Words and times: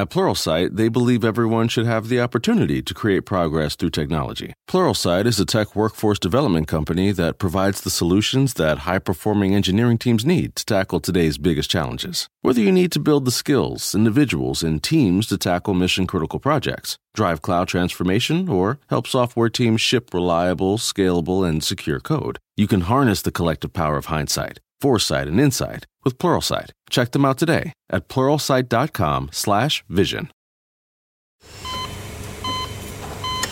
At 0.00 0.08
Pluralsight, 0.08 0.76
they 0.76 0.88
believe 0.88 1.26
everyone 1.26 1.68
should 1.68 1.84
have 1.84 2.08
the 2.08 2.22
opportunity 2.22 2.80
to 2.80 2.94
create 2.94 3.26
progress 3.26 3.76
through 3.76 3.90
technology. 3.90 4.54
Pluralsight 4.66 5.26
is 5.26 5.38
a 5.38 5.44
tech 5.44 5.76
workforce 5.76 6.18
development 6.18 6.68
company 6.68 7.12
that 7.12 7.38
provides 7.38 7.82
the 7.82 7.90
solutions 7.90 8.54
that 8.54 8.86
high 8.88 8.98
performing 8.98 9.54
engineering 9.54 9.98
teams 9.98 10.24
need 10.24 10.56
to 10.56 10.64
tackle 10.64 11.00
today's 11.00 11.36
biggest 11.36 11.68
challenges. 11.70 12.30
Whether 12.40 12.62
you 12.62 12.72
need 12.72 12.92
to 12.92 12.98
build 12.98 13.26
the 13.26 13.30
skills, 13.30 13.94
individuals, 13.94 14.62
and 14.62 14.82
teams 14.82 15.26
to 15.26 15.36
tackle 15.36 15.74
mission 15.74 16.06
critical 16.06 16.38
projects, 16.38 16.96
drive 17.12 17.42
cloud 17.42 17.68
transformation, 17.68 18.48
or 18.48 18.78
help 18.88 19.06
software 19.06 19.50
teams 19.50 19.82
ship 19.82 20.14
reliable, 20.14 20.78
scalable, 20.78 21.46
and 21.46 21.62
secure 21.62 22.00
code, 22.00 22.38
you 22.56 22.66
can 22.66 22.88
harness 22.92 23.20
the 23.20 23.30
collective 23.30 23.74
power 23.74 23.98
of 23.98 24.06
hindsight, 24.06 24.60
foresight, 24.80 25.28
and 25.28 25.40
insight 25.40 25.86
with 26.04 26.18
Pluralsight. 26.18 26.70
Check 26.88 27.12
them 27.12 27.24
out 27.24 27.38
today 27.38 27.72
at 27.90 28.08
pluralsight.com 28.08 29.30
slash 29.32 29.84
vision. 29.88 30.30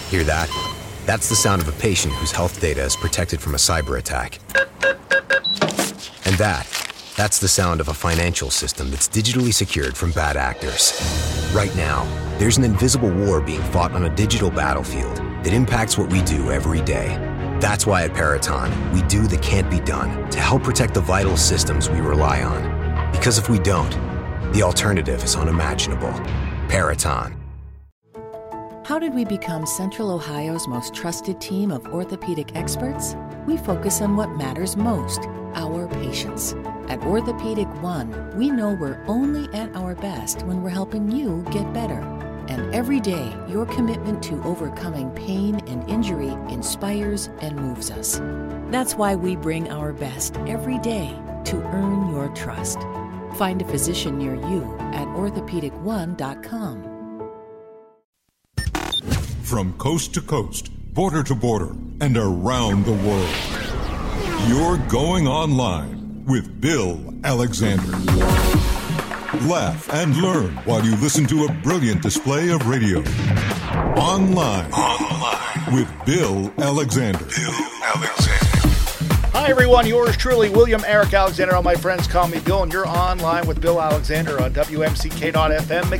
Hear 0.09 0.24
that? 0.24 0.48
That's 1.04 1.28
the 1.28 1.37
sound 1.37 1.60
of 1.62 1.68
a 1.68 1.80
patient 1.80 2.14
whose 2.14 2.32
health 2.32 2.60
data 2.60 2.82
is 2.82 2.96
protected 2.96 3.41
from 3.41 3.54
a 3.54 3.59
cyber 3.59 3.98
attack. 3.98 4.38
And 6.24 6.37
that, 6.37 6.66
that's 7.16 7.38
the 7.38 7.48
sound 7.48 7.80
of 7.80 7.88
a 7.88 7.95
financial 7.95 8.51
system 8.51 8.90
that's 8.90 9.09
digitally 9.09 9.52
secured 9.52 9.96
from 9.96 10.12
bad 10.12 10.37
actors. 10.37 10.92
Right 11.54 11.74
now, 11.76 12.06
there's 12.38 12.59
an 12.59 12.65
invisible 12.65 13.10
war 13.10 13.40
being 13.40 13.62
fought 13.65 13.92
on 13.92 14.04
a 14.04 14.15
digital 14.15 14.51
battlefield 14.51 15.16
that 15.16 15.52
impacts 15.52 15.98
what 15.98 16.12
we 16.12 16.23
do 16.23 16.51
every 16.52 16.80
day. 16.82 17.38
That's 17.60 17.86
why 17.86 18.04
at 18.04 18.14
Peraton, 18.14 18.92
we 18.92 19.02
do 19.02 19.26
the 19.26 19.38
can't 19.38 19.68
be 19.68 19.80
done 19.80 20.30
to 20.30 20.38
help 20.38 20.62
protect 20.62 20.94
the 20.94 21.00
vital 21.00 21.36
systems 21.36 21.90
we 21.90 22.00
rely 22.00 22.42
on. 22.42 23.10
Because 23.10 23.36
if 23.36 23.48
we 23.48 23.58
don't, 23.58 23.90
the 24.52 24.62
alternative 24.62 25.24
is 25.24 25.34
unimaginable. 25.34 26.12
Peraton. 26.68 27.34
How 28.84 28.98
did 28.98 29.12
we 29.12 29.24
become 29.24 29.66
Central 29.66 30.10
Ohio's 30.10 30.66
most 30.66 30.95
trusted 30.95 31.40
team 31.40 31.70
of 31.70 31.84
orthopedic 31.88 32.56
experts? 32.56 33.16
We 33.46 33.56
focus 33.56 34.00
on 34.00 34.16
what 34.16 34.30
matters 34.37 34.76
most 34.76 35.20
our 35.54 35.88
patients. 35.88 36.54
At 36.88 37.02
Orthopedic 37.02 37.66
One, 37.82 38.37
we 38.37 38.50
know 38.50 38.72
we're 38.72 39.02
only 39.06 39.52
at 39.52 39.74
our 39.74 39.95
best 39.95 40.43
when 40.43 40.62
we're 40.62 40.70
helping 40.70 41.10
you 41.10 41.45
get 41.50 41.70
better. 41.74 42.00
And 42.49 42.74
every 42.74 42.99
day, 42.99 43.32
your 43.46 43.66
commitment 43.66 44.23
to 44.24 44.43
overcoming 44.43 45.10
pain 45.10 45.57
and 45.66 45.88
injury 45.88 46.30
inspires 46.49 47.29
and 47.40 47.57
moves 47.57 47.90
us. 47.90 48.21
That's 48.71 48.95
why 48.95 49.15
we 49.15 49.37
bring 49.37 49.71
our 49.71 49.93
best 49.93 50.37
every 50.46 50.79
day 50.79 51.15
to 51.45 51.57
earn 51.57 52.10
your 52.10 52.29
trust. 52.30 52.79
Find 53.35 53.60
a 53.60 53.66
physician 53.66 54.18
near 54.18 54.35
you 54.35 54.74
at 54.93 55.07
orthopedic1.com. 55.09 56.85
From 59.43 59.73
coast 59.74 60.15
to 60.15 60.21
coast, 60.21 60.71
border 60.95 61.23
to 61.23 61.35
border, 61.35 61.71
and 62.01 62.16
around 62.16 62.85
the 62.85 62.93
world. 62.93 63.29
You're 64.49 64.78
going 64.88 65.27
online 65.27 66.25
with 66.27 66.60
Bill 66.60 67.15
Alexander. 67.25 68.78
Laugh 69.34 69.93
and 69.93 70.16
learn 70.16 70.54
while 70.65 70.82
you 70.82 70.97
listen 70.97 71.26
to 71.26 71.44
a 71.44 71.53
brilliant 71.62 72.00
display 72.03 72.48
of 72.48 72.66
radio. 72.66 73.00
Online. 74.00 74.72
Online. 74.72 75.75
With 75.75 75.87
Bill 76.06 76.50
Alexander. 76.56 77.19
Bill 77.19 77.53
Alexander. 77.94 79.28
Hi, 79.34 79.50
everyone. 79.50 79.87
Yours 79.87 80.16
truly, 80.16 80.49
William 80.49 80.82
Eric 80.87 81.12
Alexander. 81.12 81.54
All 81.54 81.62
my 81.62 81.75
friends 81.75 82.06
call 82.06 82.26
me 82.26 82.41
Bill, 82.41 82.62
and 82.62 82.72
you're 82.72 82.88
online 82.88 83.47
with 83.47 83.60
Bill 83.60 83.82
Alexander 83.82 84.43
on 84.43 84.54
WMCK.FM 84.54 85.91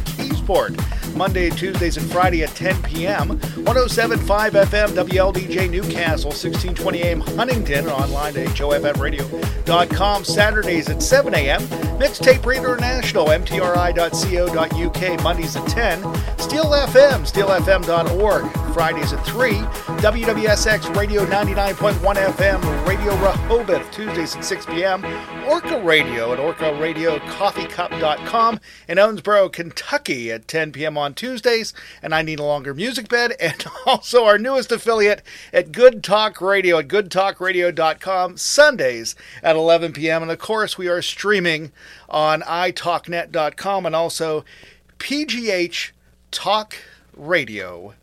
McKeesport. 0.49 1.17
Monday, 1.17 1.51
Tuesdays, 1.51 1.97
and 1.97 2.11
Friday 2.11 2.43
at 2.43 2.51
10 2.51 2.83
p.m. 2.83 3.39
107.5 3.39 4.51
FM 4.51 4.89
WLDJ 4.89 5.71
Newcastle, 5.71 6.31
1620 6.31 7.03
AM 7.03 7.21
Huntington, 7.21 7.79
and 7.79 7.89
online 7.89 8.37
at 8.37 8.49
HOFMradio.com. 8.49 10.25
Saturdays 10.25 10.89
at 10.89 11.03
7 11.03 11.35
a.m. 11.35 11.61
Mixtape 11.99 12.45
Radio 12.45 12.75
International, 12.75 13.27
mtri.co.uk, 13.27 15.23
Mondays 15.23 15.57
at 15.57 15.67
10. 15.69 15.99
Steel 16.39 16.65
FM, 16.65 17.27
steelfm.org. 17.27 18.68
Fridays 18.79 19.13
at 19.13 19.27
3. 19.27 19.55
WWSX 19.99 20.95
Radio 20.95 21.27
99.1 21.27 22.15
FM, 22.15 22.87
Radio 22.87 23.11
Rehoboth, 23.17 23.91
Tuesdays 23.91 24.37
at 24.37 24.45
6 24.45 24.67
p.m. 24.67 25.05
Orca 25.49 25.83
Radio 25.83 26.33
at 26.33 26.39
orcaradiocoffeecup.com. 26.39 28.61
In 28.87 28.99
Owensboro, 28.99 29.53
Kentucky 29.53 30.31
at 30.31 30.47
10 30.47 30.71
p.m. 30.71 30.97
on 30.97 31.15
Tuesdays. 31.15 31.75
And 32.05 32.15
I 32.15 32.23
Need 32.23 32.39
a 32.39 32.45
Longer 32.45 32.73
Music 32.73 33.09
Bed. 33.09 33.33
And 33.41 33.67
also 33.85 34.25
our 34.25 34.39
newest 34.39 34.71
affiliate 34.71 35.25
at 35.53 35.73
Good 35.73 36.05
Talk 36.05 36.41
Radio 36.41 36.79
at 36.79 36.87
goodtalkradio.com, 36.87 38.37
Sundays 38.37 39.17
at 39.43 39.57
11 39.57 39.93
p.m. 39.93 40.23
And 40.23 40.31
of 40.31 40.39
course, 40.39 40.79
we 40.79 40.87
are 40.87 41.03
streaming 41.03 41.73
on 42.09 42.43
italknet.com 42.43 43.87
and 43.87 43.97
also 43.97 44.45
PGH 45.01 45.91
Talk 46.31 46.77
Radio 47.17 47.95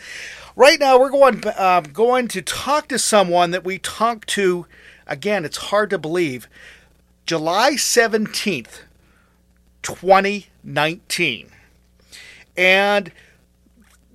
right 0.54 0.78
now 0.78 1.00
we're 1.00 1.10
going 1.10 1.42
uh, 1.46 1.80
going 1.80 2.28
to 2.28 2.42
talk 2.42 2.88
to 2.88 2.98
someone 2.98 3.52
that 3.52 3.64
we 3.64 3.78
talked 3.78 4.28
to. 4.30 4.66
Again, 5.06 5.46
it's 5.46 5.56
hard 5.56 5.88
to 5.90 5.98
believe. 5.98 6.46
July 7.24 7.72
17th, 7.72 8.80
2019, 9.82 11.48
and 12.56 13.12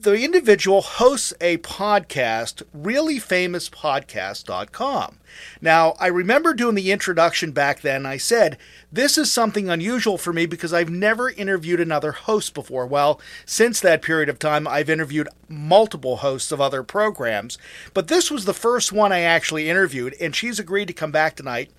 the 0.05 0.23
individual 0.23 0.81
hosts 0.81 1.33
a 1.41 1.57
podcast, 1.57 2.63
reallyfamouspodcast.com. 2.77 5.17
Now, 5.61 5.95
I 5.99 6.07
remember 6.07 6.53
doing 6.53 6.75
the 6.75 6.91
introduction 6.91 7.51
back 7.51 7.81
then. 7.81 8.05
I 8.05 8.17
said, 8.17 8.59
This 8.91 9.17
is 9.17 9.31
something 9.31 9.67
unusual 9.67 10.19
for 10.19 10.31
me 10.31 10.45
because 10.45 10.73
I've 10.73 10.91
never 10.91 11.31
interviewed 11.31 11.79
another 11.79 12.11
host 12.11 12.53
before. 12.53 12.85
Well, 12.85 13.19
since 13.47 13.81
that 13.81 14.03
period 14.03 14.29
of 14.29 14.37
time, 14.37 14.67
I've 14.67 14.91
interviewed 14.91 15.27
multiple 15.49 16.17
hosts 16.17 16.51
of 16.51 16.61
other 16.61 16.83
programs, 16.83 17.57
but 17.95 18.07
this 18.07 18.29
was 18.29 18.45
the 18.45 18.53
first 18.53 18.91
one 18.91 19.11
I 19.11 19.21
actually 19.21 19.67
interviewed, 19.69 20.15
and 20.21 20.35
she's 20.35 20.59
agreed 20.59 20.87
to 20.87 20.93
come 20.93 21.11
back 21.11 21.35
tonight, 21.35 21.71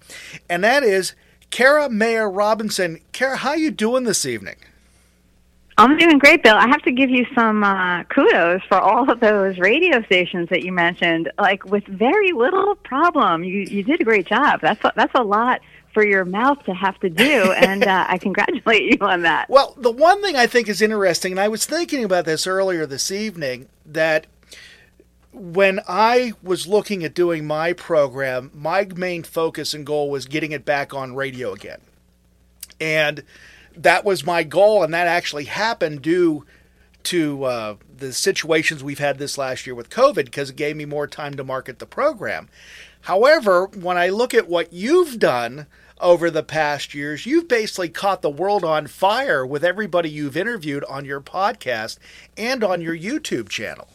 and 0.50 0.64
that 0.64 0.82
is 0.82 1.14
Kara 1.50 1.88
Mayer 1.88 2.28
Robinson. 2.28 2.98
Kara, 3.12 3.36
how 3.36 3.54
you 3.54 3.70
doing 3.70 4.02
this 4.02 4.26
evening? 4.26 4.56
I'm 5.78 5.98
doing 5.98 6.18
great, 6.18 6.42
Bill. 6.42 6.56
I 6.56 6.66
have 6.68 6.82
to 6.82 6.92
give 6.92 7.10
you 7.10 7.26
some 7.34 7.62
uh, 7.62 8.04
kudos 8.04 8.62
for 8.66 8.80
all 8.80 9.10
of 9.10 9.20
those 9.20 9.58
radio 9.58 10.02
stations 10.04 10.48
that 10.48 10.62
you 10.62 10.72
mentioned. 10.72 11.30
Like 11.38 11.66
with 11.66 11.84
very 11.86 12.32
little 12.32 12.76
problem, 12.76 13.44
you 13.44 13.60
you 13.60 13.82
did 13.82 14.00
a 14.00 14.04
great 14.04 14.26
job. 14.26 14.60
That's 14.62 14.82
a, 14.84 14.92
that's 14.96 15.14
a 15.14 15.22
lot 15.22 15.60
for 15.92 16.04
your 16.04 16.24
mouth 16.24 16.62
to 16.64 16.74
have 16.74 16.98
to 17.00 17.10
do, 17.10 17.52
and 17.56 17.84
uh, 17.84 18.06
I 18.08 18.16
congratulate 18.16 18.82
you 18.82 19.06
on 19.06 19.22
that. 19.22 19.50
Well, 19.50 19.74
the 19.76 19.90
one 19.90 20.22
thing 20.22 20.36
I 20.36 20.46
think 20.46 20.68
is 20.68 20.80
interesting, 20.80 21.32
and 21.32 21.40
I 21.40 21.48
was 21.48 21.66
thinking 21.66 22.04
about 22.04 22.24
this 22.24 22.46
earlier 22.46 22.86
this 22.86 23.10
evening, 23.10 23.68
that 23.84 24.26
when 25.32 25.80
I 25.86 26.32
was 26.42 26.66
looking 26.66 27.04
at 27.04 27.12
doing 27.12 27.46
my 27.46 27.74
program, 27.74 28.50
my 28.54 28.88
main 28.96 29.22
focus 29.24 29.74
and 29.74 29.84
goal 29.84 30.08
was 30.08 30.24
getting 30.24 30.52
it 30.52 30.64
back 30.64 30.94
on 30.94 31.14
radio 31.14 31.52
again. 31.52 31.80
And 32.80 33.22
that 33.76 34.04
was 34.04 34.24
my 34.24 34.42
goal, 34.42 34.82
and 34.82 34.92
that 34.94 35.06
actually 35.06 35.44
happened 35.44 36.02
due 36.02 36.44
to 37.04 37.44
uh, 37.44 37.76
the 37.96 38.12
situations 38.12 38.82
we've 38.82 38.98
had 38.98 39.18
this 39.18 39.38
last 39.38 39.66
year 39.66 39.74
with 39.74 39.90
COVID 39.90 40.24
because 40.24 40.50
it 40.50 40.56
gave 40.56 40.76
me 40.76 40.84
more 40.84 41.06
time 41.06 41.34
to 41.34 41.44
market 41.44 41.78
the 41.78 41.86
program. 41.86 42.48
However, 43.02 43.66
when 43.66 43.96
I 43.96 44.08
look 44.08 44.34
at 44.34 44.48
what 44.48 44.72
you've 44.72 45.20
done 45.20 45.66
over 46.00 46.30
the 46.30 46.42
past 46.42 46.94
years, 46.94 47.24
you've 47.24 47.46
basically 47.46 47.88
caught 47.88 48.22
the 48.22 48.30
world 48.30 48.64
on 48.64 48.88
fire 48.88 49.46
with 49.46 49.64
everybody 49.64 50.10
you've 50.10 50.36
interviewed 50.36 50.84
on 50.84 51.04
your 51.04 51.20
podcast 51.20 51.98
and 52.36 52.64
on 52.64 52.80
your 52.80 52.96
YouTube 52.96 53.48
channel. 53.48 53.88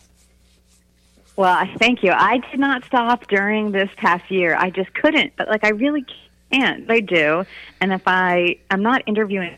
Well, 1.35 1.67
thank 1.79 2.03
you. 2.03 2.11
I 2.11 2.37
did 2.49 2.59
not 2.59 2.85
stop 2.85 3.27
during 3.27 3.71
this 3.71 3.89
past 3.97 4.29
year. 4.31 4.55
I 4.55 4.69
just 4.69 4.93
couldn't. 4.93 5.33
But 5.35 5.49
like, 5.49 5.65
I 5.65 5.69
really 5.69 6.05
can't. 6.51 6.89
I 6.89 6.99
do. 6.99 7.45
And 7.81 7.91
if 7.91 8.03
I, 8.05 8.57
I'm 8.69 8.81
not 8.81 9.03
interviewing 9.05 9.57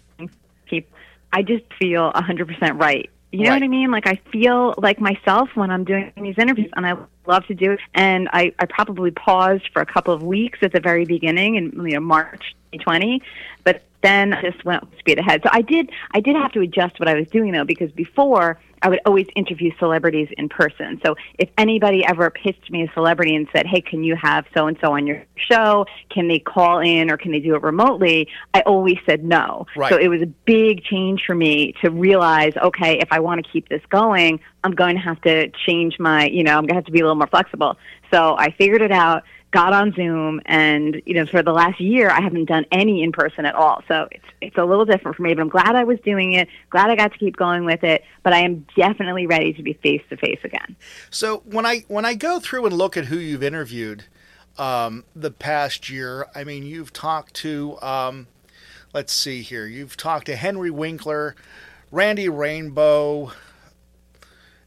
I 1.33 1.41
just 1.41 1.65
feel 1.79 2.11
100% 2.13 2.79
right. 2.79 3.09
You 3.31 3.45
know 3.45 3.49
Right. 3.49 3.55
what 3.55 3.63
I 3.63 3.67
mean? 3.67 3.89
Like 3.89 4.05
I 4.07 4.19
feel 4.31 4.75
like 4.77 5.01
myself 5.01 5.49
when 5.55 5.71
I'm 5.71 5.83
doing 5.83 6.13
these 6.21 6.37
interviews, 6.37 6.69
and 6.75 6.85
I 6.85 6.95
love 7.25 7.45
to 7.47 7.55
do 7.55 7.71
it. 7.71 7.79
And 7.95 8.29
I, 8.31 8.53
I 8.59 8.65
probably 8.67 9.09
paused 9.09 9.69
for 9.73 9.81
a 9.81 9.87
couple 9.87 10.13
of 10.13 10.21
weeks 10.21 10.59
at 10.61 10.71
the 10.71 10.79
very 10.79 11.03
beginning 11.03 11.55
in 11.55 11.71
you 11.73 11.95
know 11.95 11.99
March 11.99 12.55
2020, 12.73 13.23
but 13.63 13.81
then 14.03 14.33
I 14.33 14.41
just 14.43 14.63
went 14.65 14.83
speed 14.99 15.17
ahead. 15.17 15.41
So 15.43 15.49
I 15.51 15.61
did 15.61 15.89
I 16.11 16.19
did 16.19 16.35
have 16.35 16.51
to 16.51 16.59
adjust 16.61 16.99
what 16.99 17.09
I 17.09 17.15
was 17.15 17.27
doing 17.29 17.53
though 17.53 17.65
because 17.65 17.91
before 17.91 18.59
I 18.83 18.89
would 18.89 18.99
always 19.05 19.27
interview 19.35 19.71
celebrities 19.79 20.27
in 20.37 20.49
person. 20.49 20.99
So 21.05 21.15
if 21.39 21.49
anybody 21.57 22.05
ever 22.05 22.29
pitched 22.29 22.69
me 22.69 22.83
a 22.83 22.91
celebrity 22.93 23.35
and 23.35 23.47
said, 23.55 23.65
"Hey, 23.65 23.81
can 23.81 24.03
you 24.03 24.15
have 24.21 24.45
so 24.55 24.67
and 24.67 24.77
so 24.83 24.93
on 24.93 25.07
your 25.07 25.23
show? 25.49 25.85
Can 26.09 26.27
they 26.27 26.39
call 26.39 26.79
in 26.79 27.09
or 27.09 27.17
can 27.17 27.31
they 27.31 27.39
do 27.39 27.55
it 27.55 27.63
remotely?" 27.63 28.27
I 28.53 28.61
always 28.61 28.97
said 29.07 29.23
no. 29.23 29.65
Right. 29.75 29.91
So 29.91 29.97
it 29.97 30.09
was 30.09 30.21
a 30.21 30.27
big 30.27 30.83
change 30.83 31.23
for 31.25 31.33
me 31.33 31.73
to 31.81 31.89
realize, 31.89 32.53
okay, 32.57 32.99
if 32.99 33.07
I 33.11 33.19
want 33.19 33.43
to 33.43 33.51
keep 33.51 33.69
this 33.69 33.81
going, 33.89 34.39
I'm 34.63 34.73
going 34.73 34.95
to 34.95 35.01
have 35.01 35.21
to 35.21 35.49
change 35.65 35.99
my, 35.99 36.27
you 36.27 36.43
know, 36.43 36.57
I'm 36.57 36.65
going 36.65 36.69
to 36.69 36.75
have 36.75 36.85
to 36.85 36.91
be 36.91 36.99
a 36.99 37.03
little 37.03 37.15
more 37.15 37.27
flexible. 37.27 37.77
So 38.11 38.35
I 38.37 38.51
figured 38.51 38.81
it 38.81 38.91
out, 38.91 39.23
got 39.53 39.71
on 39.71 39.93
Zoom, 39.93 40.41
and 40.45 41.01
you 41.05 41.13
know, 41.13 41.25
for 41.25 41.41
the 41.41 41.53
last 41.53 41.79
year, 41.79 42.09
I 42.09 42.19
haven't 42.19 42.45
done 42.45 42.65
any 42.71 43.03
in 43.03 43.11
person 43.13 43.45
at 43.45 43.55
all. 43.55 43.81
So 43.87 44.07
it's 44.11 44.25
it's 44.41 44.57
a 44.57 44.65
little 44.65 44.83
different 44.83 45.15
for 45.15 45.21
me, 45.21 45.33
but 45.33 45.41
I'm 45.41 45.49
glad 45.49 45.75
I 45.75 45.85
was 45.85 45.99
doing 46.01 46.33
it. 46.33 46.49
Glad 46.69 46.89
I 46.89 46.95
got 46.95 47.13
to 47.13 47.17
keep 47.17 47.37
going 47.37 47.63
with 47.63 47.83
it. 47.83 48.03
But 48.23 48.33
I 48.33 48.39
am 48.39 48.65
definitely 48.75 49.27
ready 49.27 49.53
to 49.53 49.63
be 49.63 49.73
face 49.73 50.01
to 50.09 50.17
face 50.17 50.39
again. 50.43 50.75
So 51.09 51.43
when 51.45 51.65
I 51.65 51.85
when 51.87 52.03
I 52.03 52.15
go 52.15 52.39
through 52.39 52.65
and 52.65 52.75
look 52.75 52.97
at 52.97 53.05
who 53.05 53.17
you've 53.17 53.43
interviewed 53.43 54.05
um, 54.57 55.05
the 55.15 55.31
past 55.31 55.89
year, 55.89 56.27
I 56.35 56.43
mean, 56.43 56.65
you've 56.65 56.93
talked 56.93 57.33
to, 57.35 57.79
um, 57.81 58.27
let's 58.93 59.13
see 59.13 59.41
here, 59.41 59.65
you've 59.65 59.97
talked 59.97 60.25
to 60.27 60.35
Henry 60.35 60.69
Winkler, 60.69 61.35
Randy 61.91 62.29
Rainbow, 62.29 63.31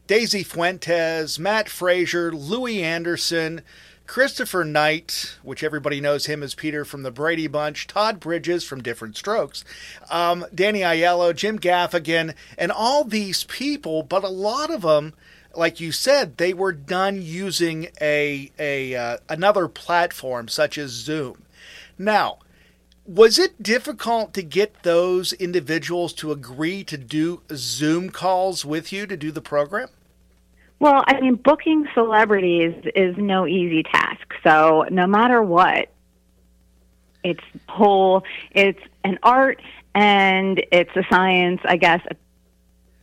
Daisy 0.07 0.43
Fuentes, 0.43 1.37
Matt 1.37 1.69
Frazier, 1.69 2.31
Louie 2.31 2.81
Anderson, 2.81 3.61
Christopher 4.07 4.63
Knight, 4.63 5.37
which 5.43 5.63
everybody 5.63 6.01
knows 6.01 6.25
him 6.25 6.41
as 6.41 6.55
Peter 6.55 6.85
from 6.85 7.03
the 7.03 7.11
Brady 7.11 7.47
Bunch, 7.47 7.85
Todd 7.85 8.19
Bridges 8.19 8.63
from 8.63 8.81
Diff'rent 8.81 9.17
Strokes, 9.17 9.63
um, 10.09 10.45
Danny 10.55 10.79
Aiello, 10.79 11.35
Jim 11.35 11.59
Gaffigan, 11.59 12.33
and 12.57 12.71
all 12.71 13.03
these 13.03 13.43
people, 13.43 14.03
but 14.03 14.23
a 14.23 14.29
lot 14.29 14.71
of 14.71 14.81
them, 14.81 15.13
like 15.53 15.79
you 15.79 15.91
said, 15.91 16.37
they 16.37 16.53
were 16.53 16.71
done 16.71 17.21
using 17.21 17.89
a 18.01 18.51
a 18.57 18.95
uh, 18.95 19.17
another 19.27 19.67
platform 19.67 20.47
such 20.47 20.77
as 20.77 20.91
Zoom. 20.91 21.43
Now, 21.97 22.39
was 23.05 23.37
it 23.37 23.61
difficult 23.61 24.33
to 24.33 24.43
get 24.43 24.83
those 24.83 25.33
individuals 25.33 26.13
to 26.13 26.31
agree 26.31 26.83
to 26.85 26.97
do 26.97 27.41
Zoom 27.53 28.09
calls 28.09 28.65
with 28.65 28.91
you 28.91 29.05
to 29.05 29.17
do 29.17 29.31
the 29.31 29.41
program? 29.41 29.89
Well, 30.79 31.03
I 31.07 31.19
mean, 31.19 31.35
booking 31.35 31.87
celebrities 31.93 32.73
is 32.95 33.15
no 33.17 33.47
easy 33.47 33.83
task. 33.83 34.33
So 34.43 34.85
no 34.91 35.07
matter 35.07 35.41
what, 35.41 35.89
it's 37.23 37.43
whole, 37.67 38.23
it's 38.51 38.79
an 39.03 39.17
art 39.23 39.61
and 39.95 40.63
it's 40.71 40.95
a 40.95 41.03
science, 41.09 41.61
I 41.65 41.77
guess, 41.77 42.01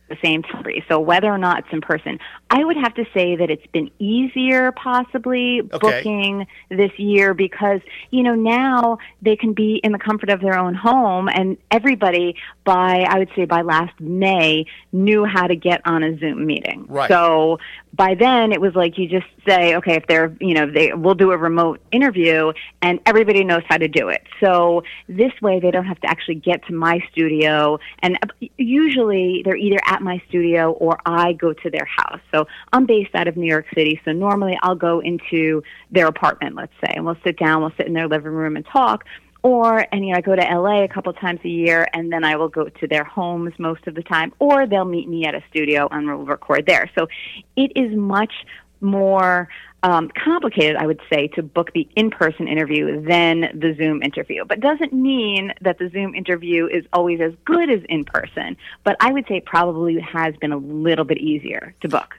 the 0.07 0.17
same 0.23 0.43
time. 0.43 0.65
So 0.87 0.99
whether 0.99 1.27
or 1.27 1.37
not 1.37 1.59
it's 1.59 1.67
in 1.71 1.81
person, 1.81 2.19
I 2.49 2.63
would 2.63 2.77
have 2.77 2.93
to 2.95 3.05
say 3.13 3.35
that 3.35 3.49
it's 3.49 3.65
been 3.67 3.89
easier 3.99 4.71
possibly 4.71 5.61
booking 5.61 6.45
this 6.69 6.91
year 6.97 7.33
because, 7.33 7.81
you 8.11 8.23
know, 8.23 8.35
now 8.35 8.99
they 9.21 9.35
can 9.35 9.53
be 9.53 9.79
in 9.83 9.91
the 9.91 9.99
comfort 9.99 10.29
of 10.29 10.41
their 10.41 10.57
own 10.57 10.75
home 10.75 11.27
and 11.27 11.57
everybody 11.71 12.35
by, 12.63 13.05
I 13.07 13.19
would 13.19 13.29
say 13.35 13.45
by 13.45 13.61
last 13.61 13.99
May, 13.99 14.65
knew 14.91 15.25
how 15.25 15.47
to 15.47 15.55
get 15.55 15.81
on 15.85 16.03
a 16.03 16.17
Zoom 16.17 16.45
meeting. 16.45 16.85
Right. 16.87 17.09
So 17.09 17.59
by 17.93 18.15
then 18.15 18.51
it 18.51 18.59
was 18.59 18.75
like 18.75 18.97
you 18.97 19.07
just 19.07 19.27
say, 19.47 19.75
okay, 19.75 19.95
if 19.95 20.05
they're, 20.07 20.35
you 20.39 20.53
know, 20.53 20.69
they 20.69 20.93
we'll 20.93 21.15
do 21.15 21.31
a 21.31 21.37
remote 21.37 21.79
interview 21.91 22.51
and 22.81 22.99
everybody 23.05 23.43
knows 23.43 23.63
how 23.67 23.77
to 23.77 23.87
do 23.87 24.09
it. 24.09 24.21
So 24.39 24.83
this 25.07 25.31
way 25.41 25.59
they 25.59 25.71
don't 25.71 25.85
have 25.85 25.99
to 26.01 26.09
actually 26.09 26.35
get 26.35 26.65
to 26.67 26.73
my 26.73 26.99
studio 27.11 27.79
and 27.99 28.17
uh, 28.21 28.47
usually 28.57 29.41
they're 29.43 29.55
either 29.55 29.79
at 29.95 30.01
my 30.01 30.21
studio 30.27 30.71
or 30.71 30.99
I 31.05 31.33
go 31.33 31.53
to 31.53 31.69
their 31.69 31.85
house. 31.85 32.19
So 32.33 32.47
I'm 32.73 32.85
based 32.85 33.15
out 33.15 33.27
of 33.27 33.37
New 33.37 33.47
York 33.47 33.65
City, 33.73 33.99
so 34.05 34.11
normally 34.11 34.57
I'll 34.61 34.75
go 34.75 34.99
into 34.99 35.63
their 35.91 36.07
apartment, 36.07 36.55
let's 36.55 36.73
say, 36.83 36.93
and 36.95 37.05
we'll 37.05 37.17
sit 37.23 37.37
down, 37.37 37.61
we'll 37.61 37.73
sit 37.77 37.87
in 37.87 37.93
their 37.93 38.07
living 38.07 38.31
room 38.31 38.55
and 38.55 38.65
talk. 38.65 39.05
Or, 39.41 39.85
and 39.91 40.05
you 40.05 40.11
know, 40.11 40.17
I 40.17 40.21
go 40.21 40.35
to 40.35 40.41
LA 40.41 40.83
a 40.83 40.87
couple 40.87 41.13
times 41.13 41.39
a 41.45 41.49
year, 41.49 41.87
and 41.93 42.11
then 42.11 42.23
I 42.23 42.35
will 42.35 42.49
go 42.49 42.67
to 42.67 42.87
their 42.87 43.03
homes 43.03 43.53
most 43.59 43.85
of 43.85 43.93
the 43.93 44.01
time, 44.01 44.33
or 44.39 44.65
they'll 44.65 44.85
meet 44.85 45.07
me 45.07 45.25
at 45.25 45.35
a 45.35 45.43
studio 45.49 45.87
and 45.91 46.07
we'll 46.07 46.25
record 46.25 46.65
there. 46.65 46.89
So 46.97 47.07
it 47.55 47.71
is 47.75 47.95
much 47.95 48.33
more 48.81 49.47
um, 49.85 50.09
complicated, 50.09 50.77
I 50.77 50.87
would 50.87 50.99
say, 51.13 51.27
to 51.35 51.43
book 51.43 51.71
the 51.73 51.87
in 51.95 52.09
person 52.09 52.47
interview 52.47 53.01
than 53.01 53.41
the 53.53 53.75
Zoom 53.77 54.01
interview. 54.01 54.43
But 54.43 54.59
doesn't 54.59 54.93
mean 54.93 55.53
that 55.61 55.77
the 55.77 55.89
Zoom 55.89 56.15
interview 56.15 56.65
is 56.65 56.85
always 56.91 57.21
as 57.21 57.33
good 57.45 57.69
as 57.69 57.81
in 57.87 58.03
person. 58.03 58.57
But 58.83 58.97
I 58.99 59.13
would 59.13 59.27
say 59.27 59.41
probably 59.41 59.99
has 59.99 60.35
been 60.37 60.51
a 60.51 60.57
little 60.57 61.05
bit 61.05 61.19
easier 61.19 61.75
to 61.81 61.87
book. 61.87 62.15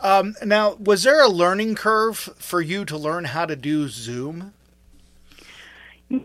Um, 0.00 0.34
now, 0.44 0.74
was 0.74 1.04
there 1.04 1.22
a 1.22 1.28
learning 1.28 1.76
curve 1.76 2.18
for 2.18 2.60
you 2.60 2.84
to 2.84 2.98
learn 2.98 3.26
how 3.26 3.46
to 3.46 3.54
do 3.54 3.88
Zoom? 3.88 4.52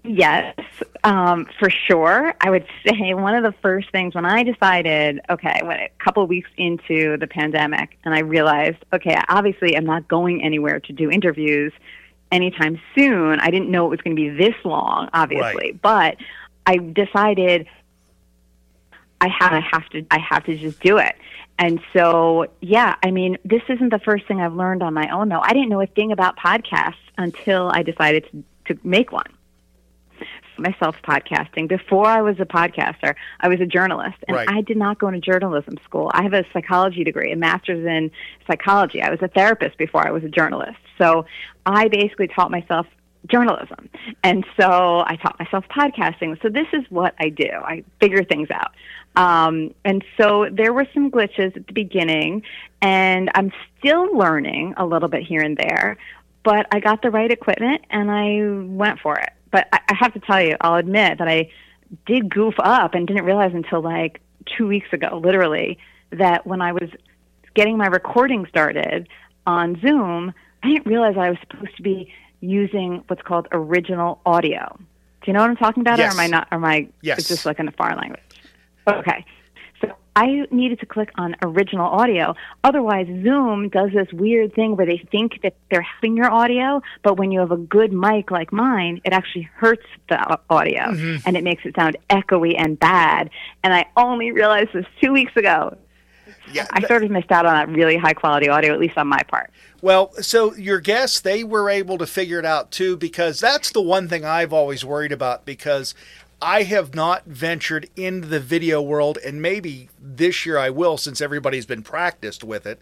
Yes, 0.04 0.56
um, 1.04 1.48
for 1.58 1.70
sure. 1.70 2.34
I 2.42 2.50
would 2.50 2.66
say 2.86 3.14
one 3.14 3.34
of 3.36 3.44
the 3.44 3.54
first 3.62 3.92
things 3.92 4.14
when 4.14 4.26
I 4.26 4.44
decided, 4.44 5.22
okay, 5.30 5.62
when 5.64 5.80
a 5.80 5.90
couple 6.04 6.22
of 6.22 6.30
weeks 6.30 6.50
into 6.58 7.18
the 7.18 7.28
pandemic, 7.28 7.98
and 8.04 8.14
I 8.14 8.20
realized, 8.20 8.78
okay, 8.94 9.18
obviously 9.30 9.78
I'm 9.78 9.86
not 9.86 10.08
going 10.08 10.44
anywhere 10.44 10.80
to 10.82 10.94
do 10.94 11.10
interviews 11.10 11.72
anytime 12.32 12.80
soon. 12.94 13.40
I 13.40 13.50
didn't 13.50 13.72
know 13.72 13.86
it 13.86 13.90
was 13.90 14.02
going 14.02 14.16
to 14.16 14.22
be 14.22 14.30
this 14.30 14.56
long, 14.64 15.10
obviously, 15.14 15.72
but 15.72 16.18
I 16.66 16.78
decided 16.78 17.68
I 19.22 19.30
have, 19.30 19.54
I 19.54 19.60
have 19.60 19.90
to, 19.90 20.06
I 20.12 20.20
have 20.20 20.44
to 20.46 20.58
just 20.58 20.82
do 20.82 20.98
it. 20.98 21.16
And 21.58 21.82
so, 21.94 22.48
yeah, 22.62 22.96
I 23.04 23.12
mean, 23.12 23.38
this 23.44 23.62
isn't 23.68 23.90
the 23.90 24.00
first 24.00 24.28
thing 24.28 24.40
I've 24.40 24.54
learned 24.54 24.84
on 24.84 24.94
my 24.94 25.10
own, 25.10 25.30
though. 25.30 25.42
I 25.42 25.52
didn't 25.54 25.70
know 25.70 25.82
a 25.82 25.88
thing 25.88 26.12
about 26.12 26.38
podcasts 26.38 26.96
until 27.18 27.70
I 27.74 27.84
decided 27.84 28.26
to, 28.32 28.74
to 28.74 28.80
make 28.88 29.12
one 29.12 29.26
myself 30.62 30.96
podcasting. 31.04 31.68
Before 31.68 32.06
I 32.06 32.22
was 32.22 32.40
a 32.40 32.46
podcaster, 32.46 33.16
I 33.40 33.48
was 33.48 33.60
a 33.60 33.66
journalist, 33.66 34.18
and 34.28 34.36
Right. 34.38 34.50
I 34.50 34.62
did 34.62 34.78
not 34.78 35.00
go 35.00 35.08
into 35.08 35.20
journalism 35.20 35.76
school. 35.84 36.12
I 36.14 36.24
have 36.24 36.34
a 36.34 36.46
psychology 36.54 37.04
degree, 37.04 37.32
a 37.32 37.36
master's 37.36 37.86
in 37.86 38.12
psychology. 38.48 39.02
I 39.02 39.10
was 39.10 39.22
a 39.22 39.28
therapist 39.28 39.78
before 39.78 40.06
I 40.06 40.12
was 40.12 40.24
a 40.24 40.30
journalist. 40.30 40.80
So 40.98 41.26
I 41.66 41.88
basically 41.88 42.28
taught 42.28 42.52
myself 42.52 42.88
journalism. 43.28 43.90
And 44.24 44.46
so 44.60 45.04
I 45.06 45.18
taught 45.22 45.38
myself 45.40 45.66
podcasting. 45.70 46.42
So 46.42 46.50
this 46.50 46.68
is 46.74 46.84
what 46.90 47.14
I 47.20 47.30
do. 47.30 47.50
I 47.52 47.84
figure 48.00 48.24
things 48.24 48.50
out. 48.50 48.74
Um, 49.16 49.74
and 49.84 50.04
so 50.18 50.48
there 50.52 50.74
were 50.74 50.88
some 50.94 51.12
glitches 51.12 51.56
at 51.58 51.68
the 51.68 51.74
beginning, 51.74 52.44
and 52.82 53.30
I'm 53.36 53.52
still 53.78 54.16
learning 54.16 54.76
a 54.78 54.86
little 54.86 55.10
bit 55.10 55.24
here 55.24 55.42
and 55.42 55.58
there, 55.58 55.98
but 56.44 56.68
I 56.72 56.80
got 56.80 57.02
the 57.02 57.12
right 57.12 57.30
equipment 57.30 57.84
and 57.90 58.10
I 58.10 58.42
went 58.68 59.00
for 59.00 59.18
it. 59.18 59.32
But 59.52 59.68
I, 59.74 59.80
I 59.90 59.94
have 59.96 60.14
to 60.14 60.20
tell 60.20 60.42
you, 60.42 60.56
I'll 60.62 60.76
admit 60.76 61.18
that 61.20 61.28
I 61.28 61.50
did 62.06 62.30
goof 62.30 62.56
up 62.60 62.94
and 62.94 63.08
didn't 63.08 63.26
realize 63.26 63.54
until 63.54 63.82
like 63.82 64.22
two 64.58 64.68
weeks 64.68 64.88
ago, 64.94 65.20
literally, 65.24 65.78
that 66.12 66.46
when 66.46 66.62
I 66.62 66.72
was 66.72 66.90
getting 67.56 67.78
my 67.78 67.88
recording 67.88 68.46
started 68.48 69.08
on 69.46 69.80
Zoom, 69.82 70.34
I 70.64 70.70
didn't 70.70 70.86
realize 70.86 71.16
I 71.18 71.30
was 71.30 71.40
supposed 71.50 71.76
to 71.78 71.84
be 71.84 72.12
using 72.42 73.04
what's 73.08 73.22
called 73.22 73.48
original 73.52 74.22
audio. 74.26 74.78
Do 74.78 75.26
you 75.28 75.34
know 75.34 75.42
what 75.42 75.50
I'm 75.50 75.58
talking 75.58 75.82
about? 75.82 76.00
Yes. 76.00 76.14
Or 76.14 76.20
am 76.20 76.20
I 76.20 76.28
not? 76.28 76.48
Or 76.52 76.56
am 76.56 76.66
I? 76.66 76.88
Yes. 77.02 77.20
It's 77.20 77.28
just 77.28 77.46
like 77.46 77.60
in 77.60 77.68
a 77.68 77.72
foreign 77.72 77.98
language. 77.98 78.22
Okay. 78.88 79.26
I 80.20 80.46
needed 80.52 80.82
to 80.82 80.86
click 80.86 81.12
on 81.16 81.38
original 81.42 81.88
audio. 81.88 82.36
Otherwise, 82.66 83.08
Zoom 83.24 83.70
does 83.70 83.92
this 83.94 84.12
weird 84.12 84.54
thing 84.54 84.76
where 84.76 84.86
they 84.86 84.98
think 84.98 85.42
that 85.44 85.54
they're 85.72 85.82
helping 85.82 86.18
your 86.18 86.30
audio, 86.30 86.82
but 87.04 87.16
when 87.16 87.32
you 87.32 87.40
have 87.40 87.52
a 87.52 87.58
good 87.58 87.94
mic 87.94 88.30
like 88.30 88.52
mine, 88.52 89.00
it 89.06 89.14
actually 89.14 89.44
hurts 89.44 89.86
the 90.10 90.38
audio 90.50 90.82
mm-hmm. 90.82 91.26
and 91.26 91.38
it 91.38 91.44
makes 91.46 91.66
it 91.66 91.74
sound 91.74 91.96
echoey 92.10 92.54
and 92.58 92.78
bad. 92.78 93.30
And 93.64 93.74
I 93.74 93.86
only 93.96 94.34
realized 94.34 94.74
this 94.74 94.86
two 95.00 95.14
weeks 95.14 95.38
ago. 95.38 95.78
Yeah, 96.52 96.68
I 96.72 96.86
sort 96.86 97.04
of 97.04 97.12
missed 97.12 97.32
out 97.32 97.46
on 97.46 97.54
that 97.54 97.70
really 97.70 97.96
high 97.96 98.14
quality 98.14 98.50
audio, 98.50 98.74
at 98.74 98.80
least 98.80 98.98
on 98.98 99.08
my 99.08 99.22
part. 99.28 99.52
Well, 99.82 100.12
so 100.16 100.54
your 100.56 100.82
guests, 100.82 101.22
they 101.22 101.46
were 101.46 101.70
able 101.70 101.98
to 101.98 102.06
figure 102.06 102.40
it 102.40 102.46
out 102.46 102.72
too, 102.72 102.98
because 102.98 103.40
that's 103.40 103.72
the 103.72 103.82
one 103.82 104.10
thing 104.10 104.26
I've 104.26 104.52
always 104.52 104.84
worried 104.84 105.14
about 105.14 105.46
because 105.46 105.96
I 106.42 106.64
have 106.64 106.96
not 106.96 107.26
ventured 107.26 107.90
into 107.96 108.28
the 108.28 108.40
video 108.40 108.82
world, 108.82 109.18
and 109.26 109.42
maybe 109.42 109.90
this 110.02 110.46
year 110.46 110.58
I 110.58 110.70
will 110.70 110.98
since 110.98 111.20
everybody's 111.20 111.66
been 111.66 111.84
practiced 111.84 112.44
with 112.44 112.66
it, 112.66 112.80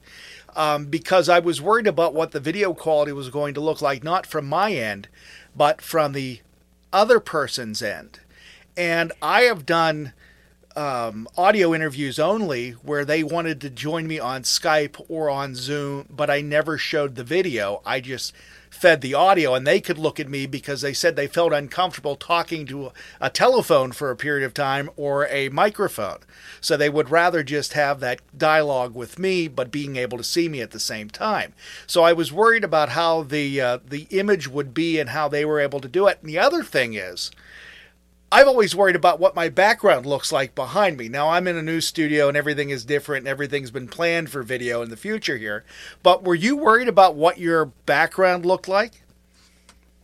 um, 0.55 0.85
because 0.85 1.27
I 1.27 1.39
was 1.39 1.61
worried 1.61 1.87
about 1.87 2.13
what 2.13 2.31
the 2.31 2.39
video 2.39 2.73
quality 2.73 3.11
was 3.11 3.29
going 3.29 3.53
to 3.55 3.61
look 3.61 3.81
like, 3.81 4.03
not 4.03 4.27
from 4.27 4.45
my 4.45 4.73
end, 4.73 5.07
but 5.55 5.81
from 5.81 6.13
the 6.13 6.41
other 6.93 7.19
person's 7.19 7.81
end. 7.81 8.19
And 8.75 9.11
I 9.21 9.41
have 9.41 9.65
done 9.65 10.13
um, 10.75 11.27
audio 11.35 11.73
interviews 11.73 12.19
only 12.19 12.71
where 12.71 13.03
they 13.03 13.23
wanted 13.23 13.59
to 13.61 13.71
join 13.71 14.05
me 14.05 14.19
on 14.19 14.43
Skype 14.43 15.03
or 15.09 15.31
on 15.31 15.55
Zoom, 15.55 16.05
but 16.09 16.29
I 16.29 16.41
never 16.41 16.77
showed 16.77 17.15
the 17.15 17.23
video. 17.23 17.81
I 17.83 17.99
just 17.99 18.33
fed 18.77 19.01
the 19.01 19.13
audio 19.13 19.55
and 19.55 19.65
they 19.65 19.81
could 19.81 19.97
look 19.97 20.19
at 20.19 20.29
me 20.29 20.45
because 20.45 20.81
they 20.81 20.93
said 20.93 21.15
they 21.15 21.27
felt 21.27 21.51
uncomfortable 21.51 22.15
talking 22.15 22.65
to 22.67 22.91
a 23.19 23.29
telephone 23.29 23.91
for 23.91 24.11
a 24.11 24.15
period 24.15 24.45
of 24.45 24.53
time 24.53 24.89
or 24.95 25.27
a 25.27 25.49
microphone. 25.49 26.19
So 26.61 26.77
they 26.77 26.89
would 26.89 27.09
rather 27.09 27.43
just 27.43 27.73
have 27.73 27.99
that 27.99 28.21
dialogue 28.37 28.95
with 28.95 29.17
me 29.17 29.47
but 29.47 29.71
being 29.71 29.95
able 29.95 30.17
to 30.17 30.23
see 30.23 30.47
me 30.47 30.61
at 30.61 30.71
the 30.71 30.79
same 30.79 31.09
time. 31.09 31.53
So 31.87 32.03
I 32.03 32.13
was 32.13 32.31
worried 32.31 32.63
about 32.63 32.89
how 32.89 33.23
the 33.23 33.59
uh, 33.59 33.79
the 33.85 34.07
image 34.11 34.47
would 34.47 34.73
be 34.73 34.99
and 34.99 35.09
how 35.09 35.27
they 35.27 35.43
were 35.43 35.59
able 35.59 35.79
to 35.79 35.87
do 35.87 36.07
it. 36.07 36.19
And 36.21 36.29
the 36.29 36.39
other 36.39 36.63
thing 36.63 36.93
is 36.93 37.31
I've 38.31 38.47
always 38.47 38.75
worried 38.75 38.97
about 38.97 39.19
what 39.19 39.35
my 39.35 39.47
background 39.47 40.05
looks 40.05 40.31
like 40.31 40.53
behind 40.53 40.97
me. 40.97 41.07
Now 41.07 41.29
I'm 41.29 41.47
in 41.47 41.55
a 41.55 41.61
new 41.61 41.79
studio 41.79 42.27
and 42.27 42.35
everything 42.35 42.69
is 42.69 42.83
different 42.83 43.21
and 43.21 43.27
everything's 43.29 43.71
been 43.71 43.87
planned 43.87 44.29
for 44.29 44.43
video 44.43 44.81
in 44.81 44.89
the 44.89 44.97
future 44.97 45.37
here. 45.37 45.63
But 46.03 46.23
were 46.23 46.35
you 46.35 46.57
worried 46.57 46.89
about 46.89 47.15
what 47.15 47.37
your 47.37 47.65
background 47.65 48.45
looked 48.45 48.67
like? 48.67 49.01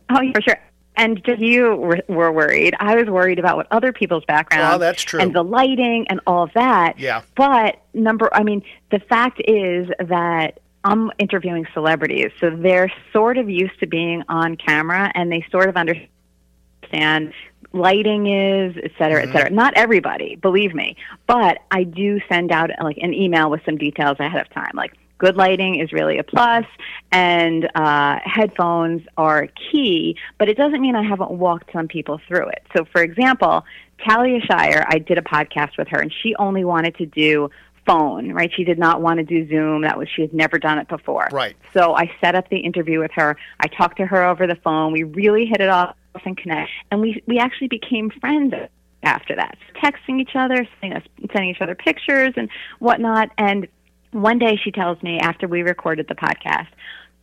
Oh, 0.08 0.20
for 0.32 0.40
sure. 0.40 0.58
And 0.96 1.22
just 1.24 1.40
you 1.40 1.74
were 2.08 2.32
worried. 2.32 2.74
I 2.78 2.94
was 2.94 3.08
worried 3.08 3.38
about 3.38 3.56
what 3.56 3.66
other 3.70 3.92
people's 3.92 4.24
background. 4.24 4.74
Oh, 4.74 4.78
that's 4.78 5.02
true. 5.02 5.20
And 5.20 5.34
the 5.34 5.42
lighting 5.42 6.06
and 6.08 6.20
all 6.26 6.44
of 6.44 6.52
that. 6.54 6.98
Yeah. 6.98 7.22
But 7.36 7.82
number, 7.92 8.32
I 8.32 8.42
mean, 8.42 8.62
the 8.90 9.00
fact 9.00 9.42
is 9.44 9.88
that 9.98 10.60
I'm 10.84 11.10
interviewing 11.18 11.66
celebrities, 11.74 12.30
so 12.40 12.50
they're 12.50 12.92
sort 13.12 13.38
of 13.38 13.50
used 13.50 13.80
to 13.80 13.86
being 13.86 14.22
on 14.28 14.56
camera, 14.56 15.10
and 15.14 15.32
they 15.32 15.44
sort 15.50 15.68
of 15.68 15.76
understand 15.76 17.32
lighting 17.74 18.26
is, 18.26 18.76
et 18.82 18.92
cetera, 18.98 19.22
mm-hmm. 19.22 19.30
et 19.30 19.32
cetera. 19.32 19.50
Not 19.50 19.74
everybody, 19.76 20.36
believe 20.36 20.74
me, 20.74 20.96
but 21.26 21.58
I 21.70 21.84
do 21.84 22.20
send 22.28 22.52
out 22.52 22.70
like 22.82 22.98
an 22.98 23.12
email 23.12 23.50
with 23.50 23.60
some 23.64 23.76
details 23.76 24.16
ahead 24.20 24.40
of 24.40 24.50
time, 24.50 24.72
like 24.74 24.92
good 25.18 25.36
lighting 25.36 25.80
is 25.80 25.92
really 25.92 26.18
a 26.18 26.24
plus 26.24 26.64
and 27.12 27.70
uh, 27.76 28.18
headphones 28.24 29.00
are 29.16 29.48
key 29.70 30.16
but 30.38 30.48
it 30.48 30.56
doesn't 30.56 30.80
mean 30.80 30.96
i 30.96 31.02
haven't 31.02 31.30
walked 31.30 31.72
some 31.72 31.86
people 31.86 32.20
through 32.26 32.48
it. 32.48 32.62
So 32.76 32.84
for 32.84 33.00
example 33.00 33.64
talia 34.04 34.40
shire 34.40 34.84
i 34.88 34.98
did 34.98 35.16
a 35.16 35.22
podcast 35.22 35.78
with 35.78 35.86
her 35.88 36.00
and 36.00 36.12
she 36.12 36.34
only 36.34 36.64
wanted 36.64 36.96
to 36.96 37.06
do 37.06 37.48
phone 37.86 38.32
right? 38.32 38.50
She 38.54 38.64
did 38.64 38.78
not 38.78 39.02
want 39.02 39.18
to 39.18 39.24
do 39.24 39.48
zoom. 39.48 39.82
That 39.82 39.98
was 39.98 40.08
she 40.08 40.22
had 40.22 40.32
never 40.32 40.58
done 40.58 40.78
it 40.78 40.88
before. 40.88 41.28
Right. 41.32 41.56
So 41.72 41.94
i 41.94 42.10
set 42.20 42.34
up 42.34 42.48
the 42.48 42.58
interview 42.58 42.98
with 42.98 43.10
her. 43.14 43.36
I 43.60 43.66
talked 43.68 43.98
to 43.98 44.06
her 44.06 44.24
over 44.24 44.46
the 44.46 44.56
phone. 44.56 44.92
We 44.92 45.02
really 45.02 45.46
hit 45.46 45.60
it 45.60 45.68
off 45.68 45.96
and 46.24 46.36
connect. 46.36 46.70
And 46.90 47.00
we 47.00 47.22
we 47.26 47.38
actually 47.38 47.68
became 47.68 48.10
friends 48.20 48.54
after 49.02 49.36
that, 49.36 49.58
texting 49.82 50.20
each 50.20 50.34
other, 50.34 50.66
sending, 50.80 50.96
us, 50.96 51.06
sending 51.32 51.50
each 51.50 51.60
other 51.60 51.74
pictures 51.74 52.32
and 52.36 52.48
whatnot. 52.78 53.30
And 53.38 53.68
one 54.12 54.38
day 54.38 54.58
she 54.62 54.70
tells 54.70 55.02
me 55.02 55.18
after 55.18 55.46
we 55.46 55.62
recorded 55.62 56.08
the 56.08 56.14
podcast, 56.14 56.68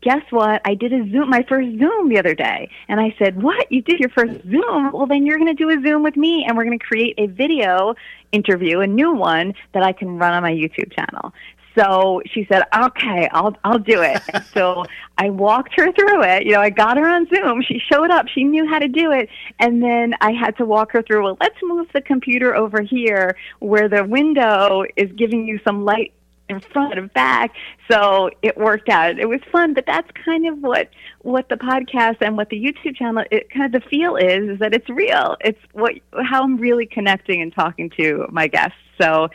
guess 0.01 0.21
what? 0.29 0.61
I 0.65 0.75
did 0.75 0.93
a 0.93 1.09
Zoom, 1.11 1.29
my 1.29 1.43
first 1.47 1.69
Zoom 1.79 2.09
the 2.09 2.19
other 2.19 2.35
day. 2.35 2.69
And 2.87 2.99
I 2.99 3.15
said, 3.17 3.41
What? 3.41 3.71
You 3.71 3.81
did 3.81 3.99
your 3.99 4.09
first 4.09 4.41
Zoom? 4.43 4.91
Well, 4.91 5.07
then 5.07 5.25
you're 5.25 5.37
going 5.37 5.55
to 5.55 5.63
do 5.63 5.69
a 5.69 5.81
Zoom 5.81 6.03
with 6.03 6.17
me 6.17 6.45
and 6.47 6.57
we're 6.57 6.65
going 6.65 6.77
to 6.77 6.85
create 6.85 7.15
a 7.17 7.27
video 7.27 7.95
interview, 8.31 8.79
a 8.79 8.87
new 8.87 9.13
one 9.13 9.53
that 9.73 9.83
I 9.83 9.93
can 9.93 10.17
run 10.17 10.33
on 10.33 10.43
my 10.43 10.51
YouTube 10.51 10.93
channel. 10.93 11.33
So 11.77 12.21
she 12.25 12.45
said, 12.51 12.63
"Okay, 12.75 13.29
I'll 13.31 13.55
I'll 13.63 13.79
do 13.79 14.01
it." 14.01 14.21
so 14.53 14.85
I 15.17 15.29
walked 15.29 15.73
her 15.79 15.91
through 15.91 16.23
it. 16.23 16.45
You 16.45 16.53
know, 16.53 16.61
I 16.61 16.69
got 16.69 16.97
her 16.97 17.07
on 17.07 17.27
Zoom. 17.33 17.61
She 17.61 17.79
showed 17.91 18.11
up. 18.11 18.27
She 18.27 18.43
knew 18.43 18.67
how 18.67 18.79
to 18.79 18.87
do 18.87 19.11
it, 19.11 19.29
and 19.59 19.81
then 19.81 20.13
I 20.21 20.31
had 20.31 20.57
to 20.57 20.65
walk 20.65 20.91
her 20.91 21.01
through. 21.01 21.23
Well, 21.23 21.37
let's 21.39 21.57
move 21.63 21.87
the 21.93 22.01
computer 22.01 22.55
over 22.55 22.81
here 22.81 23.37
where 23.59 23.87
the 23.87 24.03
window 24.03 24.83
is 24.95 25.11
giving 25.13 25.47
you 25.47 25.59
some 25.63 25.85
light 25.85 26.13
in 26.51 26.59
front 26.59 26.97
and 26.97 27.11
back. 27.13 27.53
So 27.89 28.29
it 28.41 28.57
worked 28.57 28.89
out. 28.89 29.17
It 29.17 29.27
was 29.27 29.39
fun, 29.51 29.73
but 29.73 29.85
that's 29.85 30.09
kind 30.25 30.47
of 30.47 30.59
what 30.59 30.89
what 31.21 31.49
the 31.49 31.55
podcast 31.55 32.17
and 32.21 32.37
what 32.37 32.49
the 32.49 32.61
YouTube 32.61 32.95
channel 32.95 33.23
it 33.31 33.49
kind 33.49 33.73
of 33.73 33.81
the 33.81 33.87
feel 33.89 34.15
is 34.15 34.49
is 34.49 34.59
that 34.59 34.73
it's 34.73 34.89
real. 34.89 35.37
It's 35.41 35.59
what 35.73 35.93
how 36.23 36.43
I'm 36.43 36.57
really 36.57 36.85
connecting 36.85 37.41
and 37.41 37.53
talking 37.53 37.89
to 37.91 38.27
my 38.29 38.47
guests. 38.47 38.77
So 38.99 39.29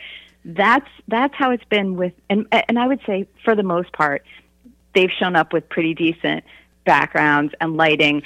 that's 0.47 0.87
that's 1.09 1.35
how 1.35 1.51
it's 1.51 1.63
been 1.65 1.97
with 1.97 2.13
and 2.29 2.47
and 2.51 2.79
I 2.79 2.87
would 2.87 3.01
say 3.05 3.27
for 3.43 3.53
the 3.55 3.63
most 3.63 3.91
part 3.91 4.23
they've 4.95 5.11
shown 5.19 5.35
up 5.35 5.51
with 5.51 5.67
pretty 5.69 5.93
decent 5.93 6.43
backgrounds 6.85 7.53
and 7.61 7.77
lighting. 7.77 8.23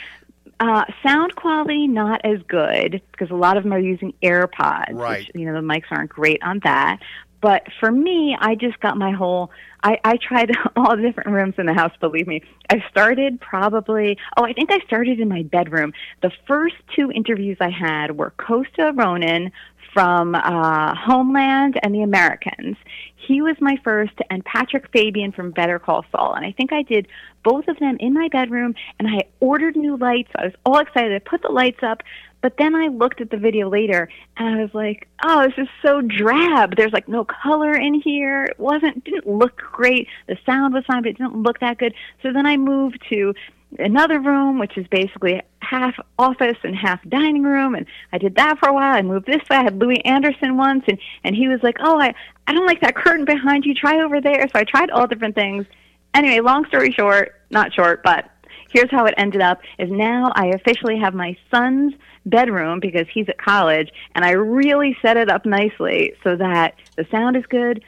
Uh, 0.60 0.86
sound 1.02 1.36
quality 1.36 1.88
not 1.88 2.22
as 2.24 2.40
good 2.48 3.02
because 3.12 3.32
a 3.32 3.36
lot 3.36 3.58
of 3.58 3.64
them 3.64 3.74
are 3.74 3.80
using 3.80 4.14
AirPods. 4.22 4.94
Right. 4.94 5.28
Which, 5.28 5.32
you 5.34 5.46
know 5.46 5.54
the 5.54 5.68
mics 5.68 5.86
aren't 5.90 6.12
great 6.12 6.42
on 6.44 6.62
that. 6.64 7.00
But 7.42 7.66
for 7.80 7.92
me, 7.92 8.38
I 8.40 8.54
just 8.54 8.80
got 8.80 8.98
my 8.98 9.12
whole. 9.12 9.52
I, 9.84 10.00
I 10.04 10.18
tried 10.18 10.52
all 10.76 10.96
the 10.96 11.02
different 11.02 11.32
rooms 11.32 11.56
in 11.58 11.66
the 11.66 11.74
house. 11.74 11.92
Believe 12.00 12.28
me, 12.28 12.44
I 12.70 12.84
started 12.90 13.42
probably. 13.42 14.18
Oh, 14.38 14.46
I 14.46 14.54
think 14.54 14.72
I 14.72 14.80
started 14.86 15.20
in 15.20 15.28
my 15.28 15.42
bedroom. 15.42 15.94
The 16.22 16.32
first 16.48 16.76
two 16.96 17.12
interviews 17.12 17.58
I 17.60 17.72
had 17.72 18.16
were 18.16 18.32
Costa 18.38 18.94
Ronin 18.96 19.52
from 19.94 20.36
uh, 20.36 20.96
Homeland 20.96 21.80
and 21.84 21.94
The 21.94 22.02
Americans. 22.02 22.78
He 23.16 23.42
was 23.42 23.56
my 23.60 23.78
first, 23.84 24.14
and 24.30 24.44
Patrick 24.44 24.90
Fabian 24.92 25.32
from 25.32 25.52
Better 25.52 25.80
Call 25.80 26.06
Saul. 26.12 26.34
And 26.34 26.46
I 26.46 26.52
think 26.52 26.74
I 26.74 26.82
did 26.82 27.08
both 27.44 27.68
of 27.68 27.78
them 27.80 27.98
in 28.00 28.14
my 28.14 28.28
bedroom, 28.30 28.74
and 29.00 29.08
I 29.08 29.24
ordered 29.40 29.76
new 29.76 29.98
lights. 29.98 30.32
I 30.36 30.46
was 30.46 30.54
all 30.66 30.80
excited. 30.80 31.14
I 31.14 31.20
put 31.20 31.42
the 31.42 31.52
lights 31.52 31.84
up, 31.84 32.04
but 32.42 32.58
then 32.58 32.76
I 32.76 32.88
looked 32.88 33.22
at 33.22 33.30
the 33.30 33.38
video 33.38 33.70
later, 33.70 34.10
and 34.38 34.56
I 34.56 34.62
was 34.62 34.74
like, 34.74 35.08
"Oh, 35.24 35.44
this 35.44 35.58
is 35.58 35.68
so 35.86 36.02
drab. 36.02 36.76
There's 36.76 36.94
like 36.94 37.08
no 37.08 37.24
color 37.24 37.74
in 37.74 37.94
here. 37.94 38.46
It 38.46 38.60
wasn't 38.60 39.04
didn't 39.04 39.28
look 39.28 39.58
great. 39.58 40.08
The 40.28 40.38
sound 40.46 40.74
was 40.74 40.84
fine, 40.86 41.04
but 41.04 41.10
it 41.10 41.18
didn't 41.18 41.36
look 41.44 41.60
that 41.60 41.78
good." 41.78 41.94
So 42.24 42.34
then 42.34 42.46
I 42.46 42.58
moved 42.58 43.04
to 43.10 43.34
another 43.80 44.20
room, 44.20 44.60
which 44.60 44.78
is 44.78 44.88
basically 44.88 45.42
half 45.60 45.96
office 46.20 46.58
and 46.64 46.76
half 46.76 47.02
dining 47.08 47.44
room. 47.44 47.76
And 47.76 47.86
I 48.12 48.18
did 48.18 48.36
that 48.36 48.60
for 48.60 48.70
a 48.70 48.74
while. 48.74 48.96
I 48.96 49.02
moved 49.02 49.26
this 49.26 49.42
way. 49.50 49.58
I 49.58 49.64
had 49.64 49.80
Louie 49.80 50.02
Anderson 50.02 50.58
once, 50.58 50.84
and 50.88 50.98
and 51.24 51.36
he 51.36 51.48
was 51.48 51.62
like, 51.64 51.78
"Oh, 51.80 52.00
I 52.00 52.14
I 52.48 52.54
don't 52.54 52.66
like 52.66 52.82
that 52.82 52.96
curtain 52.96 53.26
behind 53.26 53.66
you. 53.66 53.74
Try 53.74 54.02
over 54.02 54.22
there." 54.22 54.48
So 54.48 54.60
I 54.60 54.64
tried 54.64 54.90
all 54.92 55.08
different 55.08 55.36
things. 55.36 55.66
Anyway, 56.14 56.40
long 56.42 56.66
story 56.66 56.92
short, 56.92 57.42
not 57.50 57.74
short, 57.74 58.04
but 58.04 58.30
here's 58.72 58.92
how 58.92 59.06
it 59.06 59.14
ended 59.18 59.42
up: 59.42 59.62
is 59.80 59.90
now 59.90 60.32
I 60.36 60.48
officially 60.48 60.98
have 61.00 61.14
my 61.14 61.38
son's 61.50 61.94
bedroom 62.26 62.80
because 62.80 63.08
he's 63.12 63.30
at 63.30 63.38
college, 63.38 63.92
and 64.16 64.26
I 64.26 64.32
really 64.32 64.96
set 65.02 65.18
it 65.18 65.30
up 65.30 65.46
nicely 65.46 66.14
so 66.24 66.36
that 66.36 66.76
the 66.98 67.06
sound 67.10 67.38
is 67.38 67.46
good. 67.48 67.84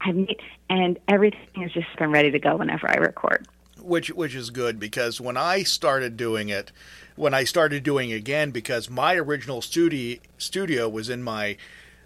I've 0.00 0.16
made, 0.16 0.40
and 0.68 0.98
everything 1.08 1.62
has 1.62 1.72
just 1.72 1.86
been 1.98 2.10
ready 2.10 2.30
to 2.30 2.38
go 2.38 2.56
whenever 2.56 2.90
I 2.90 2.96
record 2.96 3.46
which 3.84 4.08
which 4.10 4.34
is 4.34 4.50
good 4.50 4.78
because 4.78 5.20
when 5.20 5.36
I 5.36 5.62
started 5.62 6.16
doing 6.16 6.48
it, 6.48 6.72
when 7.16 7.34
I 7.34 7.44
started 7.44 7.82
doing 7.82 8.12
again, 8.12 8.50
because 8.50 8.90
my 8.90 9.14
original 9.14 9.62
studio 9.62 10.18
studio 10.38 10.88
was 10.88 11.08
in 11.08 11.22
my 11.22 11.56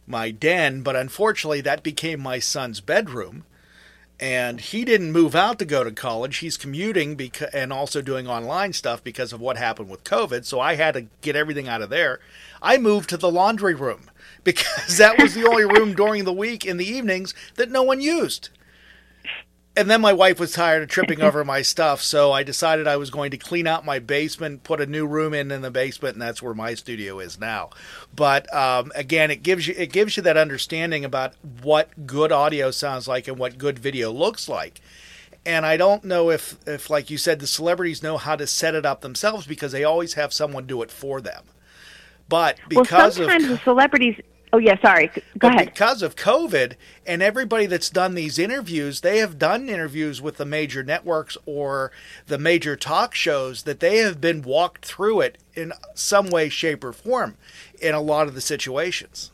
my 0.07 0.31
den, 0.31 0.83
but 0.83 0.97
unfortunately 0.97 1.61
that 1.63 1.83
became 1.83 2.21
my 2.21 2.39
son's 2.39 2.81
bedroom, 2.81 3.45
and 4.19 4.61
he 4.61 4.85
didn't 4.85 5.13
move 5.13 5.35
out 5.35 5.59
to 5.59 5.65
go 5.65 5.85
to 5.85 5.93
college. 5.93 6.39
He's 6.39 6.57
commuting 6.57 7.15
because 7.15 7.51
and 7.55 7.73
also 7.73 8.03
doing 8.03 8.27
online 8.27 8.73
stuff 8.73 9.03
because 9.03 9.33
of 9.33 9.41
what 9.41 9.57
happened 9.57 9.89
with 9.89 10.05
COVID. 10.05 10.45
So 10.45 10.61
I 10.61 10.75
had 10.75 10.95
to 10.95 11.07
get 11.21 11.37
everything 11.37 11.69
out 11.69 11.83
of 11.83 11.91
there. 11.91 12.21
I 12.61 12.79
moved 12.79 13.09
to 13.11 13.17
the 13.17 13.31
laundry 13.31 13.75
room 13.75 14.11
because 14.45 14.99
that 14.99 15.21
was 15.21 15.35
the 15.35 15.47
only 15.47 15.65
room 15.65 15.95
during 15.95 16.25
the 16.25 16.33
week 16.33 16.65
in 16.65 16.77
the 16.77 16.89
evenings 16.89 17.35
that 17.55 17.71
no 17.71 17.83
one 17.83 18.01
used 18.01 18.51
and 19.79 19.89
then 19.89 20.01
my 20.01 20.13
wife 20.13 20.41
was 20.41 20.51
tired 20.51 20.83
of 20.83 20.89
tripping 20.89 21.23
over 21.23 21.45
my 21.45 21.63
stuff, 21.63 22.03
so 22.03 22.33
I 22.33 22.43
decided 22.43 22.89
I 22.89 22.97
was 22.97 23.11
going 23.11 23.31
to 23.31 23.37
clean 23.37 23.69
out 23.69 23.85
my 23.85 24.01
basement, 24.01 24.65
put 24.65 24.81
a 24.81 24.87
new 24.87 25.07
room 25.07 25.33
in 25.33 25.53
in 25.53 25.63
the 25.63 25.71
basement, 25.71 26.17
and 26.17 26.23
that's 26.23 26.43
where 26.43 26.53
my 26.53 26.75
studio 26.75 27.21
is 27.21 27.39
now. 27.39 27.71
But 28.15 28.53
um, 28.53 28.91
again, 28.97 29.31
it 29.31 29.45
gives 29.45 29.69
you 29.69 29.75
it 29.79 29.93
gives 29.93 30.17
you 30.17 30.23
that 30.25 30.37
understanding 30.37 31.05
about 31.05 31.35
what 31.63 32.07
good 32.07 32.33
audio 32.33 32.73
sounds 32.73 33.07
like 33.07 33.29
and 33.29 33.39
what 33.39 33.57
good 33.57 33.79
video 33.79 34.11
looks 34.11 34.49
like. 34.49 34.81
And 35.47 35.65
I 35.65 35.77
don't 35.77 36.03
know 36.05 36.31
if, 36.31 36.59
if 36.67 36.91
like 36.91 37.09
you 37.09 37.17
said, 37.17 37.39
the 37.39 37.47
celebrities 37.47 38.03
know 38.03 38.19
how 38.19 38.35
to 38.35 38.47
set 38.47 38.75
it 38.75 38.85
up 38.85 39.01
themselves 39.01 39.47
because 39.47 39.71
they 39.71 39.85
always 39.85 40.15
have 40.15 40.33
someone 40.33 40.67
do 40.67 40.83
it 40.83 40.91
for 40.91 41.21
them. 41.21 41.45
But 42.29 42.59
because 42.69 43.19
well, 43.19 43.29
sometimes 43.29 43.45
of 43.45 43.51
the 43.51 43.59
celebrities 43.59 44.21
Oh 44.53 44.59
yeah, 44.59 44.81
sorry. 44.81 45.11
Go 45.39 45.49
ahead. 45.49 45.67
Because 45.67 46.03
of 46.03 46.17
COVID 46.17 46.75
and 47.07 47.23
everybody 47.23 47.67
that's 47.67 47.91
done 47.91 48.15
these 48.15 48.39
interviews, 48.39 49.03
they 49.03 49.19
have 49.19 49.39
done 49.39 49.69
interviews 49.69 50.23
with 50.23 50.37
the 50.39 50.47
major 50.47 50.83
networks 50.83 51.37
or 51.45 51.93
the 52.27 52.39
major 52.39 52.75
talk 52.77 53.15
shows 53.15 53.65
that 53.65 53.81
they 53.81 53.99
have 53.99 54.21
been 54.21 54.43
walked 54.43 54.85
through 54.85 55.21
it 55.21 55.39
in 55.55 55.73
some 55.95 56.29
way, 56.29 56.49
shape, 56.49 56.83
or 56.83 56.93
form 56.93 57.37
in 57.81 57.95
a 57.95 58.01
lot 58.01 58.27
of 58.27 58.35
the 58.35 58.41
situations. 58.41 59.31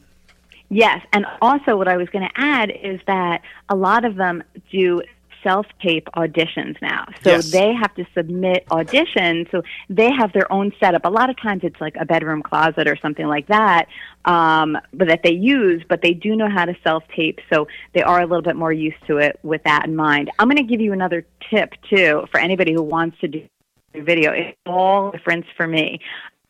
Yes, 0.69 1.05
and 1.13 1.27
also 1.41 1.77
what 1.77 1.87
I 1.87 1.97
was 1.97 2.09
going 2.09 2.27
to 2.27 2.41
add 2.41 2.71
is 2.71 3.01
that 3.07 3.43
a 3.69 3.77
lot 3.77 4.05
of 4.05 4.17
them 4.17 4.43
do 4.73 5.03
self 5.45 5.67
tape 5.81 6.09
auditions 6.17 6.81
now. 6.83 7.07
So 7.23 7.31
yes. 7.31 7.51
they 7.53 7.73
have 7.73 7.95
to 7.95 8.05
submit 8.15 8.67
auditions. 8.71 9.51
So 9.53 9.63
they 9.89 10.11
have 10.11 10.33
their 10.33 10.51
own 10.51 10.73
setup. 10.81 11.05
A 11.05 11.09
lot 11.09 11.31
of 11.31 11.41
times 11.41 11.61
it's 11.63 11.81
like 11.81 11.95
a 12.01 12.05
bedroom 12.05 12.43
closet 12.43 12.89
or 12.89 12.97
something 12.97 13.27
like 13.27 13.47
that, 13.47 13.87
um, 14.25 14.77
but 14.93 15.07
that 15.09 15.23
they 15.23 15.33
use, 15.33 15.85
but 15.89 16.03
they 16.03 16.13
do 16.13 16.35
know 16.35 16.49
how 16.49 16.65
to 16.65 16.75
self 16.83 17.05
tape. 17.15 17.39
So 17.53 17.69
they 17.93 18.03
are 18.03 18.21
a 18.21 18.27
little 18.27 18.43
bit 18.43 18.57
more 18.57 18.73
used 18.73 19.07
to 19.07 19.19
it 19.19 19.39
with 19.45 19.63
that 19.65 19.87
in 19.87 19.95
mind. 19.95 20.33
I'm 20.39 20.49
going 20.49 20.57
to 20.57 20.69
give 20.69 20.81
you 20.81 20.93
another 20.93 21.25
tip 21.51 21.75
too 21.89 22.27
for 22.31 22.41
anybody 22.41 22.73
who 22.73 22.83
wants 22.83 23.19
to 23.21 23.29
do 23.29 23.47
video. 23.95 24.33
It's 24.33 24.59
all 24.67 25.13
difference 25.13 25.47
for 25.57 25.67
me. 25.67 26.01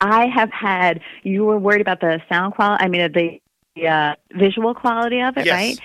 I 0.00 0.26
have 0.26 0.50
had, 0.50 1.00
you 1.22 1.44
were 1.44 1.58
worried 1.58 1.80
about 1.80 2.00
the 2.00 2.20
sound 2.28 2.54
quality, 2.54 2.84
I 2.84 2.88
mean, 2.88 3.12
the 3.12 3.40
uh, 3.86 4.14
visual 4.32 4.74
quality 4.74 5.20
of 5.20 5.36
it, 5.36 5.46
yes. 5.46 5.54
right? 5.54 5.78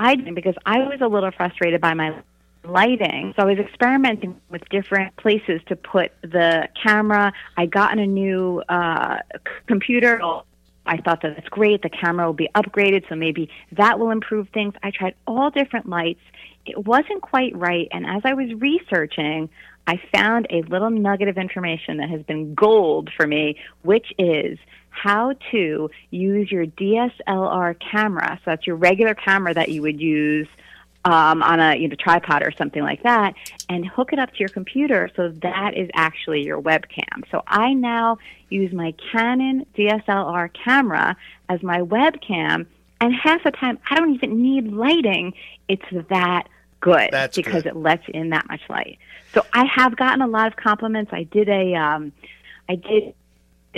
I 0.00 0.14
didn't 0.14 0.34
because 0.34 0.54
I 0.64 0.78
was 0.78 1.02
a 1.02 1.08
little 1.08 1.30
frustrated 1.30 1.82
by 1.82 1.92
my 1.92 2.22
lighting. 2.64 3.34
So 3.36 3.42
I 3.42 3.44
was 3.44 3.58
experimenting 3.58 4.40
with 4.48 4.66
different 4.70 5.14
places 5.16 5.60
to 5.66 5.76
put 5.76 6.12
the 6.22 6.68
camera. 6.82 7.34
I 7.58 7.66
got 7.66 7.92
in 7.92 7.98
a 7.98 8.06
new 8.06 8.62
uh, 8.66 9.18
computer. 9.66 10.18
I 10.86 10.96
thought 10.96 11.20
that 11.20 11.36
that's 11.36 11.48
great. 11.50 11.82
The 11.82 11.90
camera 11.90 12.24
will 12.24 12.32
be 12.32 12.48
upgraded, 12.54 13.06
so 13.10 13.14
maybe 13.14 13.50
that 13.72 13.98
will 13.98 14.10
improve 14.10 14.48
things. 14.54 14.72
I 14.82 14.90
tried 14.90 15.14
all 15.26 15.50
different 15.50 15.86
lights. 15.86 16.22
It 16.64 16.86
wasn't 16.86 17.20
quite 17.20 17.54
right. 17.54 17.86
And 17.92 18.06
as 18.06 18.22
I 18.24 18.32
was 18.32 18.50
researching, 18.54 19.50
I 19.86 20.00
found 20.14 20.46
a 20.48 20.62
little 20.62 20.88
nugget 20.88 21.28
of 21.28 21.36
information 21.36 21.98
that 21.98 22.08
has 22.08 22.22
been 22.22 22.54
gold 22.54 23.10
for 23.14 23.26
me, 23.26 23.56
which 23.82 24.14
is 24.18 24.58
how 24.90 25.34
to 25.50 25.90
use 26.10 26.50
your 26.50 26.66
DSLR 26.66 27.76
camera. 27.80 28.38
So 28.44 28.50
that's 28.50 28.66
your 28.66 28.76
regular 28.76 29.14
camera 29.14 29.54
that 29.54 29.70
you 29.70 29.82
would 29.82 30.00
use 30.00 30.48
um, 31.04 31.42
on 31.42 31.60
a 31.60 31.76
you 31.76 31.88
know, 31.88 31.96
tripod 31.98 32.42
or 32.42 32.52
something 32.52 32.82
like 32.82 33.02
that, 33.04 33.34
and 33.68 33.86
hook 33.86 34.12
it 34.12 34.18
up 34.18 34.32
to 34.32 34.38
your 34.38 34.50
computer 34.50 35.10
so 35.16 35.30
that 35.42 35.74
is 35.74 35.88
actually 35.94 36.42
your 36.42 36.60
webcam. 36.60 37.24
So 37.30 37.42
I 37.46 37.72
now 37.72 38.18
use 38.50 38.72
my 38.72 38.92
Canon 39.10 39.64
DSLR 39.76 40.50
camera 40.52 41.16
as 41.48 41.62
my 41.62 41.78
webcam, 41.78 42.66
and 43.00 43.14
half 43.14 43.42
the 43.44 43.50
time 43.50 43.78
I 43.88 43.94
don't 43.94 44.14
even 44.14 44.42
need 44.42 44.72
lighting. 44.72 45.32
It's 45.68 46.08
that 46.10 46.48
good 46.80 47.08
That's 47.12 47.36
because 47.36 47.62
good. 47.62 47.70
it 47.70 47.76
lets 47.76 48.06
in 48.08 48.30
that 48.30 48.46
much 48.48 48.60
light. 48.68 48.98
So 49.32 49.46
I 49.52 49.64
have 49.64 49.96
gotten 49.96 50.20
a 50.20 50.26
lot 50.26 50.48
of 50.48 50.56
compliments. 50.56 51.12
I 51.14 51.22
did 51.22 51.48
a 51.48 51.74
um, 51.74 52.12
I 52.68 52.74
did 52.74 53.14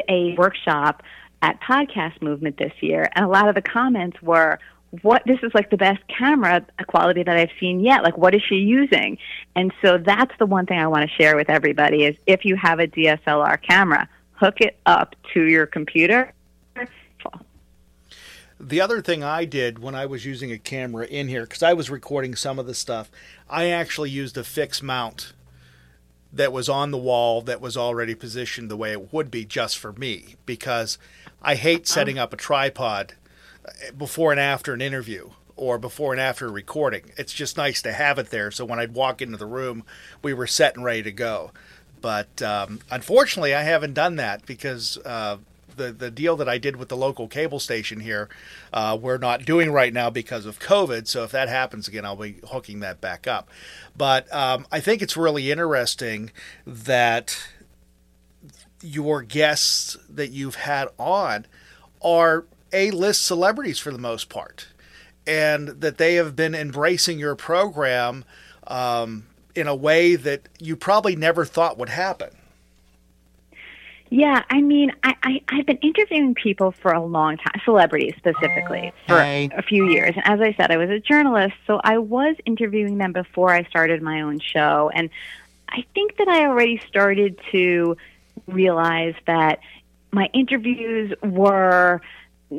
a 0.08 0.34
workshop 0.36 1.02
at 1.42 1.60
Podcast 1.60 2.22
Movement 2.22 2.56
this 2.56 2.72
year, 2.80 3.08
and 3.14 3.24
a 3.24 3.28
lot 3.28 3.48
of 3.48 3.54
the 3.54 3.62
comments 3.62 4.20
were, 4.22 4.58
"What 5.02 5.22
this 5.26 5.38
is 5.42 5.52
like 5.54 5.70
the 5.70 5.76
best 5.76 6.00
camera 6.08 6.64
quality 6.86 7.22
that 7.22 7.36
I've 7.36 7.50
seen 7.58 7.80
yet. 7.80 8.02
Like, 8.02 8.16
what 8.16 8.34
is 8.34 8.42
she 8.42 8.56
using?" 8.56 9.18
And 9.56 9.72
so 9.82 9.98
that's 9.98 10.36
the 10.38 10.46
one 10.46 10.66
thing 10.66 10.78
I 10.78 10.86
want 10.86 11.08
to 11.08 11.16
share 11.16 11.36
with 11.36 11.50
everybody 11.50 12.04
is 12.04 12.16
if 12.26 12.44
you 12.44 12.56
have 12.56 12.78
a 12.78 12.86
DSLR 12.86 13.56
camera, 13.56 14.08
hook 14.32 14.60
it 14.60 14.78
up 14.86 15.14
to 15.34 15.42
your 15.44 15.66
computer. 15.66 16.32
The 18.64 18.80
other 18.80 19.02
thing 19.02 19.24
I 19.24 19.44
did 19.44 19.80
when 19.80 19.96
I 19.96 20.06
was 20.06 20.24
using 20.24 20.52
a 20.52 20.58
camera 20.58 21.04
in 21.06 21.26
here, 21.26 21.42
because 21.42 21.64
I 21.64 21.72
was 21.72 21.90
recording 21.90 22.36
some 22.36 22.60
of 22.60 22.66
the 22.66 22.74
stuff, 22.74 23.10
I 23.50 23.70
actually 23.70 24.10
used 24.10 24.38
a 24.38 24.44
fixed 24.44 24.84
mount 24.84 25.32
that 26.32 26.52
was 26.52 26.68
on 26.68 26.90
the 26.90 26.98
wall 26.98 27.42
that 27.42 27.60
was 27.60 27.76
already 27.76 28.14
positioned 28.14 28.70
the 28.70 28.76
way 28.76 28.92
it 28.92 29.12
would 29.12 29.30
be 29.30 29.44
just 29.44 29.78
for 29.78 29.92
me 29.92 30.36
because 30.46 30.98
I 31.42 31.54
hate 31.56 31.86
setting 31.86 32.18
up 32.18 32.32
a 32.32 32.36
tripod 32.36 33.14
uh, 33.64 33.92
before 33.96 34.30
and 34.30 34.40
after 34.40 34.72
an 34.72 34.80
interview 34.80 35.30
or 35.56 35.78
before 35.78 36.12
and 36.12 36.20
after 36.20 36.46
a 36.46 36.50
recording. 36.50 37.12
It's 37.16 37.34
just 37.34 37.56
nice 37.56 37.82
to 37.82 37.92
have 37.92 38.18
it 38.18 38.30
there 38.30 38.50
so 38.50 38.64
when 38.64 38.78
I'd 38.78 38.94
walk 38.94 39.20
into 39.20 39.36
the 39.36 39.46
room, 39.46 39.84
we 40.22 40.32
were 40.32 40.46
set 40.46 40.74
and 40.74 40.84
ready 40.84 41.02
to 41.02 41.12
go. 41.12 41.52
But 42.00 42.42
um, 42.42 42.80
unfortunately, 42.90 43.54
I 43.54 43.62
haven't 43.62 43.94
done 43.94 44.16
that 44.16 44.44
because 44.46 44.98
uh, 45.04 45.36
the 45.76 45.92
the 45.92 46.10
deal 46.10 46.36
that 46.36 46.48
I 46.48 46.58
did 46.58 46.76
with 46.76 46.88
the 46.88 46.96
local 46.96 47.28
cable 47.28 47.60
station 47.60 48.00
here, 48.00 48.28
uh, 48.72 48.98
we're 49.00 49.18
not 49.18 49.44
doing 49.44 49.72
right 49.72 49.92
now 49.92 50.10
because 50.10 50.46
of 50.46 50.58
COVID. 50.58 51.06
So 51.08 51.24
if 51.24 51.30
that 51.32 51.48
happens 51.48 51.88
again, 51.88 52.04
I'll 52.04 52.16
be 52.16 52.36
hooking 52.50 52.80
that 52.80 53.00
back 53.00 53.26
up. 53.26 53.48
But 53.96 54.32
um, 54.32 54.66
I 54.70 54.80
think 54.80 55.02
it's 55.02 55.16
really 55.16 55.50
interesting 55.50 56.30
that 56.66 57.38
your 58.82 59.22
guests 59.22 59.96
that 60.08 60.30
you've 60.30 60.56
had 60.56 60.88
on 60.98 61.46
are 62.02 62.46
A-list 62.72 63.24
celebrities 63.24 63.78
for 63.78 63.92
the 63.92 63.98
most 63.98 64.28
part, 64.28 64.68
and 65.26 65.68
that 65.68 65.98
they 65.98 66.14
have 66.14 66.34
been 66.34 66.54
embracing 66.54 67.18
your 67.18 67.36
program 67.36 68.24
um, 68.66 69.26
in 69.54 69.66
a 69.66 69.74
way 69.74 70.16
that 70.16 70.48
you 70.58 70.74
probably 70.76 71.14
never 71.14 71.44
thought 71.44 71.78
would 71.78 71.90
happen. 71.90 72.30
Yeah, 74.12 74.42
I 74.50 74.60
mean, 74.60 74.92
I, 75.02 75.14
I, 75.22 75.42
I've 75.48 75.64
been 75.64 75.78
interviewing 75.78 76.34
people 76.34 76.70
for 76.70 76.92
a 76.92 77.02
long 77.02 77.38
time, 77.38 77.62
celebrities 77.64 78.12
specifically, 78.18 78.92
for 79.08 79.16
Hey. 79.18 79.48
a 79.56 79.62
few 79.62 79.86
years. 79.86 80.12
And 80.14 80.26
as 80.26 80.38
I 80.38 80.52
said, 80.52 80.70
I 80.70 80.76
was 80.76 80.90
a 80.90 81.00
journalist, 81.00 81.54
so 81.66 81.80
I 81.82 81.96
was 81.96 82.36
interviewing 82.44 82.98
them 82.98 83.14
before 83.14 83.54
I 83.54 83.64
started 83.64 84.02
my 84.02 84.20
own 84.20 84.38
show. 84.38 84.90
And 84.92 85.08
I 85.66 85.86
think 85.94 86.18
that 86.18 86.28
I 86.28 86.44
already 86.44 86.78
started 86.86 87.40
to 87.52 87.96
realize 88.46 89.14
that 89.26 89.60
my 90.10 90.28
interviews 90.34 91.14
were 91.22 92.02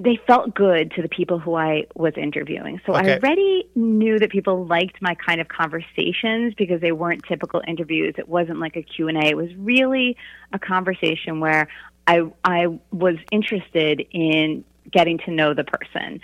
they 0.01 0.19
felt 0.25 0.56
good 0.56 0.91
to 0.91 1.03
the 1.03 1.08
people 1.08 1.38
who 1.38 1.56
I 1.56 1.86
was 1.93 2.13
interviewing. 2.17 2.82
So 2.86 2.95
Okay. 2.95 3.13
I 3.13 3.17
already 3.17 3.69
knew 3.75 4.17
that 4.17 4.32
people 4.32 4.65
liked 4.65 5.01
my 5.01 5.13
kind 5.15 5.39
of 5.39 5.47
conversations 5.49 6.56
because 6.56 6.82
they 6.82 6.91
weren't 6.91 7.23
typical 7.27 7.62
interviews. 7.67 8.15
It 8.17 8.27
wasn't 8.27 8.60
like 8.60 8.75
a 8.75 8.82
Q&A. 8.82 9.13
It 9.29 9.38
was 9.38 9.53
really 9.56 10.17
a 10.51 10.58
conversation 10.58 11.39
where 11.39 11.67
I 12.08 12.23
I 12.43 12.67
was 12.91 13.17
interested 13.32 14.06
in 14.12 14.63
getting 14.91 15.17
to 15.19 15.32
know 15.32 15.53
the 15.53 15.63
person 15.63 16.19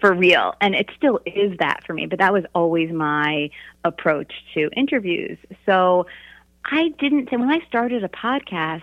for 0.00 0.12
real. 0.12 0.54
And 0.60 0.74
it 0.74 0.90
still 0.96 1.20
is 1.26 1.56
that 1.58 1.84
for 1.86 1.94
me, 1.94 2.06
but 2.06 2.18
that 2.18 2.32
was 2.32 2.44
always 2.54 2.92
my 2.92 3.50
approach 3.84 4.32
to 4.54 4.70
interviews. 4.76 5.38
So 5.66 6.06
I 6.64 6.90
didn't 6.98 7.30
when 7.32 7.50
I 7.50 7.60
started 7.66 8.04
a 8.04 8.08
podcast, 8.08 8.82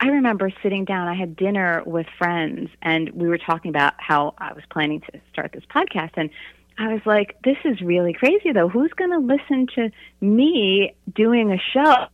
I 0.00 0.08
remember 0.08 0.50
sitting 0.62 0.86
down, 0.86 1.08
I 1.08 1.14
had 1.14 1.36
dinner 1.36 1.82
with 1.84 2.06
friends 2.18 2.70
and 2.80 3.10
we 3.10 3.28
were 3.28 3.38
talking 3.38 3.68
about 3.68 3.94
how 3.98 4.34
I 4.38 4.54
was 4.54 4.64
planning 4.70 5.02
to 5.12 5.20
start 5.30 5.52
this 5.52 5.64
podcast 5.64 6.12
and 6.16 6.30
I 6.78 6.94
was 6.94 7.02
like, 7.04 7.36
this 7.44 7.58
is 7.66 7.82
really 7.82 8.14
crazy 8.14 8.52
though. 8.52 8.68
Who's 8.68 8.90
going 8.92 9.10
to 9.10 9.18
listen 9.18 9.66
to 9.74 9.90
me 10.22 10.94
doing 11.14 11.52
a 11.52 11.58
show? 11.74 12.06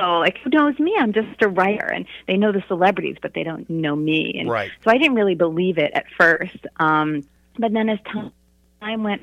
So, 0.00 0.18
like, 0.18 0.38
who 0.38 0.50
knows 0.50 0.78
me? 0.78 0.94
I'm 0.98 1.14
just 1.14 1.40
a 1.40 1.48
writer, 1.48 1.86
and 1.86 2.04
they 2.26 2.36
know 2.36 2.52
the 2.52 2.62
celebrities, 2.68 3.16
but 3.22 3.32
they 3.32 3.42
don't 3.42 3.68
know 3.70 3.96
me. 3.96 4.36
And 4.38 4.48
Right. 4.48 4.70
so 4.84 4.90
I 4.90 4.98
didn't 4.98 5.14
really 5.14 5.34
believe 5.34 5.78
it 5.78 5.90
at 5.94 6.04
first. 6.18 6.66
Um, 6.76 7.22
but 7.58 7.72
then 7.72 7.88
as 7.88 7.98
time 8.80 9.02
went, 9.02 9.22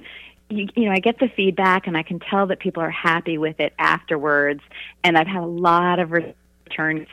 you, 0.49 0.67
you 0.75 0.85
know, 0.85 0.91
I 0.91 0.99
get 0.99 1.19
the 1.19 1.29
feedback, 1.35 1.85
and 1.85 1.95
I 1.95 2.01
can 2.01 2.19
tell 2.19 2.47
that 2.47 2.59
people 2.59 2.81
are 2.81 2.89
happy 2.89 3.37
with 3.37 3.59
it 3.59 3.73
afterwards. 3.77 4.61
And 5.03 5.15
I've 5.15 5.27
had 5.27 5.43
a 5.43 5.47
lot 5.47 5.99
of 5.99 6.11
returns 6.11 7.07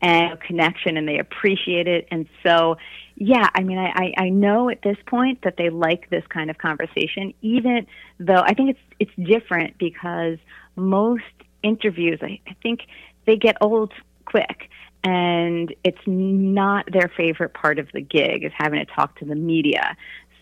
and 0.00 0.38
connection, 0.40 0.96
and 0.96 1.08
they 1.08 1.18
appreciate 1.18 1.88
it. 1.88 2.06
And 2.10 2.26
so, 2.42 2.76
yeah, 3.16 3.48
I 3.54 3.62
mean, 3.62 3.78
I, 3.78 3.92
I, 3.94 4.24
I 4.24 4.28
know 4.28 4.68
at 4.68 4.82
this 4.82 4.98
point 5.06 5.42
that 5.42 5.56
they 5.56 5.70
like 5.70 6.10
this 6.10 6.24
kind 6.28 6.50
of 6.50 6.58
conversation, 6.58 7.32
even 7.40 7.86
though 8.18 8.42
I 8.44 8.54
think 8.54 8.70
it's 8.70 8.80
it's 8.98 9.28
different 9.28 9.78
because 9.78 10.38
most 10.76 11.24
interviews, 11.62 12.20
I, 12.22 12.40
I 12.46 12.54
think 12.62 12.80
they 13.26 13.36
get 13.36 13.56
old 13.60 13.92
quick. 14.24 14.70
And 15.04 15.72
it's 15.84 16.00
not 16.06 16.86
their 16.92 17.08
favorite 17.16 17.54
part 17.54 17.78
of 17.78 17.86
the 17.92 18.00
gig 18.00 18.42
is 18.42 18.52
having 18.56 18.84
to 18.84 18.92
talk 18.92 19.16
to 19.20 19.24
the 19.24 19.36
media. 19.36 19.96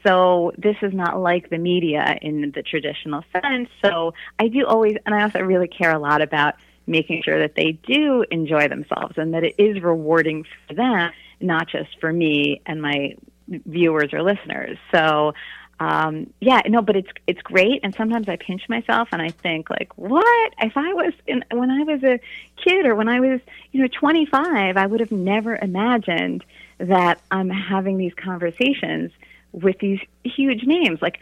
So 0.06 0.52
this 0.56 0.76
is 0.80 0.94
not 0.94 1.20
like 1.20 1.50
the 1.50 1.58
media 1.58 2.16
in 2.22 2.50
the 2.54 2.62
traditional 2.62 3.24
sense. 3.32 3.68
So 3.84 4.14
I 4.38 4.48
do 4.48 4.64
always, 4.66 4.96
and 5.04 5.14
I 5.14 5.22
also 5.22 5.40
really 5.40 5.68
care 5.68 5.92
a 5.92 5.98
lot 5.98 6.22
about 6.22 6.54
making 6.86 7.22
sure 7.22 7.40
that 7.40 7.54
they 7.54 7.72
do 7.72 8.24
enjoy 8.30 8.68
themselves 8.68 9.16
and 9.16 9.34
that 9.34 9.44
it 9.44 9.54
is 9.58 9.82
rewarding 9.82 10.44
for 10.66 10.74
them, 10.74 11.10
not 11.40 11.68
just 11.68 11.98
for 12.00 12.12
me 12.12 12.60
and 12.66 12.80
my 12.80 13.14
viewers 13.48 14.12
or 14.12 14.22
listeners. 14.22 14.78
So 14.92 15.34
um, 15.80 16.32
yeah, 16.40 16.60
no, 16.66 16.82
but 16.82 16.96
it's 16.96 17.08
it's 17.26 17.42
great. 17.42 17.80
And 17.82 17.94
sometimes 17.94 18.28
I 18.28 18.36
pinch 18.36 18.68
myself 18.68 19.08
and 19.12 19.20
I 19.20 19.30
think 19.30 19.70
like, 19.70 19.96
what 19.96 20.54
if 20.60 20.76
I 20.76 20.92
was 20.92 21.12
in 21.26 21.44
when 21.50 21.70
I 21.70 21.82
was 21.82 22.02
a 22.04 22.20
kid 22.62 22.86
or 22.86 22.94
when 22.94 23.08
I 23.08 23.20
was 23.20 23.40
you 23.72 23.82
know 23.82 23.88
25, 23.88 24.76
I 24.76 24.86
would 24.86 25.00
have 25.00 25.12
never 25.12 25.56
imagined 25.56 26.44
that 26.78 27.20
I'm 27.30 27.50
having 27.50 27.98
these 27.98 28.14
conversations 28.14 29.10
with 29.52 29.78
these 29.78 30.00
huge 30.24 30.64
names 30.64 31.00
like. 31.02 31.18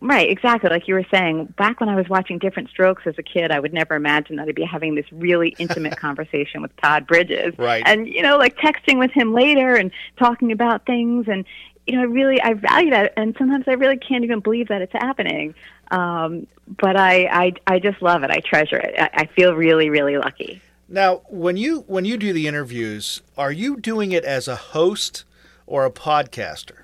Right, 0.00 0.28
exactly. 0.28 0.68
Like 0.68 0.86
you 0.86 0.94
were 0.94 1.06
saying, 1.10 1.54
back 1.56 1.80
when 1.80 1.88
I 1.88 1.96
was 1.96 2.08
watching 2.08 2.38
Diff'rent 2.38 2.68
Strokes 2.68 3.06
as 3.06 3.14
a 3.16 3.22
kid, 3.22 3.50
I 3.50 3.60
would 3.60 3.72
never 3.72 3.94
imagine 3.94 4.36
that 4.36 4.48
I'd 4.48 4.54
be 4.54 4.64
having 4.64 4.94
this 4.94 5.06
really 5.12 5.50
intimate 5.58 5.96
conversation 5.96 6.60
with 6.60 6.76
Todd 6.78 7.06
Bridges. 7.06 7.58
Right. 7.58 7.82
And, 7.86 8.06
you 8.06 8.22
know, 8.22 8.36
like 8.36 8.56
texting 8.56 8.98
with 8.98 9.12
him 9.12 9.32
later 9.32 9.76
and 9.76 9.90
talking 10.18 10.52
about 10.52 10.84
things. 10.84 11.26
And, 11.28 11.44
you 11.86 11.96
know, 11.96 12.02
I 12.02 12.04
really 12.04 12.40
I 12.40 12.54
value 12.54 12.90
that, 12.90 13.12
and 13.16 13.34
sometimes 13.38 13.64
I 13.68 13.72
really 13.72 13.96
can't 13.96 14.24
even 14.24 14.40
believe 14.40 14.68
that 14.68 14.82
it's 14.82 14.92
happening. 14.92 15.54
Um, 15.90 16.46
but 16.66 16.96
I, 16.96 17.26
I 17.26 17.52
I 17.66 17.78
just 17.78 18.00
love 18.00 18.22
it. 18.22 18.30
I 18.30 18.40
treasure 18.40 18.78
it. 18.78 18.94
I, 18.98 19.10
I 19.12 19.26
feel 19.26 19.54
really 19.54 19.90
really 19.90 20.16
lucky. 20.16 20.62
Now, 20.88 21.22
when 21.28 21.56
you 21.56 21.84
when 21.86 22.04
you 22.04 22.16
do 22.16 22.32
the 22.32 22.46
interviews, 22.46 23.20
are 23.36 23.52
you 23.52 23.76
doing 23.76 24.12
it 24.12 24.24
as 24.24 24.48
a 24.48 24.56
host 24.56 25.24
or 25.66 25.84
a 25.84 25.90
podcaster? 25.90 26.82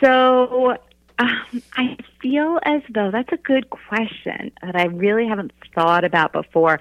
So 0.00 0.76
um, 1.18 1.62
I 1.76 1.96
feel 2.20 2.58
as 2.62 2.82
though 2.94 3.10
that's 3.10 3.32
a 3.32 3.36
good 3.36 3.70
question 3.70 4.52
that 4.62 4.76
I 4.76 4.84
really 4.86 5.26
haven't 5.26 5.52
thought 5.74 6.04
about 6.04 6.32
before. 6.32 6.80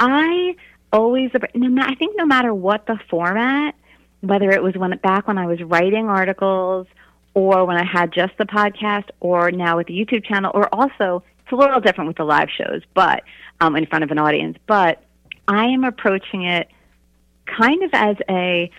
I 0.00 0.56
always, 0.92 1.30
I 1.34 1.94
think, 1.94 2.16
no 2.16 2.26
matter 2.26 2.52
what 2.54 2.86
the 2.86 2.98
format, 3.08 3.74
whether 4.20 4.50
it 4.50 4.62
was 4.62 4.74
when 4.74 4.96
back 4.98 5.28
when 5.28 5.38
I 5.38 5.46
was 5.46 5.62
writing 5.62 6.08
articles 6.08 6.86
or 7.34 7.64
when 7.64 7.76
I 7.76 7.84
had 7.84 8.12
just 8.12 8.36
the 8.36 8.44
podcast 8.44 9.04
or 9.20 9.50
now 9.50 9.76
with 9.76 9.86
the 9.86 9.94
YouTube 9.94 10.24
channel 10.24 10.50
or 10.54 10.72
also 10.74 11.22
it's 11.40 11.52
a 11.52 11.56
little 11.56 11.80
different 11.80 12.08
with 12.08 12.16
the 12.16 12.24
live 12.24 12.48
shows, 12.50 12.82
but 12.94 13.22
um, 13.60 13.74
in 13.76 13.86
front 13.86 14.04
of 14.04 14.10
an 14.10 14.18
audience. 14.18 14.58
But 14.66 15.02
I 15.46 15.66
am 15.66 15.84
approaching 15.84 16.42
it 16.42 16.68
kind 17.46 17.82
of 17.82 17.90
as 17.94 18.16
a 18.28 18.70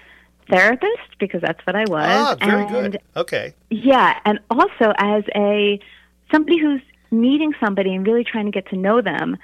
therapist 0.49 1.17
because 1.19 1.41
that's 1.41 1.65
what 1.65 1.75
I 1.75 1.85
was. 1.87 2.05
Ah, 2.07 2.35
very 2.39 2.63
and, 2.63 2.71
good. 2.71 3.01
Okay. 3.15 3.53
Yeah, 3.69 4.19
and 4.25 4.39
also 4.49 4.93
as 4.97 5.23
a 5.35 5.79
somebody 6.31 6.59
who's 6.59 6.81
meeting 7.11 7.53
somebody 7.59 7.93
and 7.93 8.05
really 8.05 8.23
trying 8.23 8.45
to 8.45 8.51
get 8.51 8.69
to 8.69 8.77
know 8.77 9.01
them 9.01 9.37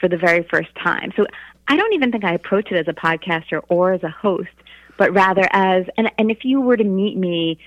for 0.00 0.08
the 0.08 0.16
very 0.16 0.46
first 0.50 0.68
time. 0.76 1.12
So 1.16 1.26
I 1.66 1.76
don't 1.76 1.92
even 1.94 2.12
think 2.12 2.24
I 2.24 2.34
approach 2.34 2.70
it 2.70 2.76
as 2.76 2.88
a 2.88 2.92
podcaster 2.92 3.60
or 3.68 3.92
as 3.92 4.02
a 4.02 4.10
host 4.10 4.48
but 4.98 5.14
rather 5.14 5.48
as 5.52 5.86
and 5.96 6.10
and 6.18 6.30
if 6.30 6.44
you 6.44 6.60
were 6.60 6.76
to 6.76 6.84
meet 6.84 7.16
me 7.16 7.58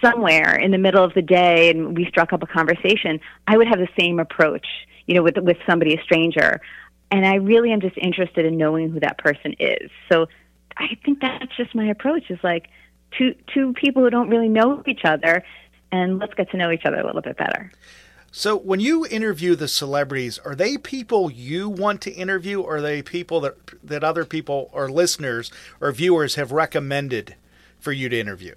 somewhere 0.00 0.54
in 0.54 0.70
the 0.70 0.78
middle 0.78 1.02
of 1.02 1.12
the 1.14 1.22
day 1.22 1.70
and 1.70 1.96
we 1.96 2.06
struck 2.06 2.32
up 2.32 2.44
a 2.44 2.46
conversation, 2.46 3.18
I 3.48 3.56
would 3.56 3.66
have 3.66 3.78
the 3.78 3.88
same 3.98 4.20
approach, 4.20 4.66
you 5.06 5.16
know, 5.16 5.22
with 5.24 5.36
with 5.38 5.56
somebody 5.68 5.96
a 5.96 6.02
stranger. 6.02 6.60
And 7.10 7.26
I 7.26 7.36
really 7.36 7.72
am 7.72 7.80
just 7.80 7.96
interested 7.96 8.44
in 8.44 8.56
knowing 8.56 8.90
who 8.90 9.00
that 9.00 9.18
person 9.18 9.54
is. 9.58 9.90
So 10.12 10.26
I 10.76 10.96
think 11.04 11.20
that's 11.20 11.56
just 11.56 11.74
my 11.74 11.86
approach 11.86 12.30
is 12.30 12.38
like 12.42 12.68
two 13.16 13.34
two 13.52 13.72
people 13.74 14.02
who 14.02 14.10
don't 14.10 14.28
really 14.28 14.48
know 14.48 14.82
each 14.86 15.04
other 15.04 15.42
and 15.92 16.18
let's 16.18 16.34
get 16.34 16.50
to 16.50 16.56
know 16.56 16.70
each 16.70 16.84
other 16.84 16.98
a 16.98 17.06
little 17.06 17.22
bit 17.22 17.36
better. 17.36 17.70
So 18.36 18.56
when 18.56 18.80
you 18.80 19.06
interview 19.06 19.54
the 19.54 19.68
celebrities, 19.68 20.40
are 20.40 20.56
they 20.56 20.76
people 20.76 21.30
you 21.30 21.68
want 21.68 22.00
to 22.00 22.10
interview, 22.10 22.60
or 22.60 22.78
are 22.78 22.82
they 22.82 23.00
people 23.00 23.40
that 23.42 23.54
that 23.84 24.02
other 24.02 24.24
people 24.24 24.70
or 24.72 24.90
listeners 24.90 25.52
or 25.80 25.92
viewers 25.92 26.34
have 26.34 26.50
recommended 26.50 27.36
for 27.78 27.92
you 27.92 28.08
to 28.08 28.18
interview? 28.18 28.56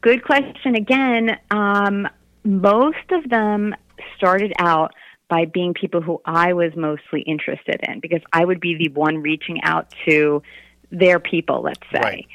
Good 0.00 0.24
question. 0.24 0.74
Again, 0.76 1.36
um, 1.50 2.08
most 2.42 3.10
of 3.10 3.28
them 3.28 3.74
started 4.16 4.54
out 4.58 4.94
by 5.28 5.44
being 5.44 5.74
people 5.74 6.00
who 6.00 6.22
I 6.24 6.54
was 6.54 6.74
mostly 6.74 7.20
interested 7.20 7.80
in 7.86 8.00
because 8.00 8.22
I 8.32 8.46
would 8.46 8.60
be 8.60 8.76
the 8.76 8.88
one 8.88 9.18
reaching 9.18 9.62
out 9.62 9.92
to 10.08 10.42
their 10.90 11.18
people, 11.18 11.62
let's 11.62 11.86
say. 11.92 12.00
Right. 12.00 12.26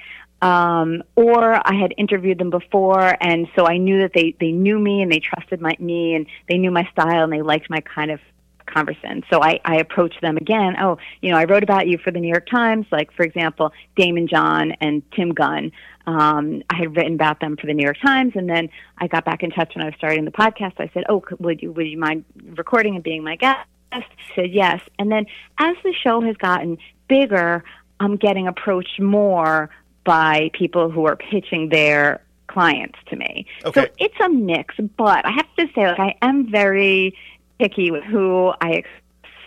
Um, 0.41 1.03
or 1.15 1.55
I 1.55 1.73
had 1.73 1.93
interviewed 1.97 2.37
them 2.37 2.49
before, 2.49 3.17
and 3.21 3.47
so 3.55 3.65
I 3.65 3.77
knew 3.77 4.01
that 4.01 4.11
they, 4.13 4.35
they 4.39 4.51
knew 4.51 4.77
me 4.77 5.01
and 5.01 5.11
they 5.11 5.19
trusted 5.19 5.61
my, 5.61 5.75
me 5.79 6.13
and 6.13 6.27
they 6.47 6.57
knew 6.57 6.71
my 6.71 6.87
style 6.91 7.23
and 7.23 7.33
they 7.33 7.41
liked 7.41 7.69
my 7.69 7.81
kind 7.81 8.11
of 8.11 8.19
conversation. 8.65 9.23
So 9.31 9.41
I, 9.41 9.59
I 9.63 9.77
approached 9.77 10.21
them 10.21 10.37
again. 10.37 10.75
Oh, 10.79 10.97
you 11.21 11.31
know, 11.31 11.37
I 11.37 11.45
wrote 11.45 11.63
about 11.63 11.87
you 11.87 11.97
for 11.97 12.11
the 12.11 12.19
New 12.19 12.27
York 12.27 12.47
Times, 12.47 12.85
like, 12.91 13.11
for 13.13 13.23
example, 13.23 13.71
Daymond 13.97 14.29
John 14.29 14.73
and 14.81 15.01
Tim 15.11 15.33
Gunn. 15.33 15.71
Um, 16.07 16.61
I 16.69 16.75
had 16.75 16.95
written 16.95 17.15
about 17.15 17.39
them 17.39 17.57
for 17.57 17.65
the 17.65 17.73
New 17.73 17.83
York 17.83 17.97
Times, 18.03 18.33
and 18.35 18.49
then 18.49 18.69
I 18.97 19.07
got 19.07 19.25
back 19.25 19.41
in 19.41 19.49
touch 19.51 19.73
when 19.75 19.83
I 19.83 19.87
was 19.87 19.95
starting 19.97 20.25
the 20.25 20.31
podcast. 20.31 20.73
I 20.77 20.89
said, 20.93 21.03
"Oh, 21.09 21.23
would 21.39 21.63
you 21.63 21.71
would 21.71 21.87
you 21.87 21.97
mind 21.97 22.25
recording 22.55 22.93
and 22.93 23.03
being 23.03 23.23
my 23.23 23.35
guest?" 23.35 23.67
I 23.91 24.05
said 24.35 24.51
yes. 24.51 24.81
And 24.99 25.11
then 25.11 25.25
as 25.57 25.75
the 25.83 25.93
show 25.93 26.21
has 26.21 26.35
gotten 26.37 26.77
bigger, 27.07 27.63
I'm 27.99 28.17
getting 28.17 28.47
approached 28.47 28.99
more 28.99 29.69
by 30.03 30.51
people 30.53 30.89
who 30.91 31.05
are 31.05 31.15
pitching 31.15 31.69
their 31.69 32.21
clients 32.47 32.97
to 33.07 33.15
me. 33.15 33.47
Okay. 33.65 33.81
So 33.81 33.87
it's 33.97 34.19
a 34.23 34.29
mix, 34.29 34.75
but 34.97 35.25
I 35.25 35.31
have 35.31 35.55
to 35.57 35.67
say, 35.73 35.87
like, 35.87 35.99
I 35.99 36.15
am 36.21 36.49
very 36.49 37.17
picky 37.59 37.91
with 37.91 38.03
who 38.03 38.53
I 38.61 38.83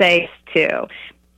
say 0.01 0.29
to. 0.55 0.87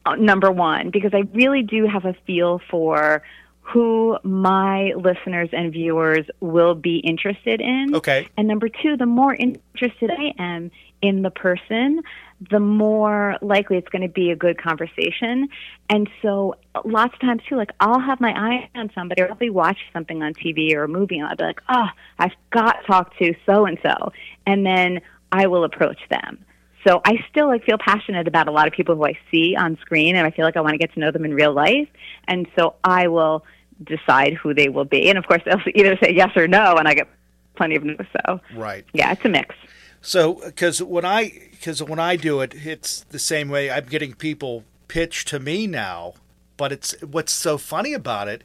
Uh, 0.06 0.14
number 0.16 0.50
one, 0.50 0.90
because 0.90 1.12
I 1.12 1.24
really 1.34 1.62
do 1.62 1.86
have 1.86 2.06
a 2.06 2.14
feel 2.26 2.60
for 2.70 3.22
who 3.60 4.18
my 4.24 4.92
listeners 4.96 5.50
and 5.52 5.72
viewers 5.72 6.26
will 6.40 6.74
be 6.74 6.96
interested 6.98 7.60
in. 7.60 7.94
Okay. 7.94 8.28
And 8.36 8.48
number 8.48 8.68
two, 8.68 8.96
the 8.96 9.06
more 9.06 9.34
interested 9.34 10.10
I 10.10 10.34
am 10.38 10.70
in 11.02 11.22
the 11.22 11.30
person, 11.30 12.02
the 12.50 12.60
more 12.60 13.36
likely 13.42 13.76
it's 13.76 13.88
going 13.88 14.02
to 14.02 14.08
be 14.08 14.30
a 14.30 14.36
good 14.36 14.60
conversation. 14.60 15.48
And 15.88 16.08
so 16.22 16.54
lots 16.84 17.14
of 17.14 17.20
times 17.20 17.42
too, 17.48 17.56
like 17.56 17.70
I'll 17.80 18.00
have 18.00 18.20
my 18.20 18.32
eye 18.32 18.70
on 18.74 18.90
somebody 18.94 19.22
or 19.22 19.28
I'll 19.28 19.34
be 19.36 19.50
watching 19.50 19.86
something 19.92 20.22
on 20.22 20.34
TV 20.34 20.74
or 20.74 20.84
a 20.84 20.88
movie 20.88 21.18
and 21.18 21.28
I'll 21.28 21.36
be 21.36 21.44
like, 21.44 21.60
oh, 21.68 21.86
I've 22.18 22.32
got 22.50 22.80
to 22.80 22.86
talk 22.86 23.16
to 23.18 23.34
so 23.44 23.66
and 23.66 23.78
so. 23.82 24.12
And 24.46 24.64
then 24.64 25.00
I 25.32 25.46
will 25.46 25.64
approach 25.64 25.98
them. 26.10 26.44
So 26.86 27.02
I 27.04 27.22
still 27.30 27.48
like 27.48 27.64
feel 27.64 27.76
passionate 27.78 28.26
about 28.26 28.48
a 28.48 28.52
lot 28.52 28.66
of 28.66 28.72
people 28.72 28.96
who 28.96 29.04
I 29.04 29.18
see 29.30 29.54
on 29.54 29.76
screen 29.82 30.16
and 30.16 30.26
I 30.26 30.30
feel 30.30 30.46
like 30.46 30.56
I 30.56 30.62
want 30.62 30.72
to 30.72 30.78
get 30.78 30.94
to 30.94 31.00
know 31.00 31.10
them 31.10 31.26
in 31.26 31.34
real 31.34 31.52
life. 31.52 31.88
And 32.26 32.46
so 32.58 32.76
I 32.84 33.08
will 33.08 33.44
decide 33.84 34.34
who 34.34 34.54
they 34.54 34.70
will 34.70 34.86
be. 34.86 35.10
And 35.10 35.18
of 35.18 35.26
course 35.26 35.42
they'll 35.44 35.60
either 35.74 35.98
say 36.02 36.14
yes 36.14 36.34
or 36.36 36.48
no 36.48 36.76
and 36.76 36.88
I 36.88 36.94
get 36.94 37.08
plenty 37.54 37.76
of 37.76 37.84
no. 37.84 37.96
So 38.26 38.40
Right. 38.54 38.86
yeah, 38.94 39.12
it's 39.12 39.24
a 39.24 39.28
mix. 39.28 39.54
So, 40.02 40.40
because 40.44 40.82
when 40.82 41.04
I 41.04 41.32
because 41.50 41.82
when 41.82 41.98
I 41.98 42.16
do 42.16 42.40
it, 42.40 42.54
it's 42.54 43.04
the 43.04 43.18
same 43.18 43.48
way. 43.48 43.70
I'm 43.70 43.84
getting 43.84 44.14
people 44.14 44.64
pitch 44.88 45.24
to 45.26 45.38
me 45.38 45.66
now, 45.66 46.14
but 46.56 46.72
it's 46.72 46.98
what's 47.02 47.32
so 47.32 47.58
funny 47.58 47.92
about 47.92 48.28
it 48.28 48.42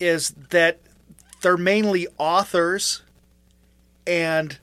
is 0.00 0.30
that 0.50 0.80
they're 1.40 1.56
mainly 1.56 2.08
authors 2.18 3.02
and 4.06 4.58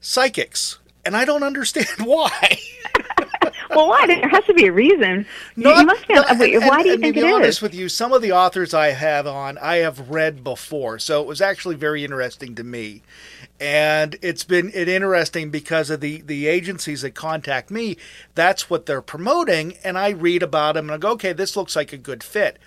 psychics, 0.00 0.78
and 1.04 1.16
I 1.16 1.24
don't 1.24 1.42
understand 1.44 1.88
why. 2.04 2.58
Well, 3.74 3.88
why? 3.88 4.06
There 4.06 4.28
has 4.28 4.44
to 4.44 4.54
be 4.54 4.66
a 4.66 4.72
reason. 4.72 5.26
No, 5.56 5.78
you 5.78 5.84
must 5.86 6.06
be. 6.06 6.14
no, 6.14 6.24
wait, 6.38 6.54
and- 6.54 6.64
why 6.66 6.82
do 6.82 6.88
you 6.90 6.98
think 6.98 7.14
to 7.14 7.20
it 7.20 7.22
be 7.22 7.28
is? 7.28 7.34
honest 7.34 7.62
with 7.62 7.74
you, 7.74 7.88
some 7.88 8.12
of 8.12 8.22
the 8.22 8.32
authors 8.32 8.72
I 8.74 8.88
have 8.88 9.26
on, 9.26 9.58
I 9.58 9.76
have 9.76 10.10
read 10.10 10.42
before, 10.44 10.98
so 10.98 11.20
it 11.20 11.26
was 11.26 11.40
actually 11.40 11.76
very 11.76 12.04
interesting 12.04 12.54
to 12.56 12.64
me. 12.64 13.02
And 13.60 14.16
it's 14.22 14.42
been 14.44 14.70
it 14.74 14.88
interesting 14.88 15.50
because 15.50 15.88
of 15.88 16.00
the 16.00 16.20
the 16.22 16.46
agencies 16.48 17.02
that 17.02 17.14
contact 17.14 17.70
me. 17.70 17.96
That's 18.34 18.68
what 18.68 18.86
they're 18.86 19.00
promoting, 19.02 19.74
and 19.84 19.96
I 19.96 20.10
read 20.10 20.42
about 20.42 20.74
them 20.74 20.86
and 20.86 20.94
I 20.94 20.98
go, 20.98 21.10
okay, 21.12 21.32
this 21.32 21.56
looks 21.56 21.76
like 21.76 21.92
a 21.92 21.96
good 21.98 22.24
fit. 22.24 22.58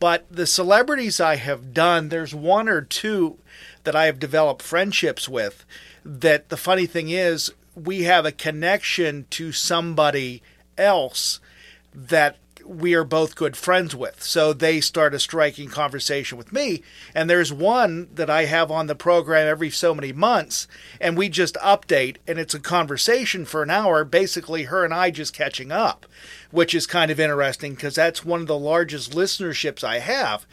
But 0.00 0.26
the 0.30 0.46
celebrities 0.46 1.18
I 1.20 1.36
have 1.36 1.72
done, 1.72 2.08
there's 2.10 2.34
one 2.34 2.68
or 2.68 2.82
two 2.82 3.38
that 3.84 3.96
I 3.96 4.06
have 4.06 4.18
developed 4.18 4.60
friendships 4.60 5.28
with. 5.28 5.64
That 6.04 6.50
the 6.50 6.58
funny 6.58 6.84
thing 6.84 7.08
is, 7.08 7.50
we 7.74 8.04
have 8.04 8.24
a 8.24 8.32
connection 8.32 9.26
to 9.30 9.52
somebody 9.52 10.42
else 10.76 11.40
that 11.94 12.36
we 12.66 12.94
are 12.94 13.04
both 13.04 13.34
good 13.34 13.56
friends 13.56 13.94
with. 13.94 14.22
So 14.22 14.52
they 14.52 14.80
start 14.80 15.14
a 15.14 15.20
striking 15.20 15.68
conversation 15.68 16.38
with 16.38 16.52
me. 16.52 16.82
And 17.14 17.28
there's 17.28 17.52
one 17.52 18.08
that 18.14 18.30
I 18.30 18.46
have 18.46 18.70
on 18.70 18.86
the 18.86 18.94
program 18.94 19.46
every 19.46 19.70
so 19.70 19.94
many 19.94 20.12
months, 20.12 20.66
and 21.00 21.16
we 21.16 21.28
just 21.28 21.56
update, 21.56 22.16
and 22.26 22.38
it's 22.38 22.54
a 22.54 22.60
conversation 22.60 23.44
for 23.44 23.62
an 23.62 23.70
hour, 23.70 24.04
basically 24.04 24.64
her 24.64 24.84
and 24.84 24.94
I 24.94 25.10
just 25.10 25.34
catching 25.34 25.70
up, 25.70 26.06
which 26.50 26.74
is 26.74 26.86
kind 26.86 27.10
of 27.10 27.20
interesting 27.20 27.74
because 27.74 27.94
that's 27.94 28.24
one 28.24 28.40
of 28.40 28.46
the 28.46 28.58
largest 28.58 29.12
listenerships 29.12 29.84
I 29.84 29.98
have. 29.98 30.46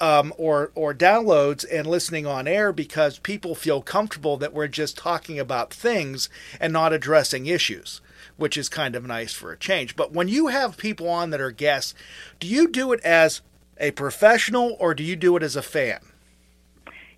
Um, 0.00 0.32
or 0.38 0.72
or 0.74 0.94
downloads 0.94 1.64
and 1.70 1.86
listening 1.86 2.26
on 2.26 2.48
air 2.48 2.72
because 2.72 3.18
people 3.18 3.54
feel 3.54 3.82
comfortable 3.82 4.36
that 4.38 4.54
we're 4.54 4.68
just 4.68 4.96
talking 4.96 5.38
about 5.38 5.72
things 5.72 6.28
and 6.58 6.72
not 6.72 6.92
addressing 6.92 7.46
issues, 7.46 8.00
which 8.36 8.56
is 8.56 8.68
kind 8.68 8.96
of 8.96 9.06
nice 9.06 9.32
for 9.32 9.52
a 9.52 9.58
change. 9.58 9.96
But 9.96 10.12
when 10.12 10.28
you 10.28 10.48
have 10.48 10.76
people 10.76 11.08
on 11.08 11.30
that 11.30 11.40
are 11.40 11.50
guests, 11.50 11.94
do 12.38 12.46
you 12.46 12.68
do 12.68 12.92
it 12.92 13.00
as 13.00 13.42
a 13.78 13.90
professional 13.92 14.76
or 14.80 14.94
do 14.94 15.02
you 15.02 15.16
do 15.16 15.36
it 15.36 15.42
as 15.42 15.56
a 15.56 15.62
fan? 15.62 16.00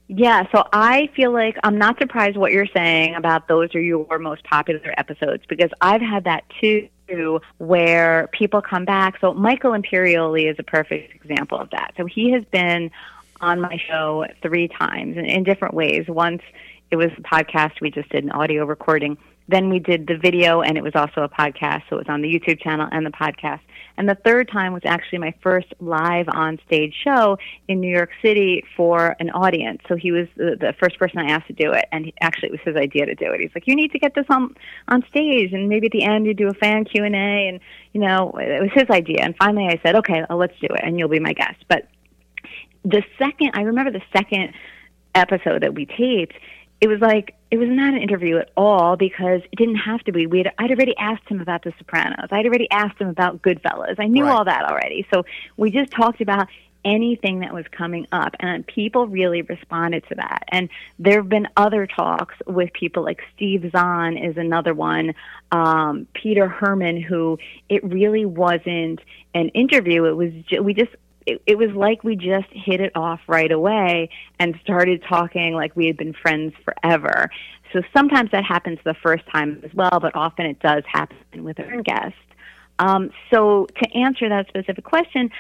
Yeah, 0.09 0.45
so 0.53 0.65
I 0.73 1.09
feel 1.17 1.33
like 1.33 1.57
I'm 1.63 1.79
not 1.79 1.99
surprised 1.99 2.37
what 2.37 2.53
you're 2.53 2.67
saying 2.67 3.15
about 3.15 3.49
those 3.49 3.75
are 3.75 3.81
your 3.81 4.19
most 4.19 4.45
popular 4.45 4.93
episodes 4.99 5.45
because 5.49 5.71
I've 5.81 6.03
had 6.03 6.25
that 6.25 6.45
too 6.61 6.89
where 7.59 8.29
people 8.33 8.63
come 8.63 8.85
back. 8.85 9.19
So 9.21 9.33
Michael 9.35 9.73
Imperioli 9.73 10.51
is 10.51 10.57
a 10.59 10.63
perfect 10.63 11.15
example 11.15 11.59
of 11.59 11.71
that. 11.71 11.95
So 11.97 12.07
he 12.07 12.33
has 12.33 12.45
been 12.47 12.91
on 13.41 13.61
my 13.61 13.77
show 13.77 14.27
three 14.41 14.69
times 14.69 15.17
in, 15.17 15.25
in 15.27 15.43
different 15.43 15.75
ways. 15.75 16.07
Once 16.09 16.43
it 16.91 16.97
was 16.97 17.11
a 17.17 17.23
podcast, 17.23 17.81
we 17.81 17.91
just 17.91 18.09
did 18.11 18.25
an 18.25 18.31
audio 18.31 18.65
recording. 18.65 19.19
Then 19.49 19.69
we 19.69 19.79
did 19.79 20.07
the 20.07 20.17
video, 20.17 20.63
and 20.63 20.77
it 20.77 20.83
was 20.83 20.93
also 20.95 21.23
a 21.23 21.29
podcast. 21.29 21.83
So 21.89 21.97
it 21.97 22.07
was 22.07 22.09
on 22.09 22.23
the 22.23 22.29
YouTube 22.29 22.61
channel 22.61 22.89
and 22.91 23.05
the 23.05 23.11
podcast. 23.11 23.61
And 23.97 24.09
the 24.09 24.15
third 24.15 24.49
time 24.51 24.73
was 24.73 24.83
actually 24.85 25.19
my 25.19 25.35
first 25.43 25.73
live 25.81 26.27
on 26.33 26.59
stage 26.67 26.95
show 27.05 27.39
in 27.69 27.81
New 27.81 27.95
York 27.95 28.11
City 28.23 28.65
for 28.77 29.17
an 29.21 29.31
audience. 29.31 29.83
So 29.89 29.97
he 29.97 30.13
was 30.13 30.29
the, 30.37 30.57
the 30.59 30.75
first 30.81 30.99
person 30.99 31.19
I 31.19 31.31
asked 31.31 31.49
to 31.49 31.53
do 31.53 31.73
it, 31.73 31.87
and 31.93 32.07
he, 32.07 32.15
actually 32.21 32.49
it 32.49 32.53
was 32.53 32.61
his 32.65 32.77
idea 32.77 33.07
to 33.07 33.15
do 33.15 33.31
it. 33.33 33.41
He's 33.41 33.51
like, 33.55 33.67
"You 33.67 33.77
need 33.77 33.93
to 33.93 33.99
get 33.99 34.15
this 34.15 34.27
on 34.31 34.55
on 34.89 35.05
stage, 35.09 35.53
and 35.53 35.69
maybe 35.69 35.87
at 35.87 35.93
the 35.93 36.05
end 36.05 36.27
you 36.27 36.35
do 36.35 36.49
a 36.49 36.55
fan 36.55 36.85
Q 36.85 37.05
and 37.05 37.15
A." 37.15 37.49
And 37.49 37.61
you 37.93 38.01
know, 38.01 38.33
it 38.39 38.63
was 38.63 38.71
his 38.75 38.89
idea. 38.91 39.23
And 39.23 39.37
finally, 39.37 39.67
I 39.67 39.81
said, 39.83 39.97
"Okay, 39.97 40.25
well, 40.29 40.39
let's 40.39 40.59
do 40.61 40.69
it, 40.71 40.81
and 40.83 40.99
you'll 40.99 41.09
be 41.09 41.21
my 41.21 41.33
guest." 41.33 41.65
But 41.69 41.89
the 42.85 43.03
second, 43.19 43.53
I 43.55 43.63
remember 43.63 43.91
the 43.91 44.03
second 44.17 44.55
episode 45.15 45.63
that 45.63 45.75
we 45.75 45.87
taped 45.87 46.35
it 46.83 46.89
was 46.89 47.01
like 47.01 47.37
it 47.53 47.59
was 47.59 47.69
not 47.69 47.95
an 47.95 48.03
interview 48.03 48.39
at 48.39 48.51
all 48.57 48.97
because 48.97 49.41
it 49.53 49.57
didn't 49.57 49.77
have 49.77 50.01
to 50.01 50.13
be. 50.13 50.27
We 50.27 50.39
had 50.39 50.53
I'd 50.59 50.73
already 50.73 50.97
asked 50.99 51.29
him 51.29 51.41
about 51.41 51.63
The 51.63 51.73
Sopranos. 51.79 52.29
I'd 52.33 52.45
already 52.45 52.69
asked 52.73 53.01
him 53.01 53.09
about 53.09 53.41
Goodfellas. 53.41 54.01
I 54.01 54.09
knew 54.09 54.25
Right. 54.25 54.33
all 54.33 54.45
that 54.45 54.65
already. 54.69 55.07
So 55.15 55.25
we 55.57 55.71
just 55.71 55.93
talked 55.93 56.21
about 56.21 56.49
anything 56.85 57.39
that 57.39 57.55
was 57.55 57.65
coming 57.71 58.09
up, 58.11 58.35
and 58.41 58.67
people 58.67 59.07
really 59.07 59.43
responded 59.43 60.03
to 60.09 60.17
that. 60.17 60.43
And 60.49 60.69
there 60.99 61.19
have 61.21 61.29
been 61.29 61.47
other 61.57 61.87
talks 61.87 62.35
with 62.49 62.73
people 62.73 63.05
like 63.05 63.23
Steve 63.37 63.71
Zahn 63.71 64.17
is 64.17 64.37
another 64.37 64.75
one, 64.75 65.15
um, 65.53 66.09
Peter 66.15 66.49
Hermann, 66.49 67.01
who 67.01 67.39
it 67.69 67.85
really 67.85 68.25
wasn't 68.25 69.01
an 69.35 69.51
interview. 69.51 70.07
It 70.07 70.17
was 70.17 70.33
ju- 70.49 70.65
we 70.65 70.75
just 70.75 70.91
it, 71.27 71.43
it 71.47 71.59
was 71.59 71.71
like 71.71 72.05
we 72.05 72.17
just 72.17 72.49
hit 72.51 72.81
it 72.81 72.93
off 72.95 73.21
right 73.27 73.51
away 73.51 74.11
and 74.39 74.59
started 74.63 75.03
talking 75.09 75.55
like 75.55 75.75
we 75.77 75.87
had 75.87 75.97
been 75.97 76.13
friends 76.13 76.55
forever. 76.65 77.31
So 77.73 77.83
sometimes 77.97 78.31
that 78.33 78.45
happens 78.45 78.79
the 78.85 78.95
first 79.03 79.25
time 79.33 79.61
as 79.65 79.73
well, 79.75 79.99
but 80.01 80.15
often 80.15 80.47
it 80.47 80.61
does 80.61 80.85
happen 80.87 81.45
with 81.45 81.59
our 81.59 81.83
guest. 81.83 82.15
Um, 82.79 83.11
so 83.33 83.67
to 83.83 83.99
answer 83.99 84.29
that 84.29 84.49
specific 84.49 84.85
question, 84.85 85.31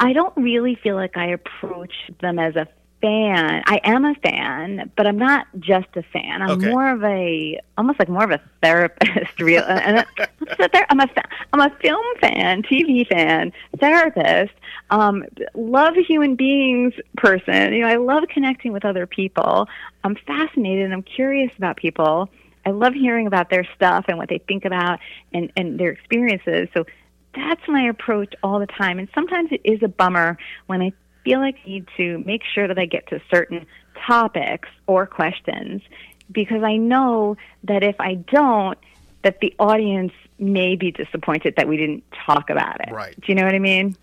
I 0.00 0.12
don't 0.12 0.36
really 0.36 0.76
feel 0.82 0.96
like 0.96 1.16
I 1.16 1.28
approach 1.28 1.92
them 2.20 2.38
as 2.38 2.56
a 2.56 2.66
fan. 3.04 3.62
I 3.66 3.80
am 3.84 4.04
a 4.04 4.14
fan, 4.16 4.90
but 4.96 5.06
I'm 5.06 5.18
not 5.18 5.46
just 5.58 5.88
a 5.96 6.02
fan. 6.02 6.40
I'm 6.42 6.50
Okay. 6.52 6.70
more 6.70 6.90
of 6.90 7.04
a 7.04 7.60
almost 7.76 7.98
like 7.98 8.08
more 8.08 8.24
of 8.24 8.30
a 8.30 8.40
therapist. 8.62 9.38
Real, 9.40 9.62
and 9.64 9.98
I- 10.18 10.86
I'm 10.88 11.00
a 11.00 11.08
I'm 11.52 11.60
a 11.60 11.70
film 11.82 12.04
fan, 12.20 12.62
TV 12.62 13.06
fan, 13.06 13.52
therapist. 13.78 14.54
Um, 14.90 15.24
love 15.54 15.94
human 15.96 16.34
beings 16.34 16.94
person. 17.16 17.72
You 17.74 17.82
know, 17.82 17.88
I 17.88 17.96
love 17.96 18.24
connecting 18.28 18.72
with 18.72 18.84
other 18.84 19.06
people. 19.06 19.68
I'm 20.02 20.16
fascinated 20.26 20.84
and 20.84 20.94
I'm 20.94 21.02
curious 21.02 21.50
about 21.58 21.76
people. 21.76 22.28
I 22.66 22.70
love 22.70 22.94
hearing 22.94 23.26
about 23.26 23.50
their 23.50 23.66
stuff 23.74 24.06
and 24.08 24.16
what 24.16 24.28
they 24.30 24.38
think 24.38 24.64
about 24.64 24.98
and, 25.34 25.52
and 25.56 25.78
their 25.78 25.90
experiences. 25.90 26.68
So 26.72 26.86
that's 27.34 27.60
my 27.68 27.82
approach 27.88 28.34
all 28.42 28.58
the 28.58 28.66
time. 28.66 28.98
And 28.98 29.08
sometimes 29.14 29.50
it 29.52 29.60
is 29.64 29.82
a 29.82 29.88
bummer 29.88 30.38
when 30.66 30.80
I 30.80 30.92
feel 31.24 31.40
like 31.40 31.56
I 31.64 31.68
need 31.68 31.88
to 31.96 32.22
make 32.26 32.42
sure 32.54 32.68
that 32.68 32.78
I 32.78 32.86
get 32.86 33.08
to 33.08 33.20
certain 33.30 33.66
topics 34.06 34.68
or 34.86 35.06
questions 35.06 35.82
because 36.30 36.62
I 36.62 36.76
know 36.76 37.36
that 37.64 37.82
if 37.82 37.96
I 38.00 38.14
don't, 38.14 38.78
that 39.22 39.40
the 39.40 39.54
audience 39.58 40.12
may 40.38 40.76
be 40.76 40.90
disappointed 40.90 41.54
that 41.56 41.68
we 41.68 41.76
didn't 41.76 42.04
talk 42.26 42.50
about 42.50 42.80
it. 42.86 42.92
Right. 42.92 43.14
Do 43.18 43.26
you 43.28 43.34
know 43.34 43.44
what 43.44 43.54
I 43.54 43.58
mean? 43.58 43.96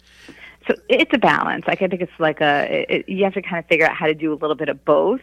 So 0.68 0.76
it's 0.90 1.12
a 1.14 1.18
balance. 1.18 1.66
Like 1.68 1.82
I 1.82 1.88
think 1.88 2.02
it's 2.02 2.20
like 2.20 2.42
a 2.42 2.86
it, 2.88 3.10
you 3.10 3.24
have 3.24 3.34
to 3.34 3.42
kind 3.42 3.60
of 3.60 3.66
figure 3.66 3.86
out 3.86 3.96
how 3.96 4.08
to 4.08 4.14
do 4.14 4.34
a 4.34 4.36
little 4.36 4.56
bit 4.56 4.70
of 4.70 4.84
both. 4.86 5.22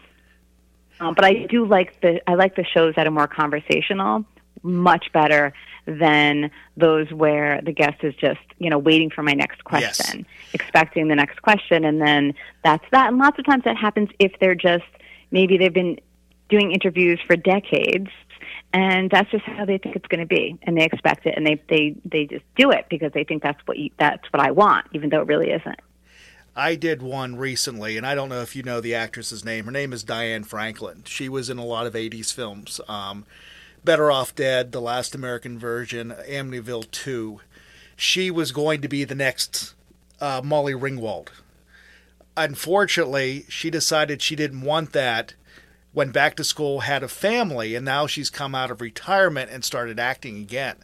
Um, 1.00 1.14
but 1.14 1.24
I 1.24 1.46
do 1.46 1.64
like 1.64 2.00
the 2.00 2.20
I 2.28 2.34
like 2.34 2.56
the 2.56 2.64
shows 2.64 2.94
that 2.96 3.06
are 3.06 3.10
more 3.10 3.28
conversational, 3.28 4.24
much 4.68 5.12
better 5.12 5.52
than 5.86 6.50
those 6.76 7.10
where 7.12 7.60
the 7.62 7.72
guest 7.72 8.04
is 8.04 8.14
just 8.14 8.40
you 8.58 8.68
know 8.70 8.78
waiting 8.78 9.10
for 9.10 9.22
my 9.22 9.32
next 9.32 9.60
Yes. 9.72 9.96
question, 9.96 10.26
expecting 10.52 11.08
the 11.08 11.14
next 11.16 11.42
question, 11.42 11.84
and 11.84 12.00
then 12.00 12.34
that's 12.62 12.84
that. 12.92 13.08
And 13.08 13.18
lots 13.18 13.38
of 13.38 13.46
times 13.46 13.64
that 13.64 13.76
happens 13.76 14.08
if 14.18 14.32
they're 14.40 14.54
just 14.54 14.84
maybe 15.30 15.58
they've 15.58 15.72
been 15.72 15.98
doing 16.48 16.72
interviews 16.72 17.20
for 17.26 17.36
decades. 17.36 18.08
And 18.74 19.10
that's 19.10 19.30
just 19.30 19.44
how 19.44 19.64
they 19.64 19.78
think 19.78 19.96
it's 19.96 20.06
going 20.08 20.20
to 20.20 20.26
be, 20.26 20.58
and 20.62 20.76
they 20.76 20.84
expect 20.84 21.24
it, 21.24 21.34
and 21.36 21.46
they 21.46 21.62
they 21.70 21.94
they 22.04 22.26
just 22.26 22.44
do 22.56 22.70
it 22.70 22.84
because 22.90 23.12
they 23.12 23.24
think 23.24 23.42
that's 23.42 23.60
what 23.64 23.78
you, 23.78 23.88
that's 23.98 24.30
what 24.30 24.42
I 24.42 24.50
want, 24.50 24.86
even 24.92 25.08
though 25.08 25.22
it 25.22 25.26
really 25.26 25.50
isn't. 25.50 25.80
I 26.54 26.74
did 26.74 27.00
one 27.00 27.36
recently, 27.36 27.96
and 27.96 28.06
I 28.06 28.14
don't 28.14 28.28
know 28.28 28.42
if 28.42 28.54
you 28.54 28.62
know 28.62 28.80
the 28.82 28.94
actress's 28.94 29.42
name. 29.42 29.64
Her 29.66 29.70
name 29.70 29.92
is 29.94 30.02
Diane 30.04 30.44
Franklin. 30.44 31.02
She 31.06 31.28
was 31.30 31.48
in 31.48 31.56
a 31.56 31.64
lot 31.64 31.86
of 31.86 31.94
80s 31.94 32.32
films. 32.32 32.78
Um, 32.88 33.24
Better 33.84 34.10
Off 34.10 34.34
Dead, 34.34 34.72
The 34.72 34.80
Last 34.80 35.14
American 35.14 35.58
Virgin, 35.58 36.14
Amityville 36.28 36.90
2. 36.90 37.40
She 37.96 38.30
was 38.30 38.52
going 38.52 38.80
to 38.82 38.88
be 38.88 39.04
the 39.04 39.14
next 39.14 39.74
uh, 40.20 40.40
Molly 40.44 40.74
Ringwald. 40.74 41.28
Unfortunately, 42.36 43.44
she 43.48 43.70
decided 43.70 44.22
she 44.22 44.36
didn't 44.36 44.62
want 44.62 44.92
that. 44.92 45.34
Went 45.92 46.12
back 46.12 46.36
to 46.36 46.44
school, 46.44 46.80
had 46.80 47.02
a 47.02 47.08
family, 47.08 47.74
and 47.74 47.84
now 47.84 48.06
she's 48.06 48.30
come 48.30 48.54
out 48.54 48.70
of 48.70 48.80
retirement 48.80 49.50
and 49.50 49.64
started 49.64 49.98
acting 49.98 50.36
again. 50.36 50.76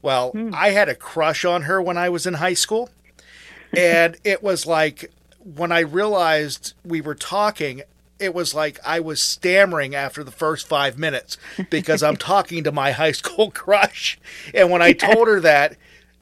Well, 0.00 0.32
I 0.52 0.70
had 0.70 0.88
a 0.88 0.94
crush 0.94 1.44
on 1.44 1.62
her 1.62 1.82
when 1.82 1.98
I 1.98 2.08
was 2.08 2.26
in 2.26 2.34
high 2.34 2.54
school 2.54 2.90
and 3.76 4.16
it 4.24 4.42
was 4.42 4.66
like 4.66 5.12
when 5.42 5.72
I 5.72 5.80
realized 5.80 6.74
we 6.84 7.00
were 7.00 7.14
talking, 7.14 7.82
it 8.18 8.34
was 8.34 8.54
like 8.54 8.78
I 8.84 9.00
was 9.00 9.22
stammering 9.22 9.94
after 9.94 10.24
the 10.24 10.30
first 10.30 10.66
five 10.66 10.98
minutes 10.98 11.36
because 11.70 12.02
I'm 12.02 12.16
talking 12.18 12.64
to 12.64 12.72
my 12.72 12.92
high 12.92 13.12
school 13.12 13.50
crush. 13.50 14.18
And 14.54 14.70
when 14.70 14.82
I 14.82 14.92
told 14.92 15.28
her 15.28 15.40
that, 15.40 15.76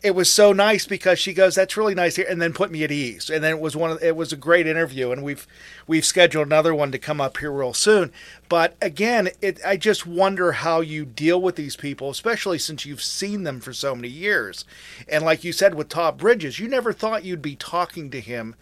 it 0.04 0.14
was 0.14 0.30
so 0.30 0.52
nice 0.52 0.86
because 0.86 1.18
she 1.18 1.32
goes, 1.32 1.54
"That's 1.54 1.78
really 1.78 1.94
nice," 1.94 2.16
here," 2.16 2.26
and 2.28 2.40
then 2.40 2.52
put 2.52 2.70
me 2.70 2.84
at 2.84 2.92
ease. 2.92 3.30
And 3.30 3.42
then 3.42 3.52
it 3.52 3.60
was 3.60 3.74
one 3.74 3.90
of 3.90 4.02
it 4.02 4.14
was 4.14 4.34
a 4.34 4.36
great 4.36 4.66
interview, 4.66 5.10
and 5.12 5.22
we've 5.22 5.46
we've 5.86 6.04
scheduled 6.04 6.46
another 6.46 6.74
one 6.74 6.92
to 6.92 6.98
come 6.98 7.22
up 7.22 7.38
here 7.38 7.50
real 7.50 7.72
soon. 7.72 8.12
But 8.50 8.76
again, 8.82 9.30
it 9.40 9.58
I 9.64 9.78
just 9.78 10.06
wonder 10.06 10.52
how 10.52 10.82
you 10.82 11.06
deal 11.06 11.40
with 11.40 11.56
these 11.56 11.74
people, 11.74 12.10
especially 12.10 12.58
since 12.58 12.84
you've 12.84 13.02
seen 13.02 13.44
them 13.44 13.60
for 13.60 13.72
so 13.72 13.94
many 13.94 14.08
years. 14.08 14.66
And 15.08 15.24
like 15.24 15.42
you 15.42 15.52
said 15.52 15.74
with 15.74 15.88
Todd 15.88 16.18
Bridges, 16.18 16.58
you 16.58 16.68
never 16.68 16.92
thought 16.92 17.24
you'd 17.24 17.40
be 17.40 17.56
talking 17.56 18.10
to 18.10 18.20
him 18.20 18.56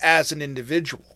as 0.00 0.32
an 0.32 0.42
individual. 0.42 1.11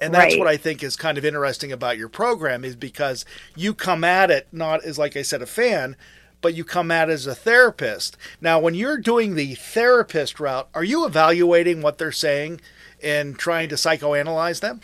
And 0.00 0.14
that's 0.14 0.34
Right. 0.34 0.38
what 0.38 0.48
I 0.48 0.56
think 0.56 0.82
is 0.82 0.96
kind 0.96 1.18
of 1.18 1.24
interesting 1.24 1.72
about 1.72 1.98
your 1.98 2.08
program 2.08 2.64
is 2.64 2.74
because 2.76 3.24
you 3.54 3.74
come 3.74 4.02
at 4.04 4.30
it 4.30 4.46
not 4.52 4.82
as 4.84 4.98
like 4.98 5.16
I 5.16 5.22
said 5.22 5.42
a 5.42 5.46
fan, 5.46 5.96
but 6.40 6.54
you 6.54 6.64
come 6.64 6.90
at 6.90 7.10
it 7.10 7.12
as 7.12 7.26
a 7.26 7.34
therapist. 7.34 8.16
Now, 8.40 8.58
when 8.58 8.74
you're 8.74 8.96
doing 8.96 9.34
the 9.34 9.54
therapist 9.56 10.40
route, 10.40 10.68
are 10.74 10.84
you 10.84 11.04
evaluating 11.04 11.82
what 11.82 11.98
they're 11.98 12.12
saying 12.12 12.60
and 13.02 13.38
trying 13.38 13.68
to 13.68 13.74
psychoanalyze 13.74 14.60
them? 14.60 14.80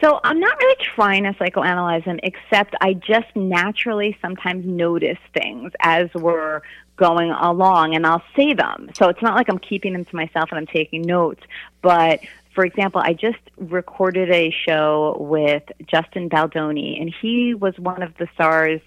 So 0.00 0.20
I'm 0.22 0.38
not 0.38 0.56
really 0.58 0.84
trying 0.94 1.24
to 1.24 1.32
psychoanalyze 1.32 2.04
them, 2.04 2.20
except 2.22 2.74
I 2.80 2.94
just 2.94 3.34
naturally 3.34 4.16
sometimes 4.22 4.64
notice 4.64 5.18
things 5.34 5.72
as 5.80 6.12
we're 6.14 6.62
going 6.96 7.30
along, 7.30 7.94
and 7.94 8.06
I'll 8.06 8.22
say 8.36 8.52
them. 8.54 8.90
So 8.94 9.08
it's 9.08 9.22
not 9.22 9.34
like 9.34 9.48
I'm 9.48 9.58
keeping 9.58 9.92
them 9.92 10.04
to 10.04 10.16
myself 10.16 10.50
and 10.50 10.58
I'm 10.58 10.66
taking 10.66 11.02
notes. 11.02 11.42
But 11.82 12.20
for 12.54 12.64
example, 12.64 13.00
I 13.04 13.12
just 13.12 13.38
recorded 13.56 14.30
a 14.30 14.50
show 14.50 15.16
with 15.20 15.62
Justin 15.86 16.28
Baldoni, 16.28 16.98
and 17.00 17.14
he 17.20 17.54
was 17.54 17.74
one 17.78 18.02
of 18.02 18.16
the 18.18 18.28
stars 18.34 18.80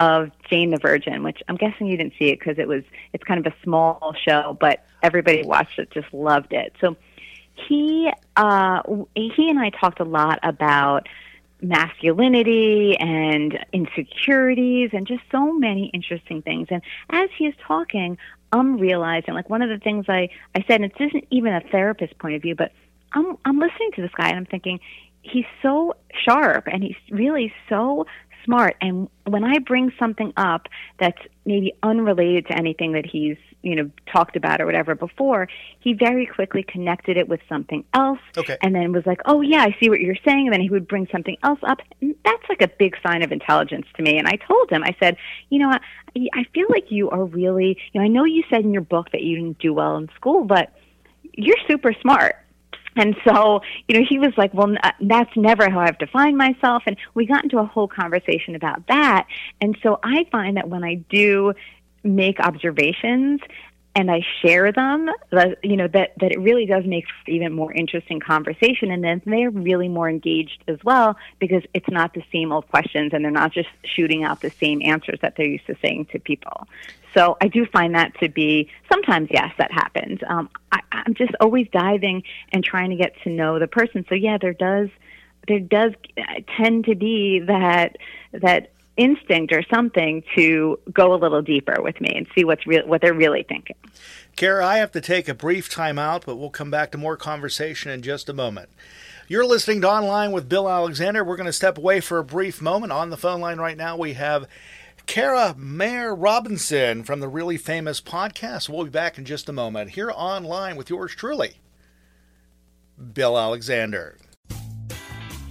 of 0.00 0.30
Jane 0.50 0.70
the 0.70 0.78
Virgin, 0.78 1.22
which 1.22 1.42
I'm 1.48 1.56
guessing 1.56 1.86
you 1.86 1.96
didn't 1.96 2.14
see 2.18 2.28
it 2.28 2.38
because 2.38 2.58
it 2.58 2.68
was 2.68 2.82
it's 3.12 3.24
kind 3.24 3.44
of 3.44 3.52
a 3.52 3.56
small 3.62 4.14
show, 4.26 4.56
but 4.60 4.84
everybody 5.02 5.42
watched 5.42 5.78
it, 5.78 5.90
just 5.90 6.12
loved 6.12 6.52
it. 6.52 6.74
So 6.80 6.96
he 7.68 8.10
uh, 8.36 8.82
he 9.14 9.50
and 9.50 9.58
I 9.58 9.70
talked 9.70 10.00
a 10.00 10.04
lot 10.04 10.38
about 10.42 11.08
masculinity 11.62 12.96
and 12.98 13.58
insecurities 13.72 14.90
and 14.92 15.06
just 15.06 15.22
so 15.32 15.52
many 15.52 15.90
interesting 15.94 16.42
things. 16.42 16.68
And 16.70 16.82
as 17.10 17.30
he 17.38 17.46
is 17.46 17.54
talking, 17.66 18.18
I'm 18.52 18.76
realizing 18.76 19.34
like 19.34 19.48
one 19.48 19.62
of 19.62 19.70
the 19.70 19.78
things 19.78 20.04
I 20.08 20.28
I 20.54 20.64
said, 20.68 20.82
and 20.82 20.92
this 20.92 21.08
isn't 21.08 21.24
even 21.30 21.54
a 21.54 21.60
therapist 21.72 22.18
point 22.18 22.34
of 22.34 22.42
view, 22.42 22.54
but 22.54 22.72
I'm 23.12 23.36
I'm 23.44 23.58
listening 23.58 23.92
to 23.96 24.02
this 24.02 24.12
guy 24.16 24.28
and 24.28 24.36
I'm 24.38 24.46
thinking 24.46 24.80
he's 25.22 25.46
so 25.62 25.94
sharp 26.24 26.66
and 26.66 26.82
he's 26.82 26.96
really 27.10 27.52
so 27.68 28.06
smart. 28.44 28.76
And 28.80 29.08
when 29.24 29.42
I 29.44 29.58
bring 29.58 29.92
something 29.98 30.32
up 30.36 30.68
that's 31.00 31.18
maybe 31.44 31.72
unrelated 31.82 32.46
to 32.46 32.56
anything 32.56 32.92
that 32.92 33.04
he's 33.04 33.36
you 33.62 33.74
know 33.74 33.90
talked 34.12 34.36
about 34.36 34.60
or 34.60 34.66
whatever 34.66 34.94
before 34.94 35.48
he 35.80 35.92
very 35.92 36.24
quickly 36.26 36.62
connected 36.62 37.16
it 37.16 37.26
with 37.26 37.40
something 37.48 37.84
else 37.94 38.20
Okay. 38.36 38.56
and 38.62 38.72
then 38.76 38.92
was 38.92 39.04
like 39.06 39.20
oh 39.24 39.40
yeah 39.40 39.62
i 39.62 39.74
see 39.80 39.88
what 39.88 40.00
you're 40.00 40.14
saying. 40.24 40.46
And 40.46 40.52
then 40.52 40.60
he 40.60 40.70
would 40.70 40.86
bring 40.86 41.08
something 41.10 41.36
else 41.42 41.58
up. 41.64 41.78
And 42.00 42.14
that's 42.24 42.44
like 42.48 42.62
a 42.62 42.68
big 42.68 42.96
sign 43.04 43.22
of 43.22 43.32
intelligence 43.32 43.86
to 43.96 44.02
me. 44.02 44.18
And 44.18 44.28
i 44.28 44.36
told 44.36 44.70
him 44.70 44.84
i 44.84 44.94
said 45.00 45.16
you 45.50 45.58
know 45.58 45.70
i, 45.70 45.80
I 46.34 46.44
feel 46.54 46.66
like 46.68 46.92
you 46.92 47.10
are 47.10 47.24
really 47.24 47.76
you 47.92 48.00
know 48.00 48.04
i 48.04 48.08
know 48.08 48.24
you 48.24 48.44
said 48.48 48.60
in 48.60 48.72
your 48.72 48.82
book 48.82 49.10
that 49.10 49.22
you 49.22 49.34
didn't 49.36 49.58
do 49.58 49.72
well 49.74 49.96
in 49.96 50.08
school 50.14 50.44
but 50.44 50.72
you're 51.32 51.56
super 51.66 51.92
smart 52.00 52.36
and 52.96 53.14
so, 53.26 53.60
you 53.88 53.98
know, 53.98 54.06
he 54.08 54.18
was 54.18 54.32
like, 54.36 54.52
well, 54.54 54.68
n- 54.68 54.78
uh, 54.82 54.92
that's 55.00 55.30
never 55.36 55.70
how 55.70 55.80
I've 55.80 55.98
defined 55.98 56.36
myself. 56.36 56.82
And 56.86 56.96
we 57.14 57.26
got 57.26 57.44
into 57.44 57.58
a 57.58 57.64
whole 57.64 57.88
conversation 57.88 58.54
about 58.54 58.86
that. 58.88 59.26
And 59.60 59.76
so 59.82 60.00
I 60.02 60.26
find 60.32 60.56
that 60.56 60.68
when 60.68 60.82
I 60.82 60.94
do 60.94 61.52
make 62.02 62.40
observations 62.40 63.40
and 63.96 64.10
I 64.10 64.20
share 64.42 64.70
them, 64.72 65.08
you 65.62 65.74
know, 65.74 65.88
that, 65.88 66.12
that 66.20 66.30
it 66.30 66.38
really 66.38 66.66
does 66.66 66.84
make 66.84 67.06
even 67.26 67.54
more 67.54 67.72
interesting 67.72 68.20
conversation. 68.20 68.90
And 68.90 69.02
then 69.02 69.22
they're 69.24 69.48
really 69.48 69.88
more 69.88 70.06
engaged 70.06 70.62
as 70.68 70.76
well 70.84 71.16
because 71.38 71.62
it's 71.72 71.88
not 71.88 72.12
the 72.12 72.22
same 72.30 72.52
old 72.52 72.68
questions 72.68 73.14
and 73.14 73.24
they're 73.24 73.30
not 73.30 73.52
just 73.52 73.70
shooting 73.84 74.22
out 74.22 74.42
the 74.42 74.50
same 74.50 74.82
answers 74.84 75.18
that 75.22 75.36
they're 75.36 75.46
used 75.46 75.66
to 75.68 75.76
saying 75.80 76.08
to 76.12 76.18
people. 76.18 76.68
So 77.14 77.38
I 77.40 77.48
do 77.48 77.64
find 77.64 77.94
that 77.94 78.12
to 78.20 78.28
be 78.28 78.68
sometimes, 78.92 79.28
yes, 79.30 79.54
that 79.56 79.72
happens. 79.72 80.20
Um, 80.28 80.50
I, 80.70 80.80
I'm 80.92 81.14
just 81.14 81.32
always 81.40 81.66
diving 81.72 82.22
and 82.52 82.62
trying 82.62 82.90
to 82.90 82.96
get 82.96 83.14
to 83.22 83.30
know 83.30 83.58
the 83.58 83.66
person. 83.66 84.04
So 84.10 84.14
yeah, 84.14 84.36
there 84.38 84.52
does 84.52 84.90
there 85.48 85.60
does 85.60 85.92
tend 86.58 86.84
to 86.86 86.94
be 86.94 87.38
that 87.38 87.96
that 88.32 88.72
instinct 88.96 89.52
or 89.52 89.62
something 89.72 90.22
to 90.34 90.78
go 90.92 91.14
a 91.14 91.16
little 91.16 91.42
deeper 91.42 91.80
with 91.82 92.00
me 92.00 92.12
and 92.14 92.26
see 92.34 92.44
what's 92.44 92.66
real 92.66 92.86
what 92.86 93.00
they're 93.00 93.14
really 93.14 93.42
thinking. 93.42 93.76
Kara, 94.36 94.66
I 94.66 94.78
have 94.78 94.92
to 94.92 95.00
take 95.00 95.28
a 95.28 95.34
brief 95.34 95.68
time 95.68 95.98
out, 95.98 96.24
but 96.26 96.36
we'll 96.36 96.50
come 96.50 96.70
back 96.70 96.92
to 96.92 96.98
more 96.98 97.16
conversation 97.16 97.90
in 97.90 98.02
just 98.02 98.28
a 98.28 98.34
moment. 98.34 98.68
You're 99.28 99.46
listening 99.46 99.80
to 99.80 99.90
Online 99.90 100.30
with 100.30 100.48
Bill 100.48 100.68
Alexander. 100.68 101.24
We're 101.24 101.36
going 101.36 101.46
to 101.46 101.52
step 101.52 101.78
away 101.78 102.00
for 102.00 102.18
a 102.18 102.24
brief 102.24 102.62
moment. 102.62 102.92
On 102.92 103.10
the 103.10 103.16
phone 103.16 103.40
line 103.40 103.58
right 103.58 103.76
now, 103.76 103.96
we 103.96 104.12
have 104.12 104.46
Kara 105.06 105.54
Mayer 105.56 106.14
Robinson 106.14 107.02
from 107.02 107.20
the 107.20 107.28
Really 107.28 107.56
Famous 107.56 108.00
podcast. 108.00 108.68
We'll 108.68 108.84
be 108.84 108.90
back 108.90 109.18
in 109.18 109.24
just 109.24 109.48
a 109.48 109.52
moment 109.52 109.90
here 109.90 110.12
online 110.14 110.76
with 110.76 110.90
yours 110.90 111.14
truly, 111.14 111.54
Bill 113.14 113.38
Alexander. 113.38 114.16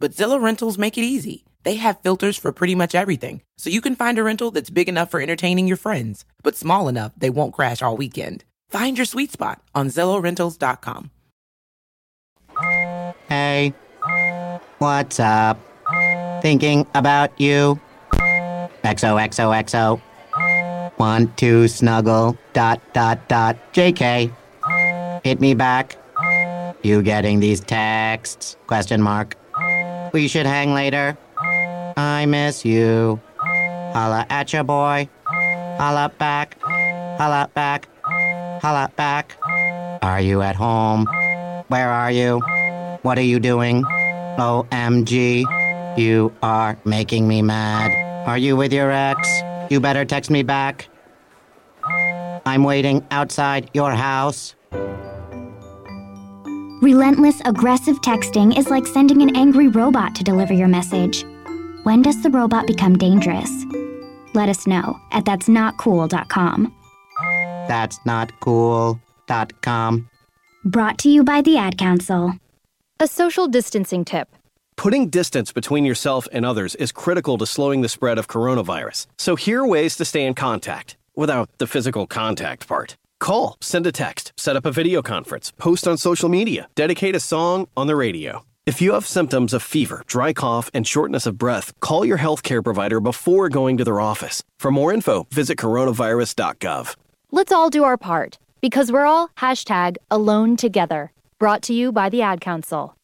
But 0.00 0.12
Zillow 0.12 0.42
Rentals 0.42 0.78
make 0.78 0.98
it 0.98 1.02
easy. 1.04 1.44
They 1.62 1.76
have 1.76 2.00
filters 2.00 2.36
for 2.38 2.52
pretty 2.52 2.74
much 2.74 2.94
everything, 2.94 3.42
so 3.58 3.70
you 3.70 3.80
can 3.82 3.94
find 3.94 4.18
a 4.18 4.22
rental 4.24 4.50
that's 4.50 4.70
big 4.70 4.88
enough 4.88 5.10
for 5.10 5.20
entertaining 5.20 5.68
your 5.68 5.76
friends, 5.76 6.24
but 6.42 6.56
small 6.56 6.88
enough 6.88 7.12
they 7.16 7.30
won't 7.30 7.52
crash 7.52 7.82
all 7.82 7.96
weekend. 7.96 8.44
Find 8.70 8.96
your 8.96 9.04
sweet 9.04 9.30
spot 9.30 9.60
on 9.74 9.88
ZillowRentals.com. 9.88 11.10
Hey, 13.28 13.74
what's 14.78 15.20
up? 15.20 15.58
Thinking 16.40 16.86
about 16.94 17.38
you. 17.38 17.78
XOXOXO. 18.82 20.00
Want 20.98 21.36
to 21.38 21.68
snuggle. 21.68 22.38
Dot 22.52 22.80
dot 22.92 23.28
dot. 23.28 23.56
JK. 23.72 24.32
Hit 25.24 25.40
me 25.40 25.54
back. 25.54 25.96
You 26.82 27.02
getting 27.02 27.40
these 27.40 27.60
texts? 27.60 28.56
Question 28.66 29.02
mark. 29.02 29.36
We 30.12 30.28
should 30.28 30.46
hang 30.46 30.74
later. 30.74 31.16
I 31.96 32.26
miss 32.26 32.64
you. 32.64 33.20
Holla 33.94 34.26
at 34.30 34.52
ya 34.52 34.62
boy. 34.62 35.08
Holla 35.78 36.10
back. 36.18 36.60
Holla 36.62 37.48
back. 37.54 37.88
Holla 38.62 38.90
back. 38.96 39.36
Are 40.02 40.20
you 40.20 40.42
at 40.42 40.56
home? 40.56 41.06
Where 41.68 41.90
are 41.90 42.10
you? 42.10 42.40
What 43.02 43.18
are 43.18 43.28
you 43.28 43.38
doing? 43.38 43.82
OMG. 44.38 45.44
You 45.96 46.32
are 46.42 46.78
making 46.84 47.28
me 47.28 47.42
mad. 47.42 47.90
Are 48.26 48.38
you 48.38 48.56
with 48.56 48.72
your 48.72 48.90
ex? 48.90 49.28
You 49.70 49.80
better 49.80 50.04
text 50.04 50.30
me 50.30 50.42
back. 50.42 50.88
I'm 52.46 52.64
waiting 52.64 53.06
outside 53.10 53.70
your 53.74 53.92
house. 53.92 54.54
Relentless, 56.80 57.42
aggressive 57.44 58.00
texting 58.00 58.56
is 58.56 58.70
like 58.70 58.86
sending 58.86 59.20
an 59.20 59.36
angry 59.36 59.68
robot 59.68 60.14
to 60.14 60.24
deliver 60.24 60.54
your 60.54 60.68
message. 60.68 61.26
When 61.82 62.00
does 62.00 62.22
the 62.22 62.30
robot 62.30 62.66
become 62.66 62.96
dangerous? 62.96 63.50
Let 64.32 64.48
us 64.48 64.66
know 64.66 64.98
at 65.12 65.26
that'snotcool.com. 65.26 65.52
not 65.54 65.78
cool.com. 65.78 66.74
That's 67.68 67.98
not 68.06 68.40
cool.com. 68.40 70.08
Brought 70.64 70.98
to 70.98 71.10
you 71.10 71.22
by 71.22 71.42
the 71.42 71.58
Ad 71.58 71.76
Council. 71.76 72.32
A 72.98 73.06
social 73.06 73.46
distancing 73.46 74.04
tip. 74.04 74.34
Putting 74.76 75.10
distance 75.10 75.52
between 75.52 75.84
yourself 75.84 76.26
and 76.32 76.46
others 76.46 76.74
is 76.76 76.92
critical 76.92 77.36
to 77.38 77.46
slowing 77.46 77.82
the 77.82 77.90
spread 77.90 78.16
of 78.16 78.28
coronavirus. 78.28 79.06
So 79.18 79.36
here 79.36 79.62
are 79.62 79.66
ways 79.66 79.96
to 79.96 80.06
stay 80.06 80.24
in 80.24 80.32
contact 80.32 80.96
without 81.14 81.50
the 81.58 81.66
physical 81.66 82.06
contact 82.06 82.66
part. 82.66 82.96
Call, 83.20 83.58
send 83.60 83.86
a 83.86 83.92
text, 83.92 84.32
set 84.36 84.56
up 84.56 84.64
a 84.66 84.72
video 84.72 85.02
conference, 85.02 85.52
post 85.52 85.86
on 85.86 85.98
social 85.98 86.28
media, 86.28 86.68
dedicate 86.74 87.14
a 87.14 87.20
song 87.20 87.68
on 87.76 87.86
the 87.86 87.94
radio. 87.94 88.44
If 88.64 88.80
you 88.80 88.94
have 88.94 89.06
symptoms 89.06 89.52
of 89.52 89.62
fever, 89.62 90.02
dry 90.06 90.32
cough, 90.32 90.70
and 90.72 90.86
shortness 90.86 91.26
of 91.26 91.36
breath, 91.36 91.78
call 91.80 92.04
your 92.04 92.18
healthcare 92.18 92.64
provider 92.64 92.98
before 92.98 93.48
going 93.48 93.76
to 93.76 93.84
their 93.84 94.00
office. 94.00 94.42
For 94.58 94.70
more 94.70 94.92
info, 94.92 95.26
visit 95.30 95.58
coronavirus.gov. 95.58 96.96
Let's 97.30 97.52
all 97.52 97.68
do 97.68 97.84
our 97.84 97.96
part 97.96 98.38
because 98.60 98.90
we're 98.90 99.06
all 99.06 99.28
hashtag 99.36 99.96
alone 100.10 100.56
together. 100.56 101.12
Brought 101.38 101.62
to 101.62 101.74
you 101.74 101.92
by 101.92 102.08
the 102.08 102.22
Ad 102.22 102.40
Council. 102.40 102.96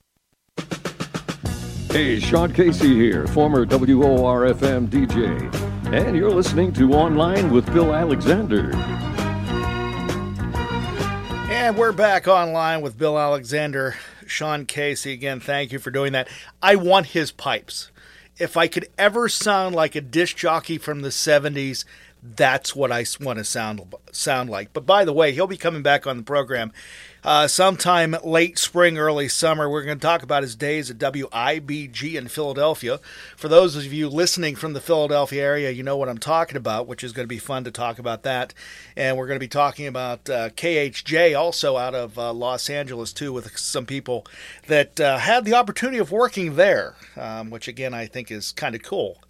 Hey, 1.91 2.21
Sean 2.21 2.53
Casey 2.53 2.95
here, 2.95 3.27
former 3.27 3.65
WORFM 3.65 4.89
DJ, 4.89 5.93
and 5.93 6.17
you're 6.17 6.31
listening 6.31 6.73
to 6.75 6.93
Online 6.93 7.51
with 7.51 7.67
Bill 7.73 7.95
Alexander. 7.95 8.96
And 11.67 11.77
we're 11.77 11.91
back 11.91 12.29
online 12.29 12.81
with 12.81 12.97
Bill 12.97 13.19
Alexander, 13.19 13.97
Sean 14.25 14.67
Casey. 14.67 15.13
Again, 15.13 15.41
thank 15.41 15.73
you 15.73 15.81
for 15.81 15.91
doing 15.91 16.13
that. 16.13 16.29
I 16.63 16.77
want 16.77 17.07
his 17.07 17.33
pipes. 17.33 17.91
If 18.39 18.57
I 18.57 18.69
could 18.69 18.89
ever 18.97 19.29
sound 19.29 19.75
like 19.75 19.97
a 19.97 20.01
disc 20.01 20.37
jockey 20.37 20.79
from 20.79 21.01
the 21.01 21.09
70s, 21.09 21.85
that's 22.23 22.77
what 22.77 22.93
I 22.93 23.05
want 23.21 23.41
to 23.41 23.45
sound 23.45 23.83
sound 24.13 24.49
like. 24.49 24.73
But 24.73 24.87
by 24.87 25.05
the 25.05 25.13
way, 25.13 25.33
he'll 25.33 25.49
be 25.49 25.57
coming 25.57 25.83
back 25.83 26.07
on 26.07 26.17
the 26.17 26.23
program 26.23 26.73
uh, 27.27 27.49
sometime 27.49 28.15
late 28.23 28.57
spring, 28.57 28.97
early 28.99 29.29
summer. 29.29 29.69
We're 29.69 29.83
going 29.83 29.99
to 29.99 30.07
talk 30.07 30.23
about 30.23 30.45
his 30.45 30.55
days 30.55 30.93
at 30.93 30.99
WIBG 30.99 32.15
in 32.15 32.29
Philadelphia. 32.29 33.01
For 33.37 33.49
those 33.49 33.75
of 33.75 33.93
you 33.93 34.09
listening 34.09 34.55
from 34.55 34.75
the 34.75 34.81
Philadelphia 34.81 35.43
area, 35.43 35.73
you 35.73 35.83
know 35.83 35.97
what 35.97 36.09
I'm 36.09 36.19
talking 36.19 36.57
about, 36.57 36.87
which 36.87 37.03
is 37.03 37.11
going 37.11 37.25
to 37.25 37.29
be 37.29 37.41
fun 37.41 37.65
to 37.65 37.73
talk 37.73 37.99
about 37.99 38.23
that. 38.23 38.55
And 38.97 39.17
we're 39.17 39.27
going 39.27 39.41
to 39.41 39.45
be 39.45 39.49
talking 39.49 39.89
about 39.89 40.31
uh, 40.31 40.51
KHJ 40.51 41.37
also 41.37 41.77
out 41.77 41.97
of 41.97 42.17
uh, 42.17 42.33
Los 42.33 42.71
Angeles, 42.71 43.13
too, 43.13 43.33
with 43.33 43.59
some 43.59 43.87
people 43.87 44.25
that 44.69 45.01
uh, 45.01 45.19
had 45.19 45.45
the 45.45 45.55
opportunity 45.55 45.99
of 45.99 46.13
working 46.13 46.55
there, 46.55 46.95
um, 47.17 47.51
which 47.51 47.67
again 47.67 47.93
I 47.93 48.07
think 48.07 48.31
is 48.31 48.53
kind 48.53 48.77
of 48.77 48.85
cool. 48.85 49.21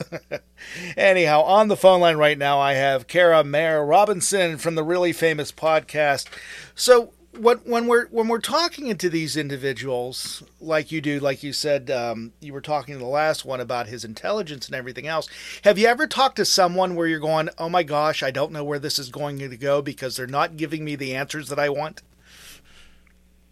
Anyhow, 0.98 1.40
on 1.44 1.68
the 1.68 1.76
phone 1.78 2.02
line 2.02 2.18
right 2.18 2.36
now, 2.36 2.58
I 2.58 2.74
have 2.74 3.06
Kara 3.06 3.42
Mayer 3.42 3.82
Robinson 3.82 4.58
from 4.58 4.74
the 4.74 4.84
Really 4.84 5.14
Famous 5.14 5.50
podcast. 5.50 6.26
So, 6.74 7.14
what, 7.38 7.66
when 7.66 7.86
we're 7.86 8.06
when 8.08 8.28
we're 8.28 8.40
talking 8.40 8.96
to 8.96 9.08
these 9.08 9.36
individuals, 9.36 10.42
like 10.60 10.92
you 10.92 11.00
do, 11.00 11.20
like 11.20 11.42
you 11.42 11.52
said, 11.52 11.90
um, 11.90 12.32
you 12.40 12.52
were 12.52 12.60
talking 12.60 12.94
to 12.94 12.98
the 12.98 13.06
last 13.06 13.44
one 13.44 13.60
about 13.60 13.86
his 13.86 14.04
intelligence 14.04 14.66
and 14.66 14.74
everything 14.74 15.06
else. 15.06 15.28
Have 15.64 15.78
you 15.78 15.86
ever 15.86 16.06
talked 16.06 16.36
to 16.36 16.44
someone 16.44 16.94
where 16.94 17.06
you're 17.06 17.20
going, 17.20 17.48
"Oh 17.58 17.68
my 17.68 17.82
gosh, 17.82 18.22
I 18.22 18.30
don't 18.30 18.52
know 18.52 18.64
where 18.64 18.78
this 18.78 18.98
is 18.98 19.10
going 19.10 19.38
to 19.38 19.56
go 19.56 19.82
because 19.82 20.16
they're 20.16 20.26
not 20.26 20.56
giving 20.56 20.84
me 20.84 20.96
the 20.96 21.14
answers 21.14 21.48
that 21.48 21.58
I 21.58 21.68
want"? 21.68 22.02